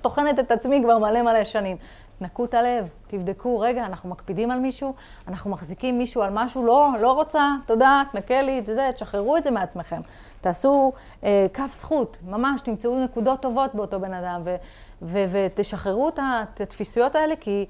טוחנת 0.01 0.39
את 0.39 0.51
עצמי 0.51 0.81
כבר 0.83 0.97
מלא 0.97 1.21
מלא 1.21 1.43
שנים. 1.43 1.77
תנקו 2.19 2.45
את 2.45 2.53
הלב, 2.53 2.89
תבדקו, 3.07 3.59
רגע, 3.59 3.85
אנחנו 3.85 4.09
מקפידים 4.09 4.51
על 4.51 4.59
מישהו, 4.59 4.93
אנחנו 5.27 5.51
מחזיקים 5.51 5.97
מישהו 5.97 6.21
על 6.21 6.29
משהו, 6.33 6.65
לא, 6.65 6.89
לא 7.01 7.11
רוצה, 7.11 7.49
תודה, 7.65 8.03
תנקה 8.11 8.41
לי 8.41 8.59
את 8.59 8.65
זה, 8.65 8.91
תשחררו 8.95 9.37
את 9.37 9.43
זה 9.43 9.51
מעצמכם. 9.51 10.01
תעשו 10.43 10.91
אה, 11.23 11.45
כף 11.53 11.73
זכות, 11.73 12.17
ממש, 12.23 12.61
תמצאו 12.61 13.03
נקודות 13.03 13.41
טובות 13.41 13.75
באותו 13.75 13.99
בן 13.99 14.13
אדם, 14.13 14.41
ו, 14.45 14.55
ו, 15.01 15.25
ותשחררו 15.31 16.09
את 16.09 16.61
התפיסויות 16.61 17.15
האלה, 17.15 17.35
כי 17.35 17.65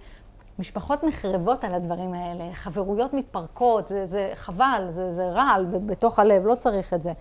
משפחות 0.59 1.03
נחרבות 1.03 1.63
על 1.63 1.75
הדברים 1.75 2.13
האלה, 2.13 2.43
חברויות 2.53 3.13
מתפרקות, 3.13 3.87
זה, 3.87 4.05
זה 4.05 4.31
חבל, 4.35 4.85
זה, 4.89 5.11
זה 5.11 5.29
רעל 5.29 5.65
בתוך 5.65 6.19
הלב, 6.19 6.45
לא 6.45 6.55
צריך 6.55 6.93
את 6.93 7.01
זה. 7.01 7.11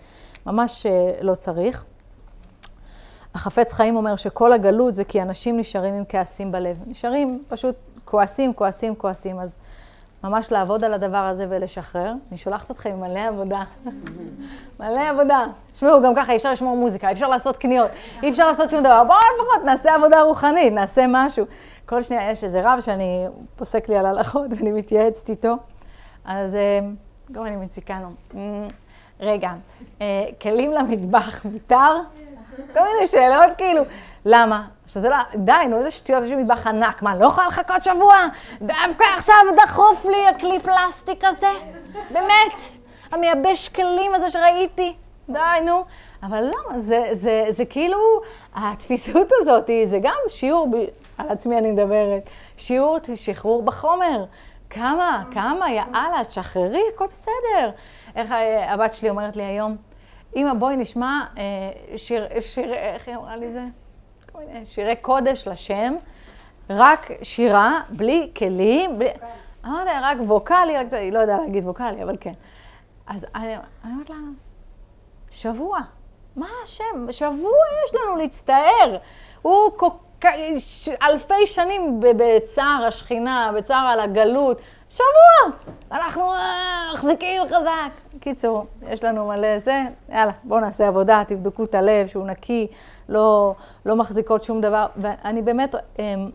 ממש 0.47 0.87
אה, 0.87 1.13
לא 1.21 1.35
צריך. 1.35 1.85
החפץ 3.35 3.73
חיים 3.73 3.97
אומר 3.97 4.17
שכל 4.17 4.53
הגלות 4.53 4.95
זה 4.95 5.05
כי 5.05 5.23
אנשים 5.23 5.59
נשארים 5.59 5.95
עם 5.95 6.05
כעסים 6.09 6.53
בלב. 6.53 6.83
נשארים 6.87 7.43
פשוט 7.49 7.75
כועסים, 8.05 8.55
כועסים, 8.55 8.95
כועסים. 8.95 9.41
אז 9.41 9.59
ממש 10.25 10.53
לעבוד 10.53 10.85
על 10.85 10.95
הדבר 10.95 11.17
הזה 11.17 11.47
ולשחרר. 11.49 12.13
אני 12.31 12.39
שולחת 12.39 12.71
אתכם 12.71 12.91
עם 12.91 13.01
מלא 13.01 13.21
עבודה. 13.21 13.63
מלא 14.81 15.09
עבודה. 15.09 15.45
תשמעו, 15.73 16.03
גם 16.03 16.15
ככה 16.15 16.33
אי 16.33 16.37
אפשר 16.37 16.53
לשמור 16.53 16.77
מוזיקה, 16.77 17.09
אי 17.09 17.13
אפשר 17.13 17.29
לעשות 17.29 17.57
קניות, 17.57 17.91
אי 18.23 18.31
אפשר 18.31 18.47
לעשות 18.47 18.71
שום 18.71 18.81
דבר. 18.81 19.03
בואו 19.05 19.19
לפחות 19.19 19.65
נעשה 19.65 19.95
עבודה 19.95 20.23
רוחנית, 20.23 20.73
נעשה 20.73 21.05
משהו. 21.09 21.45
כל 21.87 22.03
שניה 22.03 22.31
יש 22.31 22.45
איזה 22.45 22.61
רב 22.65 22.81
שאני 22.81 23.27
פוסק 23.57 23.89
לי 23.89 23.97
על 23.97 24.07
הלכות 24.07 24.47
ואני 24.51 24.73
מתייעצת 24.73 25.31
איתו. 25.31 25.57
אז 26.25 26.55
אה, 26.55 26.81
גם 27.33 27.47
אני 27.47 27.57
מציקה 27.57 27.99
לו. 28.01 28.09
אמ, 28.35 28.69
רגע, 29.21 29.51
אה, 30.01 30.25
כלים 30.41 30.73
למטבח 30.73 31.45
מותר? 31.45 31.97
כל 32.57 32.81
מיני 32.95 33.07
שאלות 33.07 33.51
כאילו, 33.59 33.83
למה? 34.25 34.67
שזה 34.87 35.09
לא, 35.09 35.17
די, 35.35 35.53
נו, 35.69 35.79
איזה 35.79 35.91
שטויות, 35.91 36.25
יש 36.25 36.31
לי 36.31 36.37
מטבח 36.37 36.67
ענק, 36.67 37.03
מה, 37.03 37.17
לא 37.17 37.27
יכולה 37.27 37.47
לחכות 37.47 37.85
שבוע? 37.85 38.15
דווקא 38.63 39.05
עכשיו 39.17 39.37
דחוף 39.57 40.05
לי 40.05 40.29
הכלי 40.29 40.61
פלסטיק 40.61 41.25
הזה? 41.25 41.51
באמת, 42.11 42.61
המייבש 43.13 43.69
כלים 43.69 44.15
הזה 44.15 44.31
שראיתי? 44.31 44.95
די, 45.29 45.39
נו. 45.65 45.85
אבל 46.23 46.45
לא, 46.45 46.79
זה, 46.79 47.09
זה, 47.13 47.45
זה 47.49 47.65
כאילו, 47.65 47.99
התפיסות 48.55 49.29
הזאת, 49.41 49.71
זה 49.85 49.99
גם 50.03 50.17
שיעור, 50.29 50.69
ב, 50.71 50.77
על 51.19 51.29
עצמי 51.29 51.59
אני 51.59 51.73
מדברת, 51.73 52.31
שיעור 52.57 52.99
שחרור 53.15 53.63
בחומר. 53.63 54.25
כמה, 54.71 55.25
כמה, 55.31 55.73
יאללה, 55.73 56.25
תשחררי, 56.29 56.83
הכל 56.95 57.07
בסדר. 57.11 57.71
איך 58.17 58.35
הבת 58.69 58.95
שלי 58.95 59.11
אומרת 59.11 59.37
לי 59.37 59.43
היום, 59.43 59.77
אמא, 60.37 60.55
בואי 60.55 60.77
נשמע 60.77 61.21
אה, 61.39 61.43
שיר, 61.97 62.27
שיר, 62.41 62.75
איך 62.75 63.09
היא 63.09 63.17
אמרה 63.17 63.37
לי 63.37 63.53
זה? 63.53 63.65
שירי 64.65 64.97
קודש 64.97 65.49
לשם, 65.49 65.95
רק 66.71 67.11
שירה, 67.23 67.81
בלי 67.91 68.31
כלים, 68.37 68.99
בלי... 68.99 69.09
אמרתי 69.65 69.85
לה, 69.85 70.01
רק 70.03 70.17
ווקאלי, 70.21 70.79
רק 70.79 70.87
זה, 70.87 70.99
היא 70.99 71.13
לא 71.13 71.19
יודעה 71.19 71.41
להגיד 71.41 71.65
ווקאלי, 71.65 72.03
אבל 72.03 72.17
כן. 72.21 72.33
אז 73.07 73.27
אני 73.35 73.57
אומרת 73.85 74.11
לה, 74.11 74.17
שבוע. 75.31 75.79
מה 76.37 76.47
השם? 76.65 77.07
שבוע 77.11 77.59
יש 77.85 77.95
לנו 77.95 78.17
להצטער. 78.17 78.99
הוא 79.43 79.71
כל 79.77 79.89
כך, 80.21 80.31
אלפי 81.03 81.47
שנים 81.47 82.01
בצער 82.01 82.85
השכינה, 82.89 83.53
בצער 83.57 83.87
על 83.87 84.01
הגלות. 84.01 84.61
שבוע! 84.93 85.59
אנחנו 85.93 86.33
אה, 86.33 86.91
מחזיקים 86.95 87.43
חזק. 87.47 88.19
קיצור, 88.21 88.67
יש 88.89 89.05
לנו 89.05 89.29
מלא 89.29 89.59
זה, 89.59 89.83
יאללה, 90.09 90.33
בואו 90.45 90.61
נעשה 90.61 90.89
עבודה, 90.89 91.23
תבדקו 91.29 91.65
את 91.65 91.75
הלב, 91.75 92.07
שהוא 92.07 92.27
נקי, 92.27 92.67
לא, 93.09 93.55
לא 93.87 93.97
מחזיקות 93.97 94.43
שום 94.43 94.61
דבר. 94.61 94.87
ואני 94.97 95.43
באמת 95.43 95.75
אמ, 95.99 96.31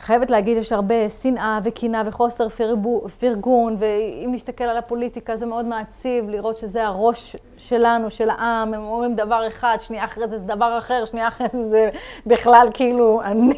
חייבת 0.00 0.30
להגיד, 0.30 0.56
יש 0.56 0.72
הרבה 0.72 1.08
שנאה 1.08 1.58
וקינה 1.62 2.02
וחוסר 2.06 2.48
פרגו, 2.48 3.08
פרגון, 3.08 3.76
ואם 3.78 4.30
נסתכל 4.32 4.64
על 4.64 4.76
הפוליטיקה 4.76 5.36
זה 5.36 5.46
מאוד 5.46 5.64
מעציב 5.64 6.28
לראות 6.28 6.58
שזה 6.58 6.86
הראש 6.86 7.36
שלנו, 7.56 8.10
של 8.10 8.30
העם, 8.30 8.74
הם 8.74 8.84
אומרים 8.84 9.14
דבר 9.14 9.46
אחד, 9.48 9.76
שנייה 9.80 10.04
אחרי 10.04 10.28
זה 10.28 10.38
זה 10.38 10.44
דבר 10.44 10.78
אחר, 10.78 11.04
שנייה 11.04 11.28
אחרי 11.28 11.46
זה 11.52 11.68
זה 11.68 11.90
בכלל 12.26 12.68
כאילו 12.74 13.22
אני. 13.22 13.56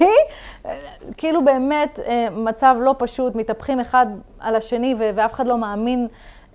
כאילו 1.16 1.44
באמת 1.44 1.98
אה, 2.06 2.26
מצב 2.30 2.76
לא 2.80 2.94
פשוט, 2.98 3.34
מתהפכים 3.34 3.80
אחד 3.80 4.06
על 4.40 4.56
השני 4.56 4.94
ואף 4.98 5.32
אחד 5.32 5.46
לא 5.46 5.58
מאמין. 5.58 6.08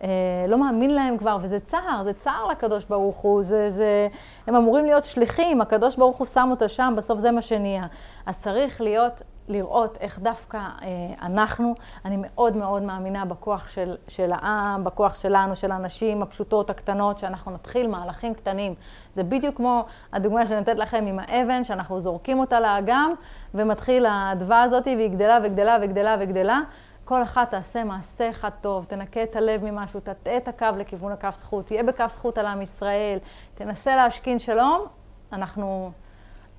אה, 0.04 0.10
לא 0.47 0.58
מאמין 0.58 0.95
להם 0.95 1.17
כבר, 1.17 1.38
וזה 1.41 1.60
צער, 1.60 2.04
זה 2.04 2.13
צער 2.13 2.47
לקדוש 2.47 2.86
ברוך 2.86 3.17
הוא, 3.17 3.43
זה, 3.43 3.69
זה, 3.69 4.08
הם 4.47 4.56
אמורים 4.56 4.86
להיות 4.86 5.06
שליחים, 5.06 5.62
הקדוש 5.62 5.95
ברוך 5.95 6.17
הוא 6.17 6.28
שם 6.28 6.47
אותו 6.52 6.69
שם, 6.69 6.93
בסוף 6.97 7.19
זה 7.19 7.32
מה 7.32 7.41
שנהיה. 7.41 7.86
אז 8.26 8.38
צריך 8.38 8.82
להיות 8.82 9.21
לראות 9.47 9.97
איך 10.01 10.19
דווקא 10.19 10.57
אה, 10.57 10.88
אנחנו, 11.21 11.75
אני 12.05 12.15
מאוד 12.19 12.57
מאוד 12.57 12.83
מאמינה 12.83 13.25
בכוח 13.25 13.69
של, 13.69 13.95
של 14.07 14.31
העם, 14.31 14.83
בכוח 14.83 15.15
שלנו, 15.15 15.55
של 15.55 15.71
הנשים 15.71 16.21
הפשוטות, 16.21 16.69
הקטנות, 16.69 17.17
שאנחנו 17.17 17.51
נתחיל 17.51 17.88
מהלכים 17.88 18.33
קטנים. 18.33 18.75
זה 19.13 19.23
בדיוק 19.23 19.55
כמו 19.55 19.86
הדוגמה 20.13 20.43
נותנת 20.43 20.77
לכם 20.77 21.05
עם 21.07 21.19
האבן, 21.19 21.63
שאנחנו 21.63 21.99
זורקים 21.99 22.39
אותה 22.39 22.60
לאגם, 22.60 23.13
ומתחיל 23.53 24.05
האדווה 24.05 24.63
הזאת, 24.63 24.88
והיא 24.88 25.10
גדלה 25.10 25.39
וגדלה 25.43 25.77
וגדלה 25.81 26.15
וגדלה. 26.19 26.60
כל 27.05 27.23
אחת 27.23 27.51
תעשה 27.51 27.83
מעשה 27.83 28.29
אחד 28.29 28.49
טוב, 28.62 28.86
תנקה 28.86 29.23
את 29.23 29.36
הלב 29.36 29.63
ממשהו, 29.63 29.99
תטעה 29.99 30.38
את 30.38 30.47
הקו 30.47 30.67
לכיוון 30.77 31.12
הקו 31.12 31.27
זכות, 31.33 31.65
תהיה 31.65 31.83
בקו 31.83 32.03
זכות 32.10 32.38
על 32.38 32.45
עם 32.45 32.62
ישראל, 32.62 33.17
תנסה 33.55 33.95
להשכין 33.95 34.39
שלום, 34.39 34.86
אנחנו... 35.33 35.91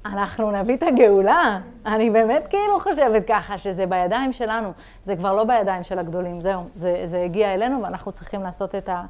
אנחנו 0.07 0.51
נביא 0.51 0.77
את 0.77 0.83
הגאולה. 0.83 1.59
אני 1.87 2.11
באמת 2.11 2.49
כאילו 2.49 2.81
חושבת 2.81 3.23
ככה, 3.29 3.59
שזה 3.59 3.87
בידיים 3.87 4.33
שלנו. 4.33 4.73
זה 5.05 5.17
כבר 5.17 5.35
לא 5.35 5.45
בידיים 5.45 5.83
של 5.83 5.99
הגדולים, 5.99 6.41
זהו. 6.41 6.69
זה, 6.75 7.03
זה 7.05 7.23
הגיע 7.23 7.55
אלינו 7.55 7.83
ואנחנו 7.83 8.13
צריכים 8.13 8.43
לעשות 8.43 8.75
את, 8.75 8.89
ה, 8.89 9.03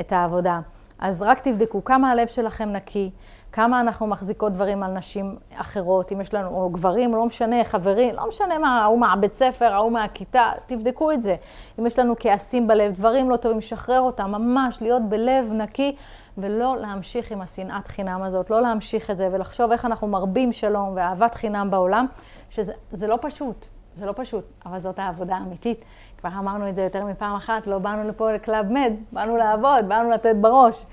את 0.00 0.12
העבודה. 0.12 0.60
אז 0.98 1.22
רק 1.22 1.40
תבדקו 1.40 1.84
כמה 1.84 2.10
הלב 2.10 2.26
שלכם 2.26 2.68
נקי, 2.68 3.10
כמה 3.52 3.80
אנחנו 3.80 4.06
מחזיקות 4.06 4.52
דברים 4.52 4.82
על 4.82 4.92
נשים 4.92 5.36
אחרות, 5.54 6.12
אם 6.12 6.20
יש 6.20 6.34
לנו, 6.34 6.48
או 6.48 6.70
גברים, 6.70 7.14
לא 7.14 7.26
משנה, 7.26 7.64
חברים, 7.64 8.14
לא 8.14 8.28
משנה 8.28 8.58
מה, 8.58 8.82
ההוא 8.82 8.98
מהבית 8.98 9.34
ספר, 9.34 9.72
ההוא 9.72 9.92
מהכיתה, 9.92 10.52
תבדקו 10.66 11.12
את 11.12 11.22
זה. 11.22 11.36
אם 11.78 11.86
יש 11.86 11.98
לנו 11.98 12.14
כעסים 12.18 12.66
בלב, 12.66 12.92
דברים 12.92 13.30
לא 13.30 13.36
טובים, 13.36 13.60
שחרר 13.60 14.00
אותם, 14.00 14.30
ממש 14.30 14.78
להיות 14.80 15.02
בלב 15.08 15.52
נקי. 15.52 15.96
ולא 16.38 16.76
להמשיך 16.80 17.32
עם 17.32 17.40
השנאת 17.40 17.88
חינם 17.88 18.22
הזאת, 18.22 18.50
לא 18.50 18.62
להמשיך 18.62 19.10
את 19.10 19.16
זה 19.16 19.28
ולחשוב 19.32 19.70
איך 19.72 19.84
אנחנו 19.84 20.08
מרבים 20.08 20.52
שלום 20.52 20.92
ואהבת 20.96 21.34
חינם 21.34 21.70
בעולם, 21.70 22.06
שזה 22.50 23.06
לא 23.06 23.18
פשוט, 23.20 23.66
זה 23.94 24.06
לא 24.06 24.12
פשוט, 24.16 24.44
אבל 24.66 24.78
זאת 24.78 24.98
העבודה 24.98 25.36
האמיתית. 25.36 25.84
כבר 26.18 26.30
אמרנו 26.38 26.68
את 26.68 26.74
זה 26.74 26.82
יותר 26.82 27.04
מפעם 27.04 27.36
אחת, 27.36 27.66
לא 27.66 27.78
באנו 27.78 28.08
לפה 28.08 28.32
לקלאב 28.32 28.66
מד, 28.72 28.92
באנו 29.12 29.36
לעבוד, 29.36 29.88
באנו 29.88 30.10
לתת 30.10 30.34
בראש. 30.40 30.86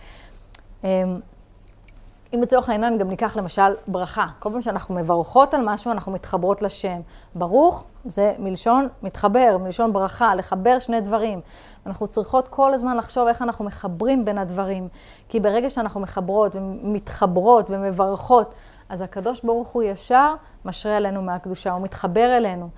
אמ, 2.33 2.37
אם 2.37 2.41
לצורך 2.41 2.69
העניין 2.69 2.97
גם 2.97 3.09
ניקח 3.09 3.37
למשל 3.37 3.73
ברכה. 3.87 4.27
כל 4.39 4.49
פעם 4.51 4.61
שאנחנו 4.61 4.95
מברכות 4.95 5.53
על 5.53 5.61
משהו, 5.65 5.91
אנחנו 5.91 6.11
מתחברות 6.11 6.61
לשם. 6.61 7.01
ברוך 7.35 7.85
זה 8.05 8.33
מלשון 8.39 8.87
מתחבר, 9.03 9.57
מלשון 9.61 9.93
ברכה, 9.93 10.35
לחבר 10.35 10.79
שני 10.79 11.01
דברים. 11.01 11.41
אנחנו 11.85 12.07
צריכות 12.07 12.47
כל 12.47 12.73
הזמן 12.73 12.97
לחשוב 12.97 13.27
איך 13.27 13.41
אנחנו 13.41 13.65
מחברים 13.65 14.25
בין 14.25 14.37
הדברים. 14.37 14.87
כי 15.29 15.39
ברגע 15.39 15.69
שאנחנו 15.69 15.99
מחברות 15.99 16.55
ומתחברות 16.55 17.69
ומברכות, 17.69 18.53
אז 18.89 19.01
הקדוש 19.01 19.41
ברוך 19.41 19.69
הוא 19.69 19.83
ישר 19.83 20.35
משרה 20.65 20.97
עלינו 20.97 21.21
מהקדושה, 21.21 21.71
הוא 21.71 21.81
מתחבר 21.81 22.37
אלינו. 22.37 22.69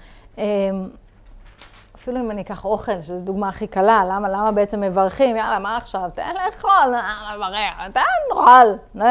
אפילו 2.06 2.20
אם 2.20 2.32
אני 2.32 2.42
אקח 2.42 2.66
אוכל, 2.66 3.02
שזו 3.02 3.20
דוגמה 3.20 3.50
הכי 3.50 3.68
קלה, 3.68 4.04
למה, 4.10 4.30
למה 4.30 4.52
בעצם 4.52 4.82
מברכים? 4.82 5.36
יאללה, 5.36 5.60
מה 5.60 5.78
עכשיו? 5.78 6.10
תן 6.14 6.34
לאכול, 6.46 6.72
יאללה, 6.84 7.36
לברך, 7.36 7.94
תן 7.94 8.02
לאכול. 8.30 8.78
לא. 8.96 9.06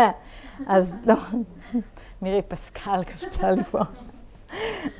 אז 0.66 0.94
לא, 1.06 1.14
מירי 2.22 2.42
פסקל 2.42 3.04
קפצה 3.04 3.50
לי 3.50 3.64
פה. 3.64 3.78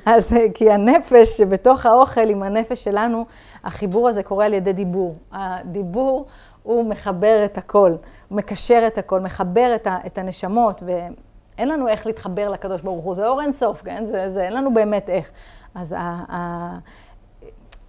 אז 0.05 0.35
כי 0.53 0.71
הנפש 0.71 1.37
שבתוך 1.37 1.85
האוכל 1.85 2.29
עם 2.29 2.43
הנפש 2.43 2.83
שלנו, 2.83 3.25
החיבור 3.63 4.09
הזה 4.09 4.23
קורה 4.23 4.45
על 4.45 4.53
ידי 4.53 4.73
דיבור. 4.73 5.15
הדיבור 5.31 6.25
הוא 6.63 6.85
מחבר 6.85 7.45
את 7.45 7.57
הכל, 7.57 7.95
הוא 8.27 8.37
מקשר 8.37 8.83
את 8.87 8.97
הכל, 8.97 9.19
מחבר 9.19 9.75
את, 9.75 9.87
ה, 9.87 9.97
את 10.05 10.17
הנשמות, 10.17 10.83
ואין 10.85 11.67
לנו 11.69 11.87
איך 11.87 12.05
להתחבר 12.05 12.49
לקדוש 12.49 12.81
ברוך 12.81 13.05
הוא, 13.05 13.15
זה 13.15 13.27
אור 13.27 13.41
אינסוף, 13.41 13.81
כן? 13.81 14.05
זה, 14.05 14.29
זה, 14.29 14.43
אין 14.43 14.53
לנו 14.53 14.73
באמת 14.73 15.09
איך. 15.09 15.31
אז 15.75 15.93
ה, 15.93 16.17
ה, 16.31 16.77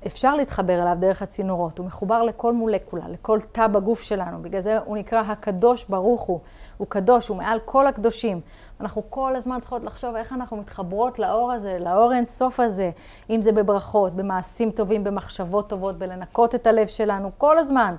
אפשר 0.07 0.35
להתחבר 0.35 0.83
אליו 0.83 0.97
דרך 1.01 1.23
הצינורות, 1.23 1.79
הוא 1.79 1.87
מחובר 1.87 2.23
לכל 2.23 2.53
מולקולה, 2.53 3.09
לכל 3.09 3.41
תא 3.53 3.67
בגוף 3.67 4.03
שלנו, 4.03 4.43
בגלל 4.43 4.61
זה 4.61 4.79
הוא 4.79 4.97
נקרא 4.97 5.21
הקדוש 5.21 5.85
ברוך 5.85 6.23
הוא. 6.23 6.41
הוא 6.77 6.87
קדוש, 6.89 7.29
הוא 7.29 7.37
מעל 7.37 7.59
כל 7.65 7.87
הקדושים. 7.87 8.41
אנחנו 8.81 9.03
כל 9.11 9.37
הזמן 9.37 9.61
צריכות 9.61 9.85
לחשוב 9.85 10.17
איך 10.17 10.33
אנחנו 10.33 10.57
מתחברות 10.57 11.19
לאור 11.19 11.53
הזה, 11.53 11.79
לאור 11.81 12.13
אינסוף 12.13 12.61
הזה, 12.61 12.91
אם 13.31 13.43
זה 13.43 13.53
בברכות, 13.53 14.13
במעשים 14.13 14.71
טובים, 14.71 15.05
במחשבות 15.05 15.69
טובות, 15.69 15.99
בלנקות 15.99 16.55
את 16.55 16.67
הלב 16.67 16.87
שלנו, 16.87 17.31
כל 17.39 17.59
הזמן. 17.59 17.97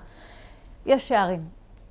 יש 0.86 1.08
שערים, 1.08 1.46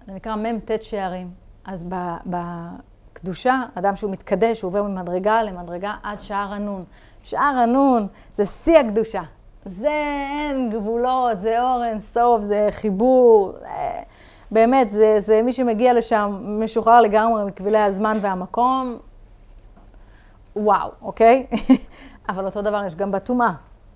זה 0.07 0.13
נקרא 0.13 0.37
מ"ט 0.37 0.71
שערים. 0.83 1.31
אז 1.65 1.85
בקדושה, 2.27 3.63
אדם 3.75 3.97
שהוא 3.97 4.11
מתקדש, 4.11 4.63
הוא 4.63 4.69
עובר 4.69 4.83
ממדרגה 4.83 5.43
למדרגה 5.43 5.95
עד 6.03 6.21
שער 6.21 6.53
הנון. 6.53 6.85
שער 7.23 7.57
הנון 7.57 8.07
זה 8.31 8.47
שיא 8.47 8.79
הקדושה. 8.79 9.23
זה 9.67 9.91
אין 10.31 10.71
גבולות, 10.71 11.39
זה 11.39 11.63
אור 11.63 11.85
אינסוף, 11.85 12.43
זה 12.43 12.69
חיבור. 12.71 13.53
זה... 13.61 13.67
באמת, 14.51 14.91
זה, 14.91 15.15
זה 15.19 15.43
מי 15.43 15.53
שמגיע 15.53 15.95
לשם 15.95 16.39
משוחרר 16.45 17.01
לגמרי 17.01 17.45
מכבילי 17.45 17.79
הזמן 17.79 18.19
והמקום, 18.21 18.99
וואו, 20.57 20.91
אוקיי? 21.03 21.47
אבל 22.29 22.45
אותו 22.45 22.63
דבר 22.63 22.85
יש 22.87 22.95
גם 22.95 23.13
בטומאה. 23.13 23.53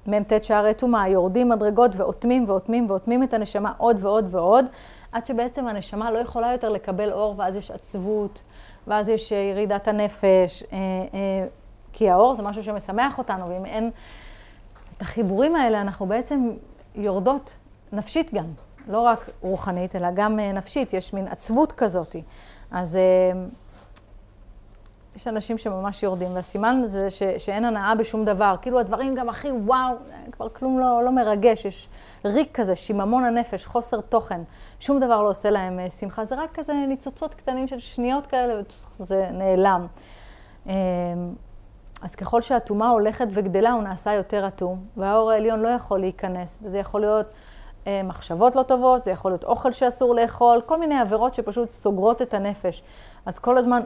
מ"ט 0.06 0.44
שערי 0.44 0.74
טומאה, 0.74 1.08
יורדים 1.08 1.48
מדרגות 1.48 1.90
ואוטמים 1.96 2.44
ואוטמים 2.48 2.86
ואוטמים 2.88 3.22
את 3.22 3.34
הנשמה 3.34 3.72
עוד 3.78 3.96
ועוד 4.00 4.26
ועוד, 4.30 4.64
עד 5.12 5.26
שבעצם 5.26 5.68
הנשמה 5.68 6.10
לא 6.10 6.18
יכולה 6.18 6.52
יותר 6.52 6.68
לקבל 6.68 7.12
אור, 7.12 7.34
ואז 7.38 7.56
יש 7.56 7.70
עצבות, 7.70 8.42
ואז 8.86 9.08
יש 9.08 9.32
אה, 9.32 9.38
ירידת 9.38 9.88
הנפש, 9.88 10.62
אה, 10.72 10.78
אה, 11.14 11.46
כי 11.92 12.10
האור 12.10 12.34
זה 12.34 12.42
משהו 12.42 12.62
שמשמח 12.62 13.18
אותנו, 13.18 13.48
ואם 13.48 13.64
אין 13.64 13.90
את 15.00 15.04
החיבורים 15.04 15.56
האלה, 15.56 15.80
אנחנו 15.80 16.06
בעצם 16.06 16.50
יורדות 16.94 17.54
נפשית 17.92 18.34
גם. 18.34 18.44
לא 18.88 19.00
רק 19.00 19.30
רוחנית, 19.40 19.96
אלא 19.96 20.08
גם 20.14 20.40
אה, 20.40 20.52
נפשית, 20.52 20.94
יש 20.94 21.12
מין 21.12 21.28
עצבות 21.28 21.72
כזאת. 21.72 22.16
אז 22.70 22.96
אה, 22.96 23.40
יש 25.16 25.28
אנשים 25.28 25.58
שממש 25.58 26.02
יורדים, 26.02 26.34
והסימן 26.34 26.80
זה 26.84 27.10
ש, 27.10 27.22
שאין 27.38 27.64
הנאה 27.64 27.94
בשום 27.94 28.24
דבר. 28.24 28.54
כאילו 28.62 28.80
הדברים 28.80 29.14
גם 29.14 29.28
הכי 29.28 29.50
וואו, 29.50 29.94
כבר 30.32 30.48
כלום 30.48 30.78
לא, 30.78 31.04
לא 31.04 31.12
מרגש, 31.12 31.64
יש 31.64 31.88
ריק 32.24 32.54
כזה, 32.54 32.76
שיממון 32.76 33.24
הנפש, 33.24 33.66
חוסר 33.66 34.00
תוכן. 34.00 34.40
שום 34.80 35.00
דבר 35.00 35.22
לא 35.22 35.28
עושה 35.28 35.50
להם 35.50 35.78
אה, 35.78 35.90
שמחה, 35.90 36.24
זה 36.24 36.34
רק 36.34 36.54
כזה 36.54 36.72
ניצוצות 36.88 37.34
קטנים 37.34 37.66
של 37.66 37.80
שניות 37.80 38.26
כאלה, 38.26 38.60
וזה 39.00 39.28
נעלם. 39.32 39.86
אז 42.02 42.14
ככל 42.14 42.40
שהטומאה 42.40 42.88
הולכת 42.88 43.26
וגדלה, 43.30 43.72
הוא 43.72 43.82
נעשה 43.82 44.12
יותר 44.12 44.46
אטום, 44.46 44.84
והאור 44.96 45.30
העליון 45.30 45.60
לא 45.60 45.68
יכול 45.68 46.00
להיכנס, 46.00 46.58
וזה 46.62 46.78
יכול 46.78 47.00
להיות 47.00 47.26
אה, 47.86 48.02
מחשבות 48.04 48.56
לא 48.56 48.62
טובות, 48.62 49.02
זה 49.02 49.10
יכול 49.10 49.30
להיות 49.30 49.44
אוכל 49.44 49.72
שאסור 49.72 50.14
לאכול, 50.14 50.60
כל 50.66 50.80
מיני 50.80 50.98
עבירות 50.98 51.34
שפשוט 51.34 51.70
סוגרות 51.70 52.22
את 52.22 52.34
הנפש. 52.34 52.82
אז 53.26 53.38
כל 53.38 53.58
הזמן, 53.58 53.80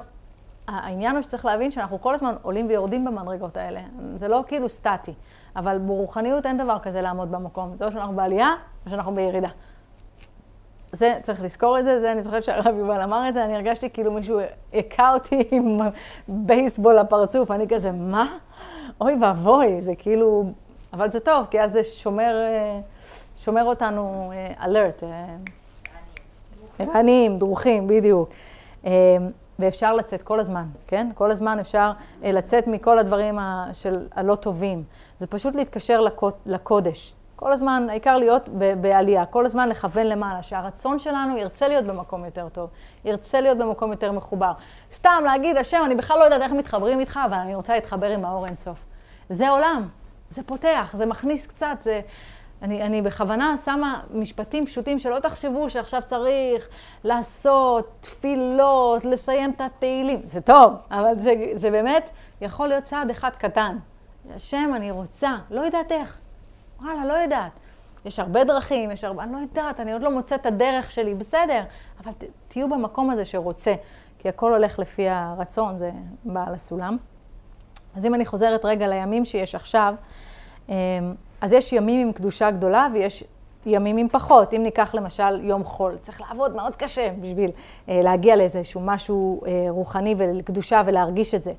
העניין 0.68 1.14
הוא 1.14 1.22
שצריך 1.22 1.44
להבין 1.44 1.70
שאנחנו 1.70 2.00
כל 2.00 2.14
הזמן 2.14 2.34
עולים 2.42 2.68
ויורדים 2.68 3.04
במדרגות 3.04 3.56
האלה. 3.56 3.80
זה 4.16 4.28
לא 4.28 4.44
כאילו 4.46 4.68
סטטי, 4.68 5.14
אבל 5.56 5.78
ברוחניות 5.78 6.46
אין 6.46 6.58
דבר 6.58 6.78
כזה 6.78 7.02
לעמוד 7.02 7.32
במקום. 7.32 7.76
זה 7.76 7.84
או 7.84 7.92
שאנחנו 7.92 8.16
בעלייה, 8.16 8.54
או 8.84 8.90
שאנחנו 8.90 9.14
בירידה. 9.14 9.48
זה, 10.94 11.14
צריך 11.22 11.42
לזכור 11.42 11.78
את 11.78 11.84
זה, 11.84 12.00
זה, 12.00 12.12
אני 12.12 12.22
זוכרת 12.22 12.44
שהרב 12.44 12.76
יובל 12.78 13.02
אמר 13.02 13.28
את 13.28 13.34
זה, 13.34 13.44
אני 13.44 13.54
הרגשתי 13.56 13.90
כאילו 13.90 14.12
מישהו 14.12 14.38
הכה 14.74 15.14
אותי 15.14 15.48
עם 15.50 15.78
בייסבול 16.28 16.98
לפרצוף, 16.98 17.50
אני 17.50 17.68
כזה, 17.68 17.92
מה? 17.92 18.38
אוי 19.00 19.16
ואבוי, 19.20 19.82
זה 19.82 19.94
כאילו, 19.98 20.44
אבל 20.92 21.10
זה 21.10 21.20
טוב, 21.20 21.46
כי 21.50 21.60
אז 21.60 21.72
זה 21.72 21.84
שומר, 21.84 22.36
אה, 22.36 22.80
שומר 23.36 23.64
אותנו 23.64 24.32
אלרט, 24.62 25.02
אה, 25.02 25.36
ערניים, 26.78 27.32
אה, 27.32 27.38
דרוכים, 27.38 27.86
בדיוק. 27.86 28.28
ואפשר 29.58 29.94
לצאת 29.94 30.22
כל 30.22 30.40
הזמן, 30.40 30.64
כן? 30.86 31.10
כל 31.14 31.30
הזמן 31.30 31.58
אפשר 31.58 31.92
לצאת 32.22 32.66
מכל 32.66 32.98
הדברים 32.98 33.38
של 33.72 34.06
הלא 34.12 34.34
טובים. 34.34 34.84
זה 35.18 35.26
פשוט 35.26 35.56
להתקשר 35.56 36.00
לקודש. 36.46 37.14
כל 37.36 37.52
הזמן, 37.52 37.86
העיקר 37.90 38.16
להיות 38.16 38.48
בעלייה, 38.80 39.26
כל 39.26 39.46
הזמן 39.46 39.68
לכוון 39.68 40.06
למעלה, 40.06 40.42
שהרצון 40.42 40.98
שלנו 40.98 41.38
ירצה 41.38 41.68
להיות 41.68 41.84
במקום 41.84 42.24
יותר 42.24 42.48
טוב, 42.48 42.70
ירצה 43.04 43.40
להיות 43.40 43.58
במקום 43.58 43.90
יותר 43.90 44.12
מחובר. 44.12 44.52
סתם 44.92 45.22
להגיד, 45.24 45.56
השם, 45.56 45.82
אני 45.84 45.94
בכלל 45.94 46.18
לא 46.18 46.24
יודעת 46.24 46.42
איך 46.42 46.52
מתחברים 46.52 47.00
איתך, 47.00 47.20
אבל 47.26 47.34
אני 47.36 47.54
רוצה 47.54 47.74
להתחבר 47.74 48.06
עם 48.06 48.24
האור 48.24 48.46
אינסוף. 48.46 48.84
זה 49.30 49.48
עולם, 49.48 49.88
זה 50.30 50.42
פותח, 50.42 50.94
זה 50.96 51.06
מכניס 51.06 51.46
קצת, 51.46 51.76
זה... 51.80 52.00
אני, 52.62 52.82
אני 52.82 53.02
בכוונה 53.02 53.56
שמה 53.56 54.00
משפטים 54.10 54.66
פשוטים 54.66 54.98
שלא 54.98 55.18
תחשבו 55.18 55.70
שעכשיו 55.70 56.02
צריך 56.02 56.68
לעשות 57.04 57.88
תפילות, 58.00 59.04
לסיים 59.04 59.50
את 59.50 59.60
התהילים. 59.60 60.20
זה 60.24 60.40
טוב, 60.40 60.72
אבל 60.90 61.18
זה, 61.18 61.34
זה 61.54 61.70
באמת 61.70 62.10
יכול 62.40 62.68
להיות 62.68 62.84
צעד 62.84 63.10
אחד 63.10 63.30
קטן. 63.38 63.76
השם, 64.34 64.70
אני 64.74 64.90
רוצה, 64.90 65.36
לא 65.50 65.60
יודעת 65.60 65.92
איך. 65.92 66.18
וואלה, 66.82 67.06
לא 67.06 67.12
יודעת. 67.12 67.60
יש 68.04 68.18
הרבה 68.18 68.44
דרכים, 68.44 68.90
יש 68.90 69.04
הרבה, 69.04 69.22
אני 69.22 69.32
לא 69.32 69.38
יודעת, 69.38 69.80
אני 69.80 69.92
עוד 69.92 70.02
לא 70.02 70.10
מוצאת 70.10 70.40
את 70.40 70.46
הדרך 70.46 70.90
שלי, 70.90 71.14
בסדר, 71.14 71.62
אבל 72.04 72.12
ת, 72.12 72.24
תהיו 72.48 72.68
במקום 72.68 73.10
הזה 73.10 73.24
שרוצה, 73.24 73.74
כי 74.18 74.28
הכל 74.28 74.52
הולך 74.52 74.78
לפי 74.78 75.08
הרצון, 75.08 75.76
זה 75.76 75.90
בעל 76.24 76.54
הסולם. 76.54 76.96
אז 77.96 78.06
אם 78.06 78.14
אני 78.14 78.26
חוזרת 78.26 78.64
רגע 78.64 78.88
לימים 78.88 79.24
שיש 79.24 79.54
עכשיו, 79.54 79.94
אמ, 80.68 80.74
אז 81.40 81.52
יש 81.52 81.72
ימים 81.72 82.06
עם 82.06 82.12
קדושה 82.12 82.50
גדולה 82.50 82.88
ויש 82.94 83.24
ימים 83.66 83.96
עם 83.96 84.08
פחות. 84.08 84.54
אם 84.54 84.62
ניקח 84.62 84.94
למשל 84.94 85.44
יום 85.44 85.64
חול, 85.64 85.96
צריך 86.02 86.20
לעבוד 86.20 86.56
מאוד 86.56 86.76
קשה 86.76 87.08
בשביל 87.20 87.50
אה, 87.88 88.00
להגיע 88.02 88.36
לאיזשהו 88.36 88.80
משהו 88.84 89.40
אה, 89.46 89.66
רוחני 89.68 90.14
ולקדושה 90.18 90.82
ולהרגיש 90.86 91.34
את 91.34 91.42
זה. 91.42 91.52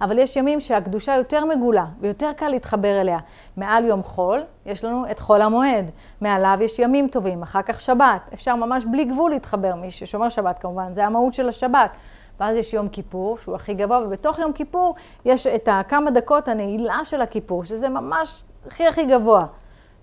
אבל 0.00 0.18
יש 0.18 0.36
ימים 0.36 0.60
שהקדושה 0.60 1.16
יותר 1.16 1.44
מגולה 1.44 1.86
ויותר 2.00 2.32
קל 2.36 2.48
להתחבר 2.48 3.00
אליה. 3.00 3.18
מעל 3.56 3.84
יום 3.84 4.02
חול 4.02 4.40
יש 4.66 4.84
לנו 4.84 5.10
את 5.10 5.18
חול 5.18 5.42
המועד, 5.42 5.90
מעליו 6.20 6.58
יש 6.60 6.78
ימים 6.78 7.08
טובים, 7.08 7.42
אחר 7.42 7.62
כך 7.62 7.80
שבת. 7.80 8.20
אפשר 8.34 8.56
ממש 8.56 8.84
בלי 8.84 9.04
גבול 9.04 9.30
להתחבר, 9.30 9.74
מי 9.74 9.90
ששומר 9.90 10.28
שבת 10.28 10.58
כמובן, 10.58 10.92
זה 10.92 11.06
המהות 11.06 11.34
של 11.34 11.48
השבת. 11.48 11.96
ואז 12.40 12.56
יש 12.56 12.74
יום 12.74 12.88
כיפור, 12.88 13.38
שהוא 13.38 13.54
הכי 13.54 13.74
גבוה, 13.74 14.02
ובתוך 14.06 14.38
יום 14.38 14.52
כיפור 14.52 14.94
יש 15.24 15.46
את 15.46 15.68
הכמה 15.72 16.10
דקות 16.10 16.48
הנעילה 16.48 17.04
של 17.04 17.20
הכיפור, 17.20 17.64
שזה 17.64 17.88
ממש 17.88 18.42
הכי 18.66 18.86
הכי 18.86 19.04
גבוה. 19.04 19.46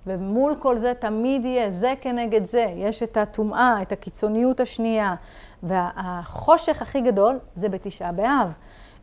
ומול 0.07 0.55
כל 0.59 0.77
זה 0.77 0.93
תמיד 0.99 1.45
יהיה 1.45 1.71
זה 1.71 1.93
כנגד 2.01 2.45
זה. 2.45 2.73
יש 2.75 3.03
את 3.03 3.17
הטומאה, 3.17 3.81
את 3.81 3.91
הקיצוניות 3.91 4.59
השנייה. 4.59 5.15
והחושך 5.63 6.81
הכי 6.81 7.01
גדול 7.01 7.39
זה 7.55 7.69
בתשעה 7.69 8.11
באב. 8.11 8.53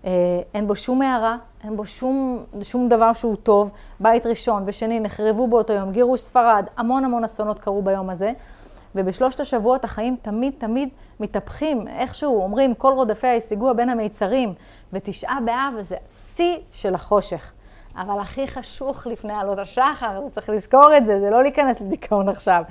אה, 0.04 0.10
אין 0.54 0.66
בו 0.66 0.76
שום 0.76 1.02
הערה, 1.02 1.36
אין 1.64 1.76
בו 1.76 1.86
שום, 1.86 2.44
שום 2.62 2.88
דבר 2.88 3.12
שהוא 3.12 3.36
טוב. 3.36 3.70
בית 4.00 4.26
ראשון 4.26 4.62
ושני 4.66 5.00
נחרבו 5.00 5.46
באותו 5.46 5.72
יום, 5.72 5.92
גירוש 5.92 6.20
ספרד, 6.20 6.66
המון 6.76 7.04
המון 7.04 7.24
אסונות 7.24 7.58
קרו 7.58 7.82
ביום 7.82 8.10
הזה. 8.10 8.32
ובשלושת 8.94 9.40
השבועות 9.40 9.84
החיים 9.84 10.16
תמיד 10.22 10.52
תמיד 10.58 10.88
מתהפכים, 11.20 11.88
איכשהו 11.88 12.42
אומרים, 12.42 12.74
כל 12.74 12.92
רודפיה 12.92 13.36
השיגוה 13.36 13.74
בין 13.74 13.88
המיצרים, 13.88 14.52
ותשעה 14.92 15.38
באב 15.44 15.74
זה 15.80 15.96
שיא 16.10 16.56
של 16.72 16.94
החושך. 16.94 17.52
אבל 17.96 18.20
הכי 18.20 18.48
חשוך 18.48 19.07
לפני 19.07 19.33
עלות 19.33 19.59
השחר, 19.59 20.28
צריך 20.30 20.48
לזכור 20.50 20.96
את 20.96 21.07
זה, 21.07 21.20
זה 21.20 21.30
לא 21.30 21.42
להיכנס 21.42 21.80
לדיכאון 21.80 22.28
עכשיו. 22.28 22.62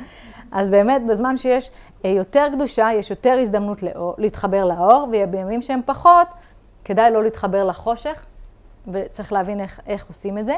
אז 0.51 0.69
באמת, 0.69 1.01
בזמן 1.07 1.37
שיש 1.37 1.71
אה, 2.05 2.09
יותר 2.09 2.47
קדושה, 2.51 2.89
יש 2.93 3.09
יותר 3.09 3.37
הזדמנות 3.41 3.83
לאור, 3.83 4.15
להתחבר 4.17 4.65
לאור, 4.65 5.07
ובימים 5.11 5.61
שהם 5.61 5.79
פחות, 5.85 6.27
כדאי 6.83 7.11
לא 7.11 7.23
להתחבר 7.23 7.63
לחושך, 7.63 8.25
וצריך 8.87 9.33
להבין 9.33 9.59
איך, 9.59 9.79
איך 9.87 10.07
עושים 10.07 10.37
את 10.37 10.45
זה. 10.45 10.55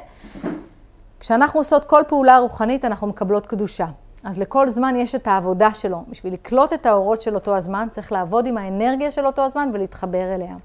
כשאנחנו 1.20 1.60
עושות 1.60 1.86
כל 1.86 2.02
פעולה 2.08 2.38
רוחנית, 2.38 2.86
אנחנו 2.86 3.08
מקבלות 3.08 3.48
קדושה. 3.48 3.88
אז 4.24 4.40
לכל 4.40 4.70
זמן 4.70 4.96
יש 4.96 5.16
את 5.16 5.28
העבודה 5.28 5.74
שלו. 5.74 6.04
בשביל 6.10 6.34
לקלוט 6.34 6.74
את 6.74 6.86
האורות 6.86 7.22
של 7.22 7.36
אותו 7.36 7.58
הזמן, 7.58 7.88
צריך 7.90 8.12
לעבוד 8.12 8.48
עם 8.48 8.58
האנרגיה 8.58 9.12
של 9.12 9.26
אותו 9.26 9.46
הזמן 9.46 9.70
ולהתחבר 9.74 10.36
אליה. 10.36 10.56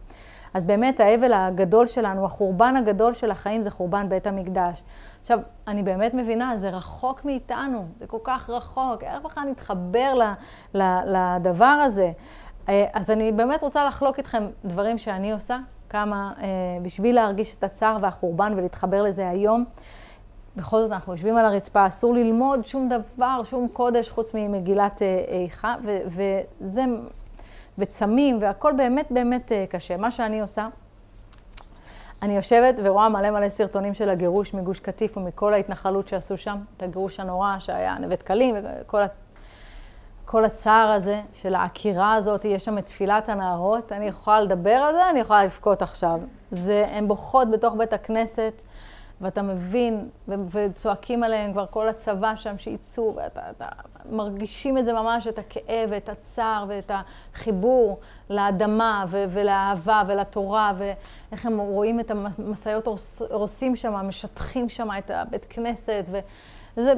אז 0.55 0.65
באמת 0.65 1.01
האבל 1.01 1.33
הגדול 1.33 1.87
שלנו, 1.87 2.25
החורבן 2.25 2.77
הגדול 2.77 3.13
של 3.13 3.31
החיים 3.31 3.63
זה 3.63 3.71
חורבן 3.71 4.09
בית 4.09 4.27
המקדש. 4.27 4.83
עכשיו, 5.21 5.39
אני 5.69 5.83
באמת 5.83 6.15
מבינה, 6.15 6.53
זה 6.57 6.71
רחוק 6.71 7.25
מאיתנו, 7.25 7.85
זה 7.99 8.07
כל 8.07 8.19
כך 8.25 8.51
רחוק, 8.51 9.03
איך 9.03 9.23
בכלל 9.25 9.45
נתחבר 9.49 10.15
ל, 10.15 10.23
ל, 10.75 10.83
לדבר 11.07 11.65
הזה? 11.65 12.13
אה, 12.69 12.87
אז 12.93 13.11
אני 13.11 13.33
באמת 13.33 13.63
רוצה 13.63 13.85
לחלוק 13.85 14.19
איתכם 14.19 14.47
דברים 14.65 14.99
שאני 14.99 15.33
עושה, 15.33 15.59
כמה 15.89 16.33
אה, 16.39 16.47
בשביל 16.83 17.15
להרגיש 17.15 17.55
את 17.55 17.65
הצער 17.65 17.97
והחורבן 18.01 18.53
ולהתחבר 18.57 19.03
לזה 19.03 19.29
היום. 19.29 19.65
בכל 20.57 20.83
זאת, 20.83 20.93
אנחנו 20.93 21.13
יושבים 21.13 21.37
על 21.37 21.45
הרצפה, 21.45 21.87
אסור 21.87 22.15
ללמוד 22.15 22.65
שום 22.65 22.89
דבר, 22.89 23.41
שום 23.45 23.69
קודש, 23.69 24.11
חוץ 24.11 24.35
ממגילת 24.35 25.03
אה, 25.03 25.25
איכה, 25.29 25.75
וזה 26.07 26.85
וצמים, 27.81 28.39
והכל 28.41 28.73
באמת 28.77 29.07
באמת 29.11 29.53
אה, 29.53 29.65
קשה. 29.69 29.97
מה 29.97 30.11
שאני 30.11 30.41
עושה, 30.41 30.69
אני 32.23 32.37
יושבת 32.37 32.75
ורואה 32.83 33.09
מלא 33.09 33.31
מלא 33.31 33.49
סרטונים 33.49 33.95
של 33.95 34.09
הגירוש 34.09 34.55
מגוש 34.55 34.81
קטיף 34.81 35.17
ומכל 35.17 35.55
ההתנחלות 35.55 36.09
שעשו 36.09 36.37
שם, 36.37 36.59
את 36.77 36.83
הגירוש 36.83 37.21
הנורא 37.21 37.57
שהיה 37.59 37.99
נווה 37.99 38.17
דקלים 38.17 38.57
וכל 38.83 39.03
הצ... 39.03 39.21
כל 40.25 40.45
הצער 40.45 40.91
הזה 40.91 41.21
של 41.33 41.55
העקירה 41.55 42.15
הזאת, 42.15 42.45
יש 42.45 42.65
שם 42.65 42.79
את 42.79 42.87
תפילת 42.87 43.29
הנערות, 43.29 43.93
אני 43.93 44.07
יכולה 44.07 44.41
לדבר 44.41 44.71
על 44.71 44.95
זה, 44.95 45.11
אני 45.11 45.21
יכולה 45.21 45.45
לבכות 45.45 45.83
עכשיו. 45.83 46.21
זה, 46.51 46.85
הן 46.91 47.09
בוכות 47.09 47.51
בתוך 47.51 47.75
בית 47.75 47.93
הכנסת. 47.93 48.63
ואתה 49.21 49.43
מבין, 49.43 50.09
וצועקים 50.29 51.23
עליהם 51.23 51.53
כבר 51.53 51.67
כל 51.71 51.89
הצבא 51.89 52.37
שם 52.37 52.59
שיצאו, 52.59 53.17
ואתה 53.17 53.67
מרגישים 54.11 54.79
את 54.79 54.85
זה 54.85 54.93
ממש, 54.93 55.27
את 55.27 55.39
הכאב 55.39 55.89
ואת 55.89 56.09
הצער 56.09 56.65
ואת 56.69 56.91
החיבור 57.35 57.99
לאדמה 58.31 59.05
ו- 59.09 59.25
ולאהבה 59.31 60.03
ולתורה, 60.07 60.73
ואיך 60.79 61.47
הם 61.47 61.59
רואים 61.59 62.01
את 62.01 62.11
המשאיות 62.11 62.89
הורסים 63.31 63.77
שם, 63.77 63.93
משטחים 63.93 64.69
שם 64.69 64.89
את 64.99 65.11
הבית 65.11 65.47
כנסת, 65.49 66.05
וזה, 66.77 66.95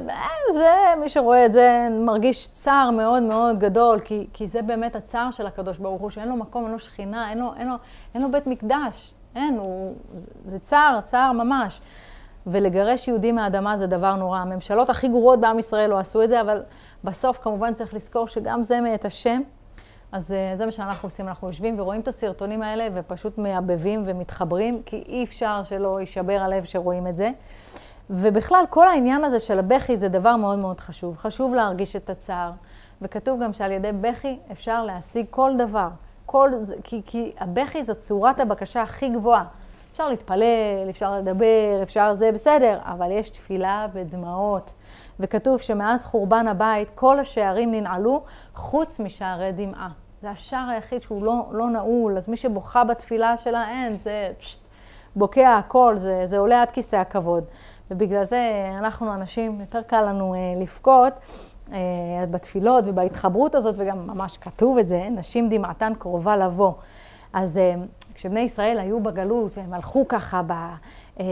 זה, 0.53 0.73
מי 0.99 1.09
שרואה 1.09 1.45
את 1.45 1.51
זה 1.51 1.87
מרגיש 1.91 2.47
צער 2.47 2.91
מאוד 2.91 3.23
מאוד 3.23 3.59
גדול, 3.59 3.99
כי, 3.99 4.27
כי 4.33 4.47
זה 4.47 4.61
באמת 4.61 4.95
הצער 4.95 5.31
של 5.31 5.47
הקדוש 5.47 5.77
ברוך 5.77 6.01
הוא, 6.01 6.09
שאין 6.09 6.29
לו 6.29 6.35
מקום, 6.35 6.63
אין 6.63 6.71
לו 6.71 6.79
שכינה, 6.79 7.29
אין 7.29 7.39
לו, 7.39 7.53
אין 7.57 7.67
לו, 7.67 7.75
אין 8.13 8.21
לו 8.21 8.31
בית 8.31 8.47
מקדש. 8.47 9.13
אין, 9.35 9.57
הוא, 9.57 9.95
זה 10.45 10.59
צער, 10.59 11.01
צער 11.01 11.31
ממש. 11.31 11.81
ולגרש 12.47 13.07
יהודים 13.07 13.35
מהאדמה 13.35 13.77
זה 13.77 13.87
דבר 13.87 14.15
נורא. 14.15 14.39
הממשלות 14.39 14.89
הכי 14.89 15.07
גרועות 15.07 15.39
בעם 15.39 15.59
ישראל 15.59 15.89
לא 15.89 15.99
עשו 15.99 16.23
את 16.23 16.29
זה, 16.29 16.41
אבל 16.41 16.63
בסוף 17.03 17.37
כמובן 17.37 17.73
צריך 17.73 17.93
לזכור 17.93 18.27
שגם 18.27 18.63
זה 18.63 18.81
מאת 18.81 19.05
השם. 19.05 19.41
אז 20.11 20.31
uh, 20.31 20.57
זה 20.57 20.65
מה 20.65 20.71
שאנחנו 20.71 21.07
עושים, 21.07 21.27
אנחנו 21.27 21.47
יושבים 21.47 21.79
ורואים 21.79 22.01
את 22.01 22.07
הסרטונים 22.07 22.61
האלה 22.61 22.87
ופשוט 22.93 23.37
מייבבים 23.37 24.03
ומתחברים, 24.05 24.81
כי 24.85 25.03
אי 25.07 25.23
אפשר 25.23 25.63
שלא 25.63 25.99
יישבר 25.99 26.37
הלב 26.41 26.63
שרואים 26.63 27.07
את 27.07 27.17
זה. 27.17 27.31
ובכלל, 28.09 28.63
כל 28.69 28.87
העניין 28.87 29.23
הזה 29.23 29.39
של 29.39 29.59
הבכי 29.59 29.97
זה 29.97 30.07
דבר 30.07 30.35
מאוד 30.35 30.59
מאוד 30.59 30.79
חשוב. 30.79 31.17
חשוב 31.17 31.55
להרגיש 31.55 31.95
את 31.95 32.09
הצער. 32.09 32.51
וכתוב 33.01 33.43
גם 33.43 33.53
שעל 33.53 33.71
ידי 33.71 33.91
בכי 34.01 34.39
אפשר 34.51 34.83
להשיג 34.83 35.25
כל 35.29 35.51
דבר. 35.57 35.87
כל, 36.25 36.51
כי, 36.83 37.01
כי 37.05 37.31
הבכי 37.39 37.83
זאת 37.83 37.97
צורת 37.97 38.39
הבקשה 38.39 38.81
הכי 38.81 39.09
גבוהה. 39.09 39.43
אפשר 39.93 40.09
להתפלל, 40.09 40.89
אפשר 40.89 41.17
לדבר, 41.17 41.79
אפשר 41.83 42.13
זה, 42.13 42.31
בסדר, 42.31 42.79
אבל 42.83 43.11
יש 43.11 43.29
תפילה 43.29 43.87
ודמעות. 43.93 44.73
וכתוב 45.19 45.59
שמאז 45.61 46.05
חורבן 46.05 46.47
הבית 46.47 46.89
כל 46.89 47.19
השערים 47.19 47.71
ננעלו 47.71 48.23
חוץ 48.55 48.99
משערי 48.99 49.51
דמעה. 49.51 49.89
זה 50.21 50.29
השער 50.29 50.69
היחיד 50.69 51.01
שהוא 51.01 51.25
לא, 51.25 51.45
לא 51.51 51.69
נעול, 51.69 52.17
אז 52.17 52.29
מי 52.29 52.37
שבוכה 52.37 52.83
בתפילה 52.83 53.37
שלה 53.37 53.69
אין, 53.69 53.97
זה 53.97 54.31
פשט, 54.39 54.59
בוקע 55.15 55.57
הכל, 55.57 55.95
זה, 55.97 56.21
זה 56.25 56.37
עולה 56.37 56.61
עד 56.61 56.71
כיסא 56.71 56.95
הכבוד. 56.95 57.43
ובגלל 57.91 58.23
זה 58.23 58.69
אנחנו 58.77 59.13
אנשים, 59.13 59.59
יותר 59.59 59.81
קל 59.81 60.01
לנו 60.01 60.35
לבכות. 60.61 61.13
בתפילות 62.31 62.83
ובהתחברות 62.87 63.55
הזאת, 63.55 63.75
וגם 63.77 64.07
ממש 64.07 64.37
כתוב 64.37 64.77
את 64.77 64.87
זה, 64.87 65.07
נשים 65.11 65.49
דמעתן 65.49 65.93
קרובה 65.99 66.37
לבוא. 66.37 66.71
אז 67.33 67.59
כשבני 68.13 68.39
ישראל 68.39 68.79
היו 68.79 68.99
בגלות 68.99 69.57
והם 69.57 69.73
הלכו 69.73 70.07
ככה 70.07 70.41
ב, 70.47 70.51
אה, 71.19 71.25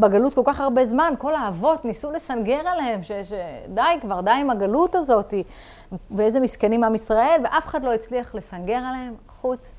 בגלות 0.00 0.34
כל 0.34 0.42
כך 0.44 0.60
הרבה 0.60 0.84
זמן, 0.84 1.14
כל 1.18 1.34
האבות 1.34 1.84
ניסו 1.84 2.12
לסנגר 2.12 2.68
עליהם, 2.68 3.00
שדי 3.02 3.82
כבר, 4.00 4.20
די 4.20 4.30
עם 4.30 4.50
הגלות 4.50 4.94
הזאת, 4.94 5.34
ואיזה 6.10 6.40
מסכנים 6.40 6.84
עם 6.84 6.94
ישראל, 6.94 7.40
ואף 7.44 7.66
אחד 7.66 7.84
לא 7.84 7.94
הצליח 7.94 8.34
לסנגר 8.34 8.76
עליהם, 8.76 9.14
חוץ 9.28 9.72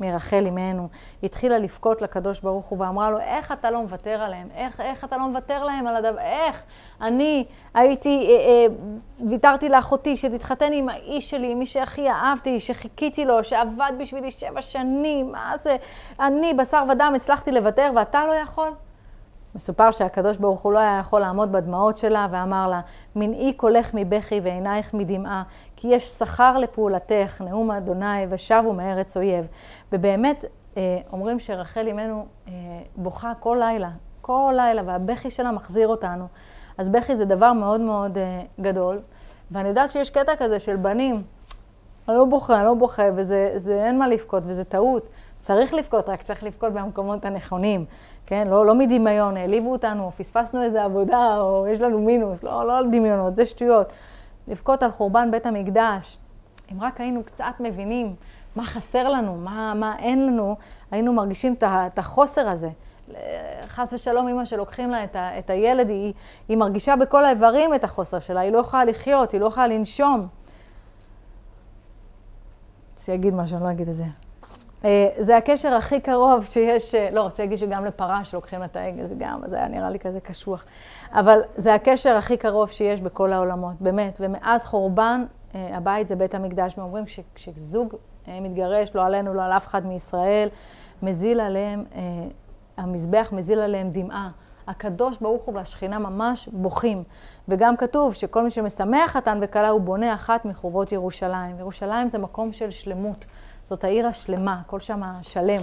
מרחל 0.00 0.42
אימנו. 0.44 0.88
התחילה 1.22 1.58
לבכות 1.58 2.02
לקדוש 2.02 2.40
ברוך 2.40 2.66
הוא 2.66 2.78
ואמרה 2.78 3.10
לו, 3.10 3.18
איך 3.18 3.52
אתה 3.52 3.70
לא 3.70 3.82
מוותר 3.82 4.22
עליהם? 4.22 4.48
איך, 4.54 4.80
איך 4.80 5.04
אתה 5.04 5.16
לא 5.16 5.28
מוותר 5.28 5.64
להם 5.64 5.86
על 5.86 5.96
הדבר? 5.96 6.20
איך? 6.20 6.62
אני 7.00 7.44
הייתי, 7.74 8.26
אה, 8.28 8.44
אה, 8.44 8.66
ויתרתי 9.28 9.68
לאחותי 9.68 10.16
שתתחתן 10.16 10.72
עם 10.72 10.88
האיש 10.88 11.30
שלי, 11.30 11.52
עם 11.52 11.58
מי 11.58 11.66
שהכי 11.66 12.10
אהבתי, 12.10 12.60
שחיכיתי 12.60 13.24
לו, 13.24 13.44
שעבד 13.44 13.92
בשבילי 13.98 14.30
שבע 14.30 14.62
שנים, 14.62 15.32
מה 15.32 15.52
זה? 15.62 15.76
אני, 16.20 16.54
בשר 16.54 16.84
ודם, 16.90 17.12
הצלחתי 17.16 17.52
לוותר 17.52 17.90
ואתה 17.96 18.26
לא 18.26 18.32
יכול? 18.32 18.72
מסופר 19.54 19.90
שהקדוש 19.90 20.36
ברוך 20.36 20.60
הוא 20.60 20.72
לא 20.72 20.78
היה 20.78 20.98
יכול 21.00 21.20
לעמוד 21.20 21.52
בדמעות 21.52 21.96
שלה, 21.96 22.26
ואמר 22.30 22.68
לה, 22.68 22.80
מנעי 23.16 23.52
קולך 23.52 23.90
מבכי 23.94 24.40
ועינייך 24.44 24.94
מדמעה, 24.94 25.42
כי 25.76 25.88
יש 25.88 26.04
שכר 26.04 26.58
לפעולתך, 26.58 27.42
נאום 27.44 27.70
אדוני, 27.70 28.26
ושבו 28.30 28.72
מארץ 28.72 29.16
אויב. 29.16 29.46
ובאמת, 29.92 30.44
אה, 30.76 30.98
אומרים 31.12 31.40
שרחל 31.40 31.86
אימנו 31.86 32.26
אה, 32.48 32.52
בוכה 32.96 33.32
כל 33.40 33.56
לילה, 33.60 33.90
כל 34.20 34.54
לילה, 34.56 34.82
והבכי 34.86 35.30
שלה 35.30 35.50
מחזיר 35.50 35.88
אותנו. 35.88 36.24
אז 36.78 36.88
בכי 36.88 37.16
זה 37.16 37.24
דבר 37.24 37.52
מאוד 37.52 37.80
מאוד 37.80 38.18
אה, 38.18 38.40
גדול, 38.60 39.00
ואני 39.50 39.68
יודעת 39.68 39.90
שיש 39.90 40.10
קטע 40.10 40.36
כזה 40.36 40.58
של 40.58 40.76
בנים, 40.76 41.22
אני 42.08 42.16
לא 42.16 42.24
בוכה, 42.24 42.56
אני 42.56 42.64
לא 42.64 42.74
בוכה, 42.74 43.02
וזה 43.16 43.52
זה, 43.56 43.84
אין 43.84 43.98
מה 43.98 44.08
לבכות, 44.08 44.42
וזה 44.46 44.64
טעות. 44.64 45.08
צריך 45.40 45.74
לבכות, 45.74 46.08
רק 46.08 46.22
צריך 46.22 46.44
לבכות 46.44 46.72
במקומות 46.72 47.24
הנכונים, 47.24 47.84
כן? 48.26 48.48
לא, 48.48 48.66
לא 48.66 48.74
מדמיון, 48.74 49.36
העליבו 49.36 49.72
אותנו, 49.72 50.10
פספסנו 50.16 50.62
איזה 50.62 50.84
עבודה, 50.84 51.36
או 51.40 51.66
יש 51.68 51.80
לנו 51.80 52.00
מינוס, 52.00 52.42
לא, 52.42 52.66
לא 52.66 52.78
על 52.78 52.90
דמיונות, 52.92 53.36
זה 53.36 53.46
שטויות. 53.46 53.92
לבכות 54.48 54.82
על 54.82 54.90
חורבן 54.90 55.30
בית 55.30 55.46
המקדש, 55.46 56.18
אם 56.72 56.80
רק 56.80 57.00
היינו 57.00 57.24
קצת 57.24 57.54
מבינים 57.60 58.14
מה 58.56 58.64
חסר 58.64 59.08
לנו, 59.08 59.34
מה, 59.34 59.74
מה 59.74 59.96
אין 59.98 60.26
לנו, 60.26 60.56
היינו 60.90 61.12
מרגישים 61.12 61.54
את 61.62 61.98
החוסר 61.98 62.48
הזה. 62.48 62.70
חס 63.66 63.92
ושלום, 63.92 64.28
אמא 64.28 64.44
שלוקחים 64.44 64.90
לה 64.90 65.04
את, 65.04 65.16
ה, 65.16 65.38
את 65.38 65.50
הילד, 65.50 65.90
היא, 65.90 66.12
היא 66.48 66.56
מרגישה 66.56 66.96
בכל 66.96 67.24
האיברים 67.24 67.74
את 67.74 67.84
החוסר 67.84 68.18
שלה, 68.18 68.40
היא 68.40 68.52
לא 68.52 68.58
יכולה 68.58 68.84
לחיות, 68.84 69.32
היא 69.32 69.40
לא 69.40 69.46
יכולה 69.46 69.66
לנשום. 69.66 70.26
רציתי 72.94 73.12
להגיד 73.12 73.34
משהו, 73.34 73.56
אני 73.56 73.64
לא 73.64 73.70
אגיד 73.70 73.88
את 73.88 73.94
זה. 73.94 74.04
אה, 74.84 75.08
זה 75.18 75.36
הקשר 75.36 75.74
הכי 75.74 76.00
קרוב 76.00 76.44
שיש, 76.44 76.94
אה, 76.94 77.10
לא, 77.12 77.22
רוצה 77.22 77.42
להגיד 77.42 77.58
שגם 77.58 77.84
לפרה 77.84 78.24
שלוקחים 78.24 78.64
את 78.64 78.76
העגל, 78.76 79.04
זה 79.04 79.14
גם, 79.18 79.40
זה 79.46 79.56
היה 79.56 79.68
נראה 79.68 79.90
לי 79.90 79.98
כזה 79.98 80.20
קשוח. 80.20 80.64
אבל 81.12 81.40
זה 81.56 81.74
הקשר 81.74 82.16
הכי 82.16 82.36
קרוב 82.36 82.70
שיש 82.70 83.00
בכל 83.00 83.32
העולמות, 83.32 83.74
באמת. 83.80 84.18
ומאז 84.20 84.66
חורבן, 84.66 85.24
אה, 85.54 85.76
הבית 85.76 86.08
זה 86.08 86.16
בית 86.16 86.34
המקדש, 86.34 86.78
ואומרים 86.78 87.06
שכשזוג 87.06 87.94
מתגרש, 88.28 88.94
לא 88.94 89.06
עלינו, 89.06 89.34
לא 89.34 89.42
על 89.42 89.52
אף 89.52 89.66
אחד 89.66 89.86
מישראל, 89.86 90.48
מזיל 91.02 91.40
עליהם, 91.40 91.84
המזבח 92.76 93.28
מזיל 93.32 93.60
עליהם 93.60 93.90
דמעה. 93.90 94.30
הקדוש 94.66 95.18
ברוך 95.18 95.42
הוא 95.42 95.54
והשכינה 95.56 95.98
ממש 95.98 96.48
בוכים. 96.52 97.02
וגם 97.48 97.76
כתוב 97.76 98.14
שכל 98.14 98.42
מי 98.42 98.50
שמשמח 98.50 99.10
חתן 99.10 99.38
וכלה 99.42 99.68
הוא 99.68 99.80
בונה 99.80 100.14
אחת 100.14 100.44
מחורבות 100.44 100.92
ירושלים. 100.92 101.58
ירושלים 101.58 102.08
זה 102.08 102.18
מקום 102.18 102.52
של 102.52 102.70
שלמות. 102.70 103.24
זאת 103.70 103.84
העיר 103.84 104.06
השלמה, 104.06 104.60
הכל 104.60 104.80
שם 104.80 105.02
שלם. 105.22 105.62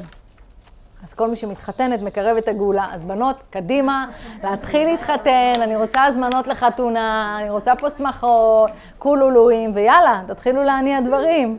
אז 1.04 1.14
כל 1.14 1.30
מי 1.30 1.36
שמתחתנת 1.36 2.02
מקרב 2.02 2.38
את 2.38 2.48
הגאולה. 2.48 2.88
אז 2.92 3.04
בנות, 3.04 3.36
קדימה, 3.50 4.06
להתחיל 4.44 4.88
להתחתן, 4.88 5.54
אני 5.62 5.76
רוצה 5.76 6.04
הזמנות 6.04 6.48
לחתונה, 6.48 7.38
אני 7.42 7.50
רוצה 7.50 7.76
פה 7.76 7.90
שמחות, 7.90 8.72
קולולואים, 8.98 9.72
ויאללה, 9.76 10.22
תתחילו 10.28 10.64
להניע 10.64 11.02
דברים. 11.02 11.58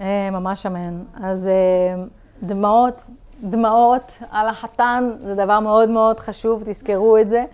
אה, 0.00 0.28
ממש 0.32 0.66
אמן. 0.66 1.02
אז 1.22 1.48
אה, 1.48 2.04
דמעות, 2.42 3.02
דמעות 3.42 4.18
על 4.30 4.48
החתן, 4.48 5.10
זה 5.24 5.34
דבר 5.34 5.60
מאוד 5.60 5.88
מאוד 5.88 6.20
חשוב, 6.20 6.62
תזכרו 6.66 7.18
את 7.18 7.28
זה, 7.28 7.44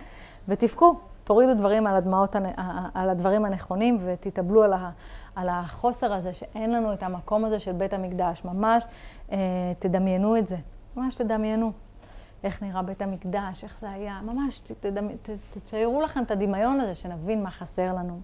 ותבכו. 0.48 0.94
תורידו 1.24 1.54
דברים 1.54 1.86
על, 1.86 1.96
הדמעות, 1.96 2.36
על 2.94 3.10
הדברים 3.10 3.44
הנכונים 3.44 3.98
ותתאבלו 4.04 4.62
על, 4.62 4.72
ה, 4.72 4.90
על 5.36 5.48
החוסר 5.48 6.12
הזה 6.12 6.34
שאין 6.34 6.72
לנו 6.72 6.92
את 6.92 7.02
המקום 7.02 7.44
הזה 7.44 7.60
של 7.60 7.72
בית 7.72 7.92
המקדש. 7.92 8.44
ממש 8.44 8.84
אה, 9.32 9.38
תדמיינו 9.78 10.36
את 10.36 10.46
זה, 10.46 10.56
ממש 10.96 11.14
תדמיינו. 11.14 11.72
איך 12.44 12.62
נראה 12.62 12.82
בית 12.82 13.02
המקדש, 13.02 13.64
איך 13.64 13.78
זה 13.78 13.90
היה, 13.90 14.20
ממש 14.22 14.62
תדמי, 14.80 15.16
ת, 15.22 15.30
תציירו 15.54 16.00
לכם 16.00 16.22
את 16.22 16.30
הדמיון 16.30 16.80
הזה, 16.80 16.94
שנבין 16.94 17.42
מה 17.42 17.50
חסר 17.50 17.94
לנו. 17.94 18.20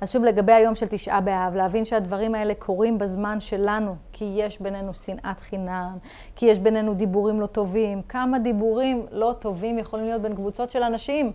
אז 0.00 0.12
שוב, 0.12 0.24
לגבי 0.24 0.52
היום 0.52 0.74
של 0.74 0.86
תשעה 0.86 1.20
באב, 1.20 1.54
להבין 1.54 1.84
שהדברים 1.84 2.34
האלה 2.34 2.54
קורים 2.54 2.98
בזמן 2.98 3.40
שלנו, 3.40 3.94
כי 4.12 4.34
יש 4.36 4.60
בינינו 4.60 4.94
שנאת 4.94 5.40
חינם, 5.40 5.98
כי 6.36 6.46
יש 6.46 6.58
בינינו 6.58 6.94
דיבורים 6.94 7.40
לא 7.40 7.46
טובים. 7.46 8.02
כמה 8.02 8.38
דיבורים 8.38 9.06
לא 9.10 9.34
טובים 9.38 9.78
יכולים 9.78 10.06
להיות 10.06 10.22
בין 10.22 10.34
קבוצות 10.34 10.70
של 10.70 10.82
אנשים? 10.82 11.32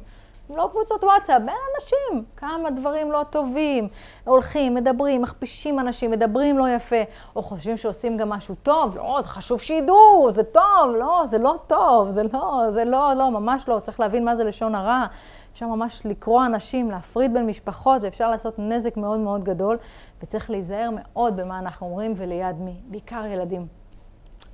לא 0.56 0.70
קבוצות 0.72 1.04
וואטסאפ, 1.04 1.42
בין 1.42 1.56
אנשים, 1.76 2.24
כמה 2.38 2.70
דברים 2.70 3.12
לא 3.12 3.26
טובים. 3.30 3.88
הולכים, 4.26 4.76
מדברים, 4.76 5.22
מכפישים 5.22 5.80
אנשים, 5.80 6.12
מדברים 6.12 6.58
לא 6.58 6.70
יפה, 6.70 7.02
או 7.36 7.42
חושבים 7.42 7.78
שעושים 7.78 8.18
גם 8.18 8.30
משהו 8.30 8.56
טוב, 8.64 8.98
לא, 8.98 9.20
זה 9.22 9.28
חשוב 9.28 9.62
שידעו, 9.62 10.28
זה 10.32 10.44
טוב, 10.44 10.96
לא, 11.00 11.24
זה 11.26 11.38
לא 11.38 11.56
טוב, 11.68 12.10
זה 12.10 12.24
לא, 12.34 12.66
זה 12.70 12.86
לא, 12.86 13.14
לא, 13.14 13.32
ממש 13.32 13.68
לא, 13.68 13.80
צריך 13.80 14.00
להבין 14.00 14.26
מה 14.26 14.36
זה 14.36 14.44
לשון 14.44 14.76
הרע. 14.76 15.06
אפשר 15.54 15.68
ממש 15.68 16.02
לקרוא 16.06 16.46
אנשים, 16.46 16.92
להפריד 16.92 17.34
בין 17.34 17.48
משפחות, 17.48 18.02
ואפשר 18.02 18.30
לעשות 18.30 18.56
נזק 18.58 18.98
מאוד 18.98 19.20
מאוד 19.20 19.44
גדול, 19.44 19.78
וצריך 20.24 20.50
להיזהר 20.50 20.90
מאוד 20.94 21.38
במה 21.38 21.60
אנחנו 21.60 21.88
אומרים 21.88 22.14
וליד 22.18 22.56
מי, 22.60 22.76
בעיקר 22.88 23.26
ילדים. 23.26 23.68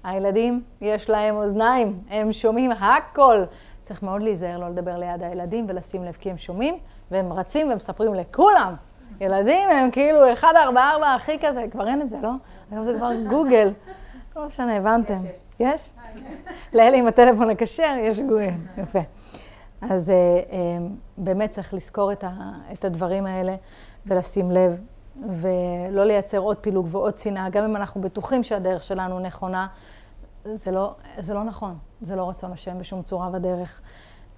הילדים, 0.04 0.64
יש 0.82 1.10
להם 1.10 1.36
אוזניים, 1.36 2.00
הם 2.10 2.34
שומעים 2.34 2.72
הכל. 2.72 3.44
צריך 3.88 4.04
מאוד 4.04 4.22
להיזהר 4.22 4.58
לא 4.58 4.70
לדבר 4.70 4.98
ליד 4.98 5.24
הילדים 5.24 5.66
ולשים 5.70 6.04
לב, 6.04 6.14
כי 6.20 6.32
הם 6.32 6.38
שומעים 6.38 6.78
והם 7.12 7.34
רצים 7.34 7.72
ומספרים 7.72 8.14
לכולם. 8.14 8.74
ילדים 9.22 9.70
הם 9.70 9.92
כאילו 9.92 10.34
1, 10.34 10.48
4, 10.56 10.90
4, 10.92 11.14
הכי 11.14 11.40
כזה, 11.42 11.66
כבר 11.72 11.88
אין 11.88 12.02
את 12.02 12.10
זה, 12.10 12.18
לא? 12.22 12.32
היום 12.72 12.84
זה 12.84 12.94
כבר 12.98 13.10
גוגל. 13.30 13.74
לא 14.36 14.46
משנה, 14.46 14.76
הבנתם. 14.76 15.14
יש? 15.60 15.90
לאלה 16.74 16.98
עם 16.98 17.08
הטלפון 17.08 17.50
הכשר 17.50 17.96
יש 18.00 18.20
גוגל, 18.20 18.50
יפה. 18.78 19.00
אז 19.82 20.10
אה, 20.10 20.16
אה, 20.16 20.88
באמת 21.18 21.50
צריך 21.50 21.74
לזכור 21.74 22.12
את 22.74 22.86
הדברים 22.86 23.26
האלה 23.26 23.56
ולשים 24.06 24.52
לב, 24.52 24.82
ולא 25.30 26.04
לייצר 26.04 26.38
עוד 26.38 26.58
פילוג 26.58 26.88
ועוד 26.92 27.18
שנאה, 27.18 27.50
גם 27.50 27.64
אם 27.64 27.76
אנחנו 27.76 28.02
בטוחים 28.02 28.44
שהדרך 28.44 28.84
שלנו 28.84 29.20
נכונה, 29.20 29.68
זה 30.54 30.72
לא, 30.72 30.94
זה 31.20 31.34
לא 31.34 31.44
נכון, 31.44 31.78
זה 32.02 32.16
לא 32.16 32.30
רצון 32.30 32.52
השם 32.52 32.80
בשום 32.80 33.02
צורה 33.02 33.30
ודרך. 33.34 33.82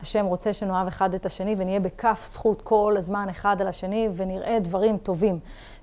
השם 0.01 0.25
רוצה 0.25 0.53
שנאהב 0.53 0.87
אחד 0.87 1.13
את 1.13 1.25
השני 1.25 1.55
ונהיה 1.57 1.79
בכף 1.79 2.27
זכות 2.31 2.61
כל 2.61 2.95
הזמן 2.97 3.29
אחד 3.29 3.61
על 3.61 3.67
השני 3.67 4.09
ונראה 4.15 4.59
דברים 4.59 4.97
טובים. 4.97 5.39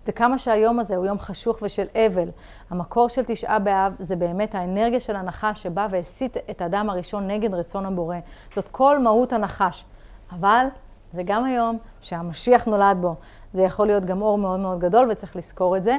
וכמה 0.07 0.39
שהיום 0.39 0.79
הזה 0.79 0.97
הוא 0.97 1.07
יום 1.07 1.18
חשוך 1.18 1.59
ושל 1.62 1.87
אבל, 1.95 2.29
המקור 2.70 3.09
של 3.09 3.22
תשעה 3.27 3.59
באב 3.59 3.93
זה 3.99 4.16
באמת 4.16 4.55
האנרגיה 4.55 5.01
של 5.01 5.16
הנחש 5.16 5.62
שבא 5.62 5.89
והסית 5.91 6.37
את 6.51 6.62
האדם 6.62 6.91
הראשון 6.91 7.27
נגד 7.27 7.55
רצון 7.55 7.87
הבורא. 7.87 8.16
זאת 8.55 8.68
כל 8.68 8.99
מהות 8.99 9.33
הנחש. 9.33 9.85
אבל 10.33 10.66
זה 11.12 11.22
גם 11.22 11.45
היום 11.45 11.79
שהמשיח 12.01 12.64
נולד 12.64 12.97
בו. 13.01 13.14
זה 13.53 13.62
יכול 13.62 13.87
להיות 13.87 14.05
גם 14.05 14.22
אור 14.22 14.39
מאוד 14.39 14.61
מאוד 14.61 14.79
גדול 14.79 15.09
וצריך 15.11 15.37
לזכור 15.37 15.77
את 15.77 15.83
זה. 15.83 15.97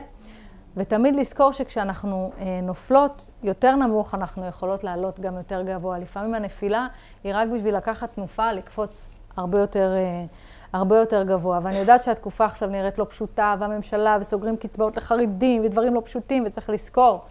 ותמיד 0.78 1.16
לזכור 1.16 1.52
שכשאנחנו 1.52 2.32
אה, 2.40 2.60
נופלות 2.64 3.30
יותר 3.44 3.76
נמוך, 3.76 4.16
אנחנו 4.16 4.46
יכולות 4.46 4.84
לעלות 4.84 5.20
גם 5.20 5.38
יותר 5.38 5.62
גבוה. 5.62 6.00
לפעמים 6.00 6.34
הנפילה 6.34 6.88
היא 7.24 7.32
רק 7.36 7.48
בשביל 7.48 7.78
לקחת 7.78 8.14
תנופה, 8.14 8.52
לקפוץ 8.52 9.10
הרבה 9.38 9.60
יותר, 9.60 9.94
אה, 9.96 10.26
הרבה 10.74 10.98
יותר 10.98 11.24
גבוה. 11.24 11.60
ואני 11.62 11.78
יודעת 11.78 12.04
שהתקופה 12.04 12.46
עכשיו 12.46 12.70
נראית 12.70 12.98
לא 12.98 13.06
פשוטה, 13.10 13.56
והממשלה, 13.60 14.18
וסוגרים 14.22 14.58
קצבאות 14.58 14.98
לחרדים, 14.98 15.66
ודברים 15.66 15.94
לא 15.94 16.02
פשוטים, 16.06 16.44
וצריך 16.46 16.70
לזכור, 16.70 17.22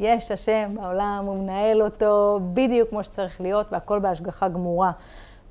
יש 0.00 0.30
השם 0.30 0.74
בעולם, 0.74 1.24
הוא 1.26 1.42
מנהל 1.42 1.82
אותו 1.82 2.40
בדיוק 2.54 2.88
כמו 2.88 3.04
שצריך 3.04 3.40
להיות, 3.40 3.66
והכל 3.72 3.98
בהשגחה 3.98 4.48
גמורה. 4.48 4.92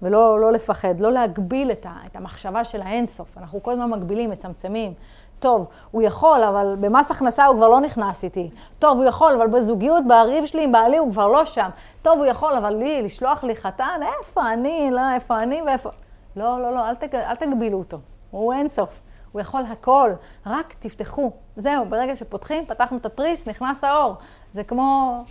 ולא 0.01 0.39
לא 0.39 0.51
לפחד, 0.51 0.99
לא 0.99 1.12
להגביל 1.12 1.72
את, 1.72 1.86
ה, 1.86 1.93
את 2.06 2.16
המחשבה 2.16 2.64
של 2.64 2.82
האינסוף. 2.82 3.38
אנחנו 3.38 3.64
כל 3.64 3.72
הזמן 3.72 3.89
מגבילים, 3.89 4.30
מצמצמים. 4.30 4.93
טוב, 5.39 5.65
הוא 5.91 6.01
יכול, 6.01 6.43
אבל 6.43 6.75
במס 6.79 7.11
הכנסה 7.11 7.45
הוא 7.45 7.57
כבר 7.57 7.67
לא 7.67 7.79
נכנס 7.81 8.23
איתי. 8.23 8.49
טוב, 8.79 8.97
הוא 8.97 9.05
יכול, 9.05 9.33
אבל 9.36 9.47
בזוגיות, 9.47 10.03
בריב 10.07 10.45
שלי 10.45 10.63
עם 10.63 10.71
בעלי 10.71 10.97
הוא 10.97 11.11
כבר 11.11 11.27
לא 11.27 11.45
שם. 11.45 11.69
טוב, 12.01 12.17
הוא 12.17 12.25
יכול, 12.25 12.53
אבל 12.53 12.75
לי, 12.75 13.01
לשלוח 13.01 13.43
לי 13.43 13.55
חתן, 13.55 13.99
איפה 14.19 14.53
אני, 14.53 14.89
לא, 14.91 15.13
איפה 15.13 15.39
אני 15.39 15.61
ואיפה... 15.61 15.89
לא, 16.36 16.61
לא, 16.61 16.73
לא, 16.73 16.89
אל, 16.89 16.95
תג... 16.95 17.15
אל 17.15 17.36
תגבילו 17.36 17.77
אותו. 17.77 17.97
הוא 18.31 18.53
אינסוף. 18.53 19.01
הוא 19.31 19.41
יכול 19.41 19.63
הכל, 19.71 20.11
רק 20.45 20.75
תפתחו. 20.79 21.31
זהו, 21.57 21.86
ברגע 21.86 22.15
שפותחים, 22.15 22.65
פתחנו 22.65 22.97
את 22.97 23.05
התריס, 23.05 23.47
נכנס 23.47 23.83
האור. 23.83 24.15
זה 24.53 24.63
כמו 24.63 25.23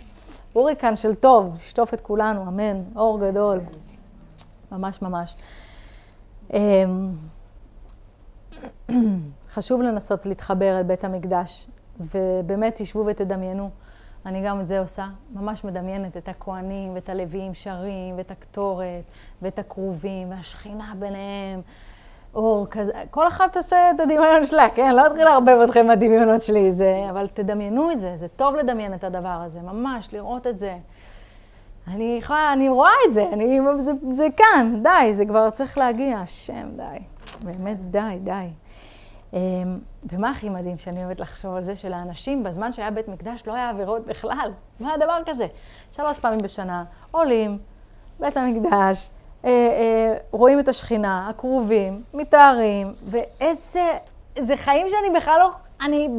הוריקן 0.53 0.95
של 0.95 1.15
טוב, 1.15 1.57
שטוף 1.59 1.93
את 1.93 2.01
כולנו, 2.01 2.41
אמן, 2.41 2.81
אור 2.95 3.19
גדול. 3.19 3.59
ממש 4.71 5.01
ממש. 5.01 5.35
חשוב 9.55 9.81
לנסות 9.81 10.25
להתחבר 10.25 10.77
אל 10.77 10.83
בית 10.83 11.03
המקדש, 11.03 11.67
ובאמת 11.99 12.75
תשבו 12.75 13.05
ותדמיינו. 13.05 13.69
אני 14.25 14.41
גם 14.45 14.59
את 14.59 14.67
זה 14.67 14.79
עושה, 14.79 15.05
ממש 15.33 15.63
מדמיינת 15.63 16.17
את 16.17 16.29
הכוהנים 16.29 16.93
ואת 16.95 17.09
הלוויים 17.09 17.53
שרים 17.53 18.17
ואת 18.17 18.31
הקטורת 18.31 19.03
ואת 19.41 19.59
הכרובים 19.59 20.31
והשכינה 20.31 20.93
ביניהם, 20.99 21.61
אור 22.33 22.67
כזה, 22.71 22.91
כל 23.11 23.27
אחת 23.27 23.53
תעשה 23.53 23.91
את 23.91 23.99
הדמיון 23.99 24.45
שלה, 24.45 24.69
כן? 24.75 24.95
לא 24.95 25.07
אתחיל 25.07 25.23
לערבב 25.23 25.57
אתכם 25.63 25.87
מהדמיונות 25.87 26.41
שלי, 26.41 26.73
זה, 26.73 27.07
אבל 27.09 27.27
תדמיינו 27.33 27.91
את 27.91 27.99
זה, 27.99 28.15
זה 28.15 28.27
טוב 28.27 28.55
לדמיין 28.55 28.93
את 28.93 29.03
הדבר 29.03 29.41
הזה, 29.45 29.61
ממש, 29.61 30.09
לראות 30.13 30.47
את 30.47 30.57
זה. 30.57 30.77
אני 31.87 32.17
יכולה, 32.21 32.53
אני 32.53 32.69
רואה 32.69 32.91
את 33.07 33.13
זה, 33.13 33.25
אני, 33.33 33.59
זה, 33.79 33.91
זה 34.09 34.27
כאן, 34.37 34.83
די, 34.83 35.13
זה 35.13 35.25
כבר 35.25 35.49
צריך 35.49 35.77
להגיע, 35.77 36.17
השם, 36.17 36.67
די. 36.75 36.99
באמת, 37.43 37.91
די, 37.91 38.19
די. 38.23 38.47
אמ, 39.35 39.79
ומה 40.03 40.29
הכי 40.29 40.49
מדהים 40.49 40.77
שאני 40.77 41.05
אוהבת 41.05 41.19
לחשוב 41.19 41.55
על 41.55 41.63
זה, 41.63 41.75
שלאנשים 41.75 42.43
בזמן 42.43 42.73
שהיה 42.73 42.91
בית 42.91 43.07
מקדש 43.07 43.43
לא 43.47 43.53
היה 43.53 43.69
עבירות 43.69 44.05
בכלל. 44.05 44.51
מה 44.79 44.93
הדבר 44.93 45.17
כזה? 45.25 45.47
שלוש 45.91 46.19
פעמים 46.19 46.39
בשנה 46.39 46.83
עולים, 47.11 47.57
בית 48.19 48.37
המקדש, 48.37 49.09
אה, 49.45 49.49
אה, 49.49 50.17
רואים 50.31 50.59
את 50.59 50.67
השכינה, 50.67 51.29
הכרובים, 51.29 52.03
מתארים, 52.13 52.93
ואיזה, 53.05 53.85
זה 54.39 54.55
חיים 54.55 54.87
שאני 54.89 55.17
בכלל 55.19 55.39
לא, 55.39 55.49
אני 55.85 56.09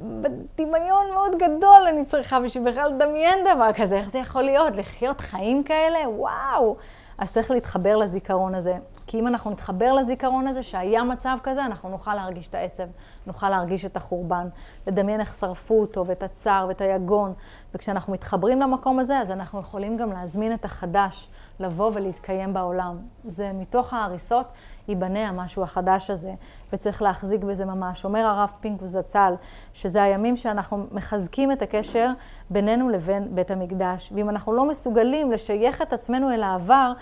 בדמיון 0.00 1.10
מאוד 1.14 1.34
גדול 1.38 1.86
אני 1.88 2.04
צריכה 2.04 2.40
בשביל 2.40 2.70
בכלל 2.70 2.88
לדמיין 2.88 3.38
דבר 3.54 3.70
כזה, 3.76 3.96
איך 3.96 4.10
זה 4.10 4.18
יכול 4.18 4.42
להיות? 4.42 4.76
לחיות 4.76 5.20
חיים 5.20 5.64
כאלה? 5.64 5.98
וואו. 6.08 6.76
אז 7.18 7.32
צריך 7.32 7.50
להתחבר 7.50 7.96
לזיכרון 7.96 8.54
הזה. 8.54 8.76
כי 9.08 9.20
אם 9.20 9.26
אנחנו 9.26 9.50
נתחבר 9.50 9.92
לזיכרון 9.92 10.46
הזה, 10.46 10.62
שהיה 10.62 11.04
מצב 11.04 11.38
כזה, 11.42 11.64
אנחנו 11.64 11.88
נוכל 11.88 12.14
להרגיש 12.14 12.48
את 12.48 12.54
העצב, 12.54 12.84
נוכל 13.26 13.48
להרגיש 13.48 13.84
את 13.84 13.96
החורבן, 13.96 14.48
לדמיין 14.86 15.20
איך 15.20 15.34
שרפו 15.34 15.80
אותו, 15.80 16.06
ואת 16.06 16.22
הצער, 16.22 16.66
ואת 16.68 16.80
היגון. 16.80 17.32
וכשאנחנו 17.74 18.12
מתחברים 18.12 18.60
למקום 18.60 18.98
הזה, 18.98 19.18
אז 19.18 19.30
אנחנו 19.30 19.60
יכולים 19.60 19.96
גם 19.96 20.12
להזמין 20.12 20.54
את 20.54 20.64
החדש, 20.64 21.28
לבוא 21.60 21.90
ולהתקיים 21.94 22.54
בעולם. 22.54 22.98
זה 23.24 23.50
מתוך 23.54 23.94
ההריסות 23.94 24.46
ייבנה 24.88 25.28
המשהו 25.28 25.62
החדש 25.62 26.10
הזה, 26.10 26.32
וצריך 26.72 27.02
להחזיק 27.02 27.44
בזה 27.44 27.64
ממש. 27.64 28.04
אומר 28.04 28.20
הרב 28.20 28.52
פינקוס 28.60 28.88
זצ"ל, 28.88 29.34
שזה 29.72 30.02
הימים 30.02 30.36
שאנחנו 30.36 30.86
מחזקים 30.92 31.52
את 31.52 31.62
הקשר 31.62 32.10
בינינו 32.50 32.88
לבין 32.88 33.34
בית 33.34 33.50
המקדש. 33.50 34.12
ואם 34.14 34.28
אנחנו 34.28 34.52
לא 34.52 34.68
מסוגלים 34.68 35.30
לשייך 35.30 35.82
את 35.82 35.92
עצמנו 35.92 36.30
אל 36.30 36.42
העבר, 36.42 36.92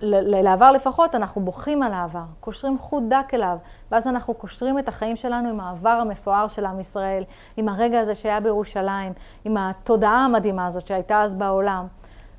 לעבר 0.00 0.72
לפחות, 0.72 1.14
אנחנו 1.14 1.40
בוכים 1.40 1.82
על 1.82 1.92
העבר, 1.92 2.24
קושרים 2.40 2.78
חוט 2.78 3.02
דק 3.08 3.34
אליו, 3.34 3.56
ואז 3.92 4.06
אנחנו 4.06 4.34
קושרים 4.34 4.78
את 4.78 4.88
החיים 4.88 5.16
שלנו 5.16 5.48
עם 5.48 5.60
העבר 5.60 5.98
המפואר 6.00 6.48
של 6.48 6.66
עם 6.66 6.80
ישראל, 6.80 7.24
עם 7.56 7.68
הרגע 7.68 8.00
הזה 8.00 8.14
שהיה 8.14 8.40
בירושלים, 8.40 9.12
עם 9.44 9.56
התודעה 9.56 10.24
המדהימה 10.24 10.66
הזאת 10.66 10.86
שהייתה 10.86 11.22
אז 11.22 11.34
בעולם. 11.34 11.86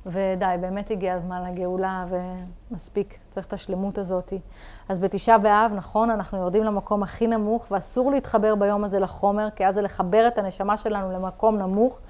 ודי, 0.06 0.54
באמת 0.60 0.90
הגיע 0.90 1.14
הזמן 1.14 1.42
לגאולה, 1.44 2.04
ומספיק, 2.70 3.18
צריך 3.28 3.46
את 3.46 3.52
השלמות 3.52 3.98
הזאת. 3.98 4.32
אז 4.88 4.98
בתשעה 4.98 5.38
באב, 5.38 5.72
נכון, 5.74 6.10
אנחנו 6.10 6.38
יורדים 6.38 6.64
למקום 6.64 7.02
הכי 7.02 7.26
נמוך, 7.26 7.66
ואסור 7.70 8.10
להתחבר 8.10 8.54
ביום 8.54 8.84
הזה 8.84 8.98
לחומר, 8.98 9.50
כי 9.50 9.66
אז 9.66 9.74
זה 9.74 9.82
לחבר 9.82 10.28
את 10.28 10.38
הנשמה 10.38 10.76
שלנו 10.76 11.12
למקום 11.12 11.58
נמוך. 11.58 12.00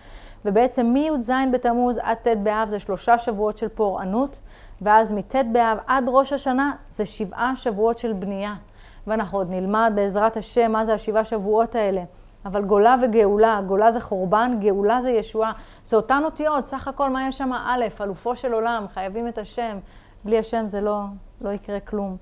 ובעצם 0.44 0.86
מי"ז 0.86 1.30
בתמוז 1.52 1.98
עד 2.02 2.16
ט' 2.16 2.28
באב 2.42 2.68
זה 2.68 2.78
שלושה 2.78 3.18
שבועות 3.18 3.58
של 3.58 3.68
פורענות, 3.68 4.40
ואז 4.82 5.12
מט' 5.12 5.34
באב 5.52 5.78
עד 5.86 6.04
ראש 6.08 6.32
השנה 6.32 6.72
זה 6.90 7.04
שבעה 7.04 7.56
שבועות 7.56 7.98
של 7.98 8.12
בנייה. 8.12 8.54
ואנחנו 9.06 9.38
עוד 9.38 9.50
נלמד 9.50 9.92
בעזרת 9.94 10.36
השם 10.36 10.72
מה 10.72 10.84
זה 10.84 10.94
השבעה 10.94 11.24
שבועות 11.24 11.74
האלה. 11.74 12.04
אבל 12.44 12.64
גולה 12.64 12.96
וגאולה, 13.02 13.60
גולה 13.66 13.90
זה 13.90 14.00
חורבן, 14.00 14.56
גאולה 14.60 15.00
זה 15.00 15.10
ישועה. 15.10 15.52
זה 15.84 15.96
אותן 15.96 16.22
אותיות, 16.24 16.64
סך 16.64 16.88
הכל 16.88 17.10
מה 17.10 17.28
יש 17.28 17.38
שם? 17.38 17.52
א', 17.52 17.84
אלופו 18.00 18.36
של 18.36 18.52
עולם, 18.52 18.86
חייבים 18.94 19.28
את 19.28 19.38
השם. 19.38 19.78
בלי 20.24 20.38
השם 20.38 20.66
זה 20.66 20.80
לא, 20.80 21.00
לא 21.40 21.50
יקרה 21.50 21.80
כלום. 21.80 22.16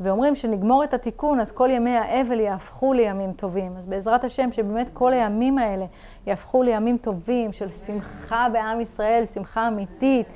ואומרים 0.00 0.34
שנגמור 0.34 0.84
את 0.84 0.94
התיקון, 0.94 1.40
אז 1.40 1.52
כל 1.52 1.68
ימי 1.70 1.96
האבל 1.96 2.40
יהפכו 2.40 2.92
לימים 2.92 3.32
טובים. 3.32 3.76
אז 3.76 3.86
בעזרת 3.86 4.24
השם, 4.24 4.52
שבאמת 4.52 4.90
כל 4.92 5.12
הימים 5.12 5.58
האלה 5.58 5.84
יהפכו 6.26 6.62
לימים 6.62 6.98
טובים 6.98 7.52
של 7.52 7.70
שמחה 7.70 8.46
בעם 8.52 8.80
ישראל, 8.80 9.26
שמחה 9.26 9.68
אמיתית. 9.68 10.26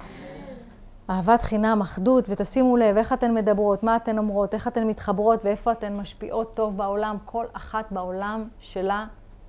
אהבת 1.11 1.43
חינם, 1.43 1.81
אחדות, 1.81 2.25
ותשימו 2.29 2.77
לב 2.77 2.97
איך 2.97 3.13
אתן 3.13 3.35
מדברות, 3.35 3.83
מה 3.83 3.97
אתן 3.97 4.19
אומרות, 4.19 4.55
איך 4.55 4.69
אתן 4.69 4.87
מתחברות 4.87 5.45
ואיפה 5.45 5.73
אתן 5.73 5.97
משפיעות 5.97 6.55
טוב 6.55 6.77
בעולם. 6.77 7.17
כל 7.25 7.45
אחת 7.53 7.85
בעולם 7.91 8.45
שלה 8.59 9.07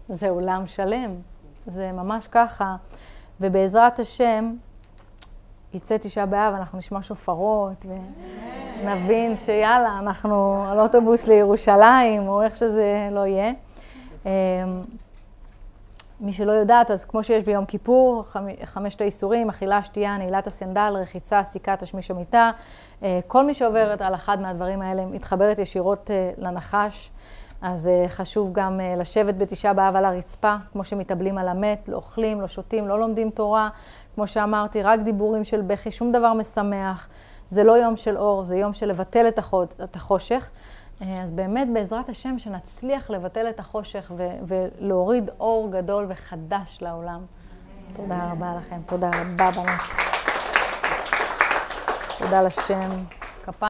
זה 0.10 0.30
עולם 0.30 0.68
שלם. 0.68 1.12
זה 1.68 1.92
ממש 1.92 2.28
ככה. 2.28 2.76
ובעזרת 3.42 4.00
השם, 4.00 4.54
יצא 5.74 5.98
תשעה 5.98 6.26
באב, 6.26 6.54
אנחנו 6.54 6.78
נשמע 6.78 7.02
שופרות, 7.02 7.86
ונבין 8.82 9.36
שיאללה, 9.36 10.00
אנחנו 10.00 10.66
על 10.68 10.80
אוטובוס 10.80 11.28
לירושלים, 11.28 12.28
או 12.28 12.42
איך 12.42 12.56
שזה 12.56 13.10
לא 13.12 13.26
יהיה. 13.26 13.52
מי 16.22 16.34
שלא 16.34 16.52
יודעת, 16.52 16.92
אז 16.92 17.06
כמו 17.06 17.24
שיש 17.24 17.44
ביום 17.44 17.66
כיפור, 17.66 18.24
חמשת 18.64 19.02
האיסורים, 19.02 19.50
אכילה, 19.50 19.84
שתייה, 19.84 20.18
נעילת 20.18 20.48
הסנדל, 20.48 20.94
רחיצה, 21.02 21.44
סיכה, 21.44 21.76
תשמיש 21.76 22.12
המיטה, 22.12 22.52
אה, 23.04 23.20
כל 23.28 23.46
מי 23.46 23.54
שעוברת 23.54 24.02
על 24.02 24.16
אחד 24.16 24.42
מהדברים 24.42 24.82
האלה 24.82 25.06
מתחברת 25.06 25.60
ישירות 25.60 26.12
אה, 26.12 26.32
לנחש. 26.38 27.12
אז 27.62 27.90
uh, 27.90 28.10
חשוב 28.10 28.50
גם 28.54 28.80
לשבת 28.98 29.36
בתשעה 29.36 29.74
באב 29.74 29.96
על 29.96 30.06
הרצפה, 30.06 30.56
כמו 30.72 30.84
שמתאבלים 30.84 31.38
על 31.38 31.48
המת, 31.48 31.88
לא 31.88 31.96
אוכלים, 31.96 32.42
לא 32.42 32.48
שותים, 32.48 32.88
לא 32.88 33.00
לומדים 33.00 33.30
תורה. 33.30 33.70
כמו 34.16 34.28
שאמרתי, 34.28 34.84
רק 34.84 35.00
דיבורים 35.00 35.44
של 35.44 35.62
בכי, 35.62 35.92
שום 35.92 36.12
דבר 36.12 36.34
משמח. 36.34 37.10
זה 37.50 37.64
לא 37.64 37.72
יום 37.72 37.96
של 37.96 38.18
אור, 38.18 38.44
זה 38.44 38.58
יום 38.58 38.74
של 38.74 38.86
לבטל 38.86 39.28
את, 39.28 39.40
את 39.84 39.96
החושך. 39.96 40.52
Uh, 41.02 41.04
אז 41.24 41.32
באמת, 41.32 41.68
בעזרת 41.74 42.10
השם, 42.10 42.40
שנצליח 42.40 43.10
לבטל 43.10 43.50
את 43.50 43.60
החושך 43.60 44.12
ו- 44.18 44.38
ולהוריד 44.48 45.30
אור 45.40 45.72
גדול 45.72 46.06
וחדש 46.10 46.78
לעולם. 46.82 47.26
תודה 47.94 48.32
רבה 48.32 48.54
לכם, 48.58 48.82
תודה 48.86 49.10
רבה 49.10 49.52
בנות. 49.52 49.68
תודה 52.18 52.42
לשם. 52.42 52.90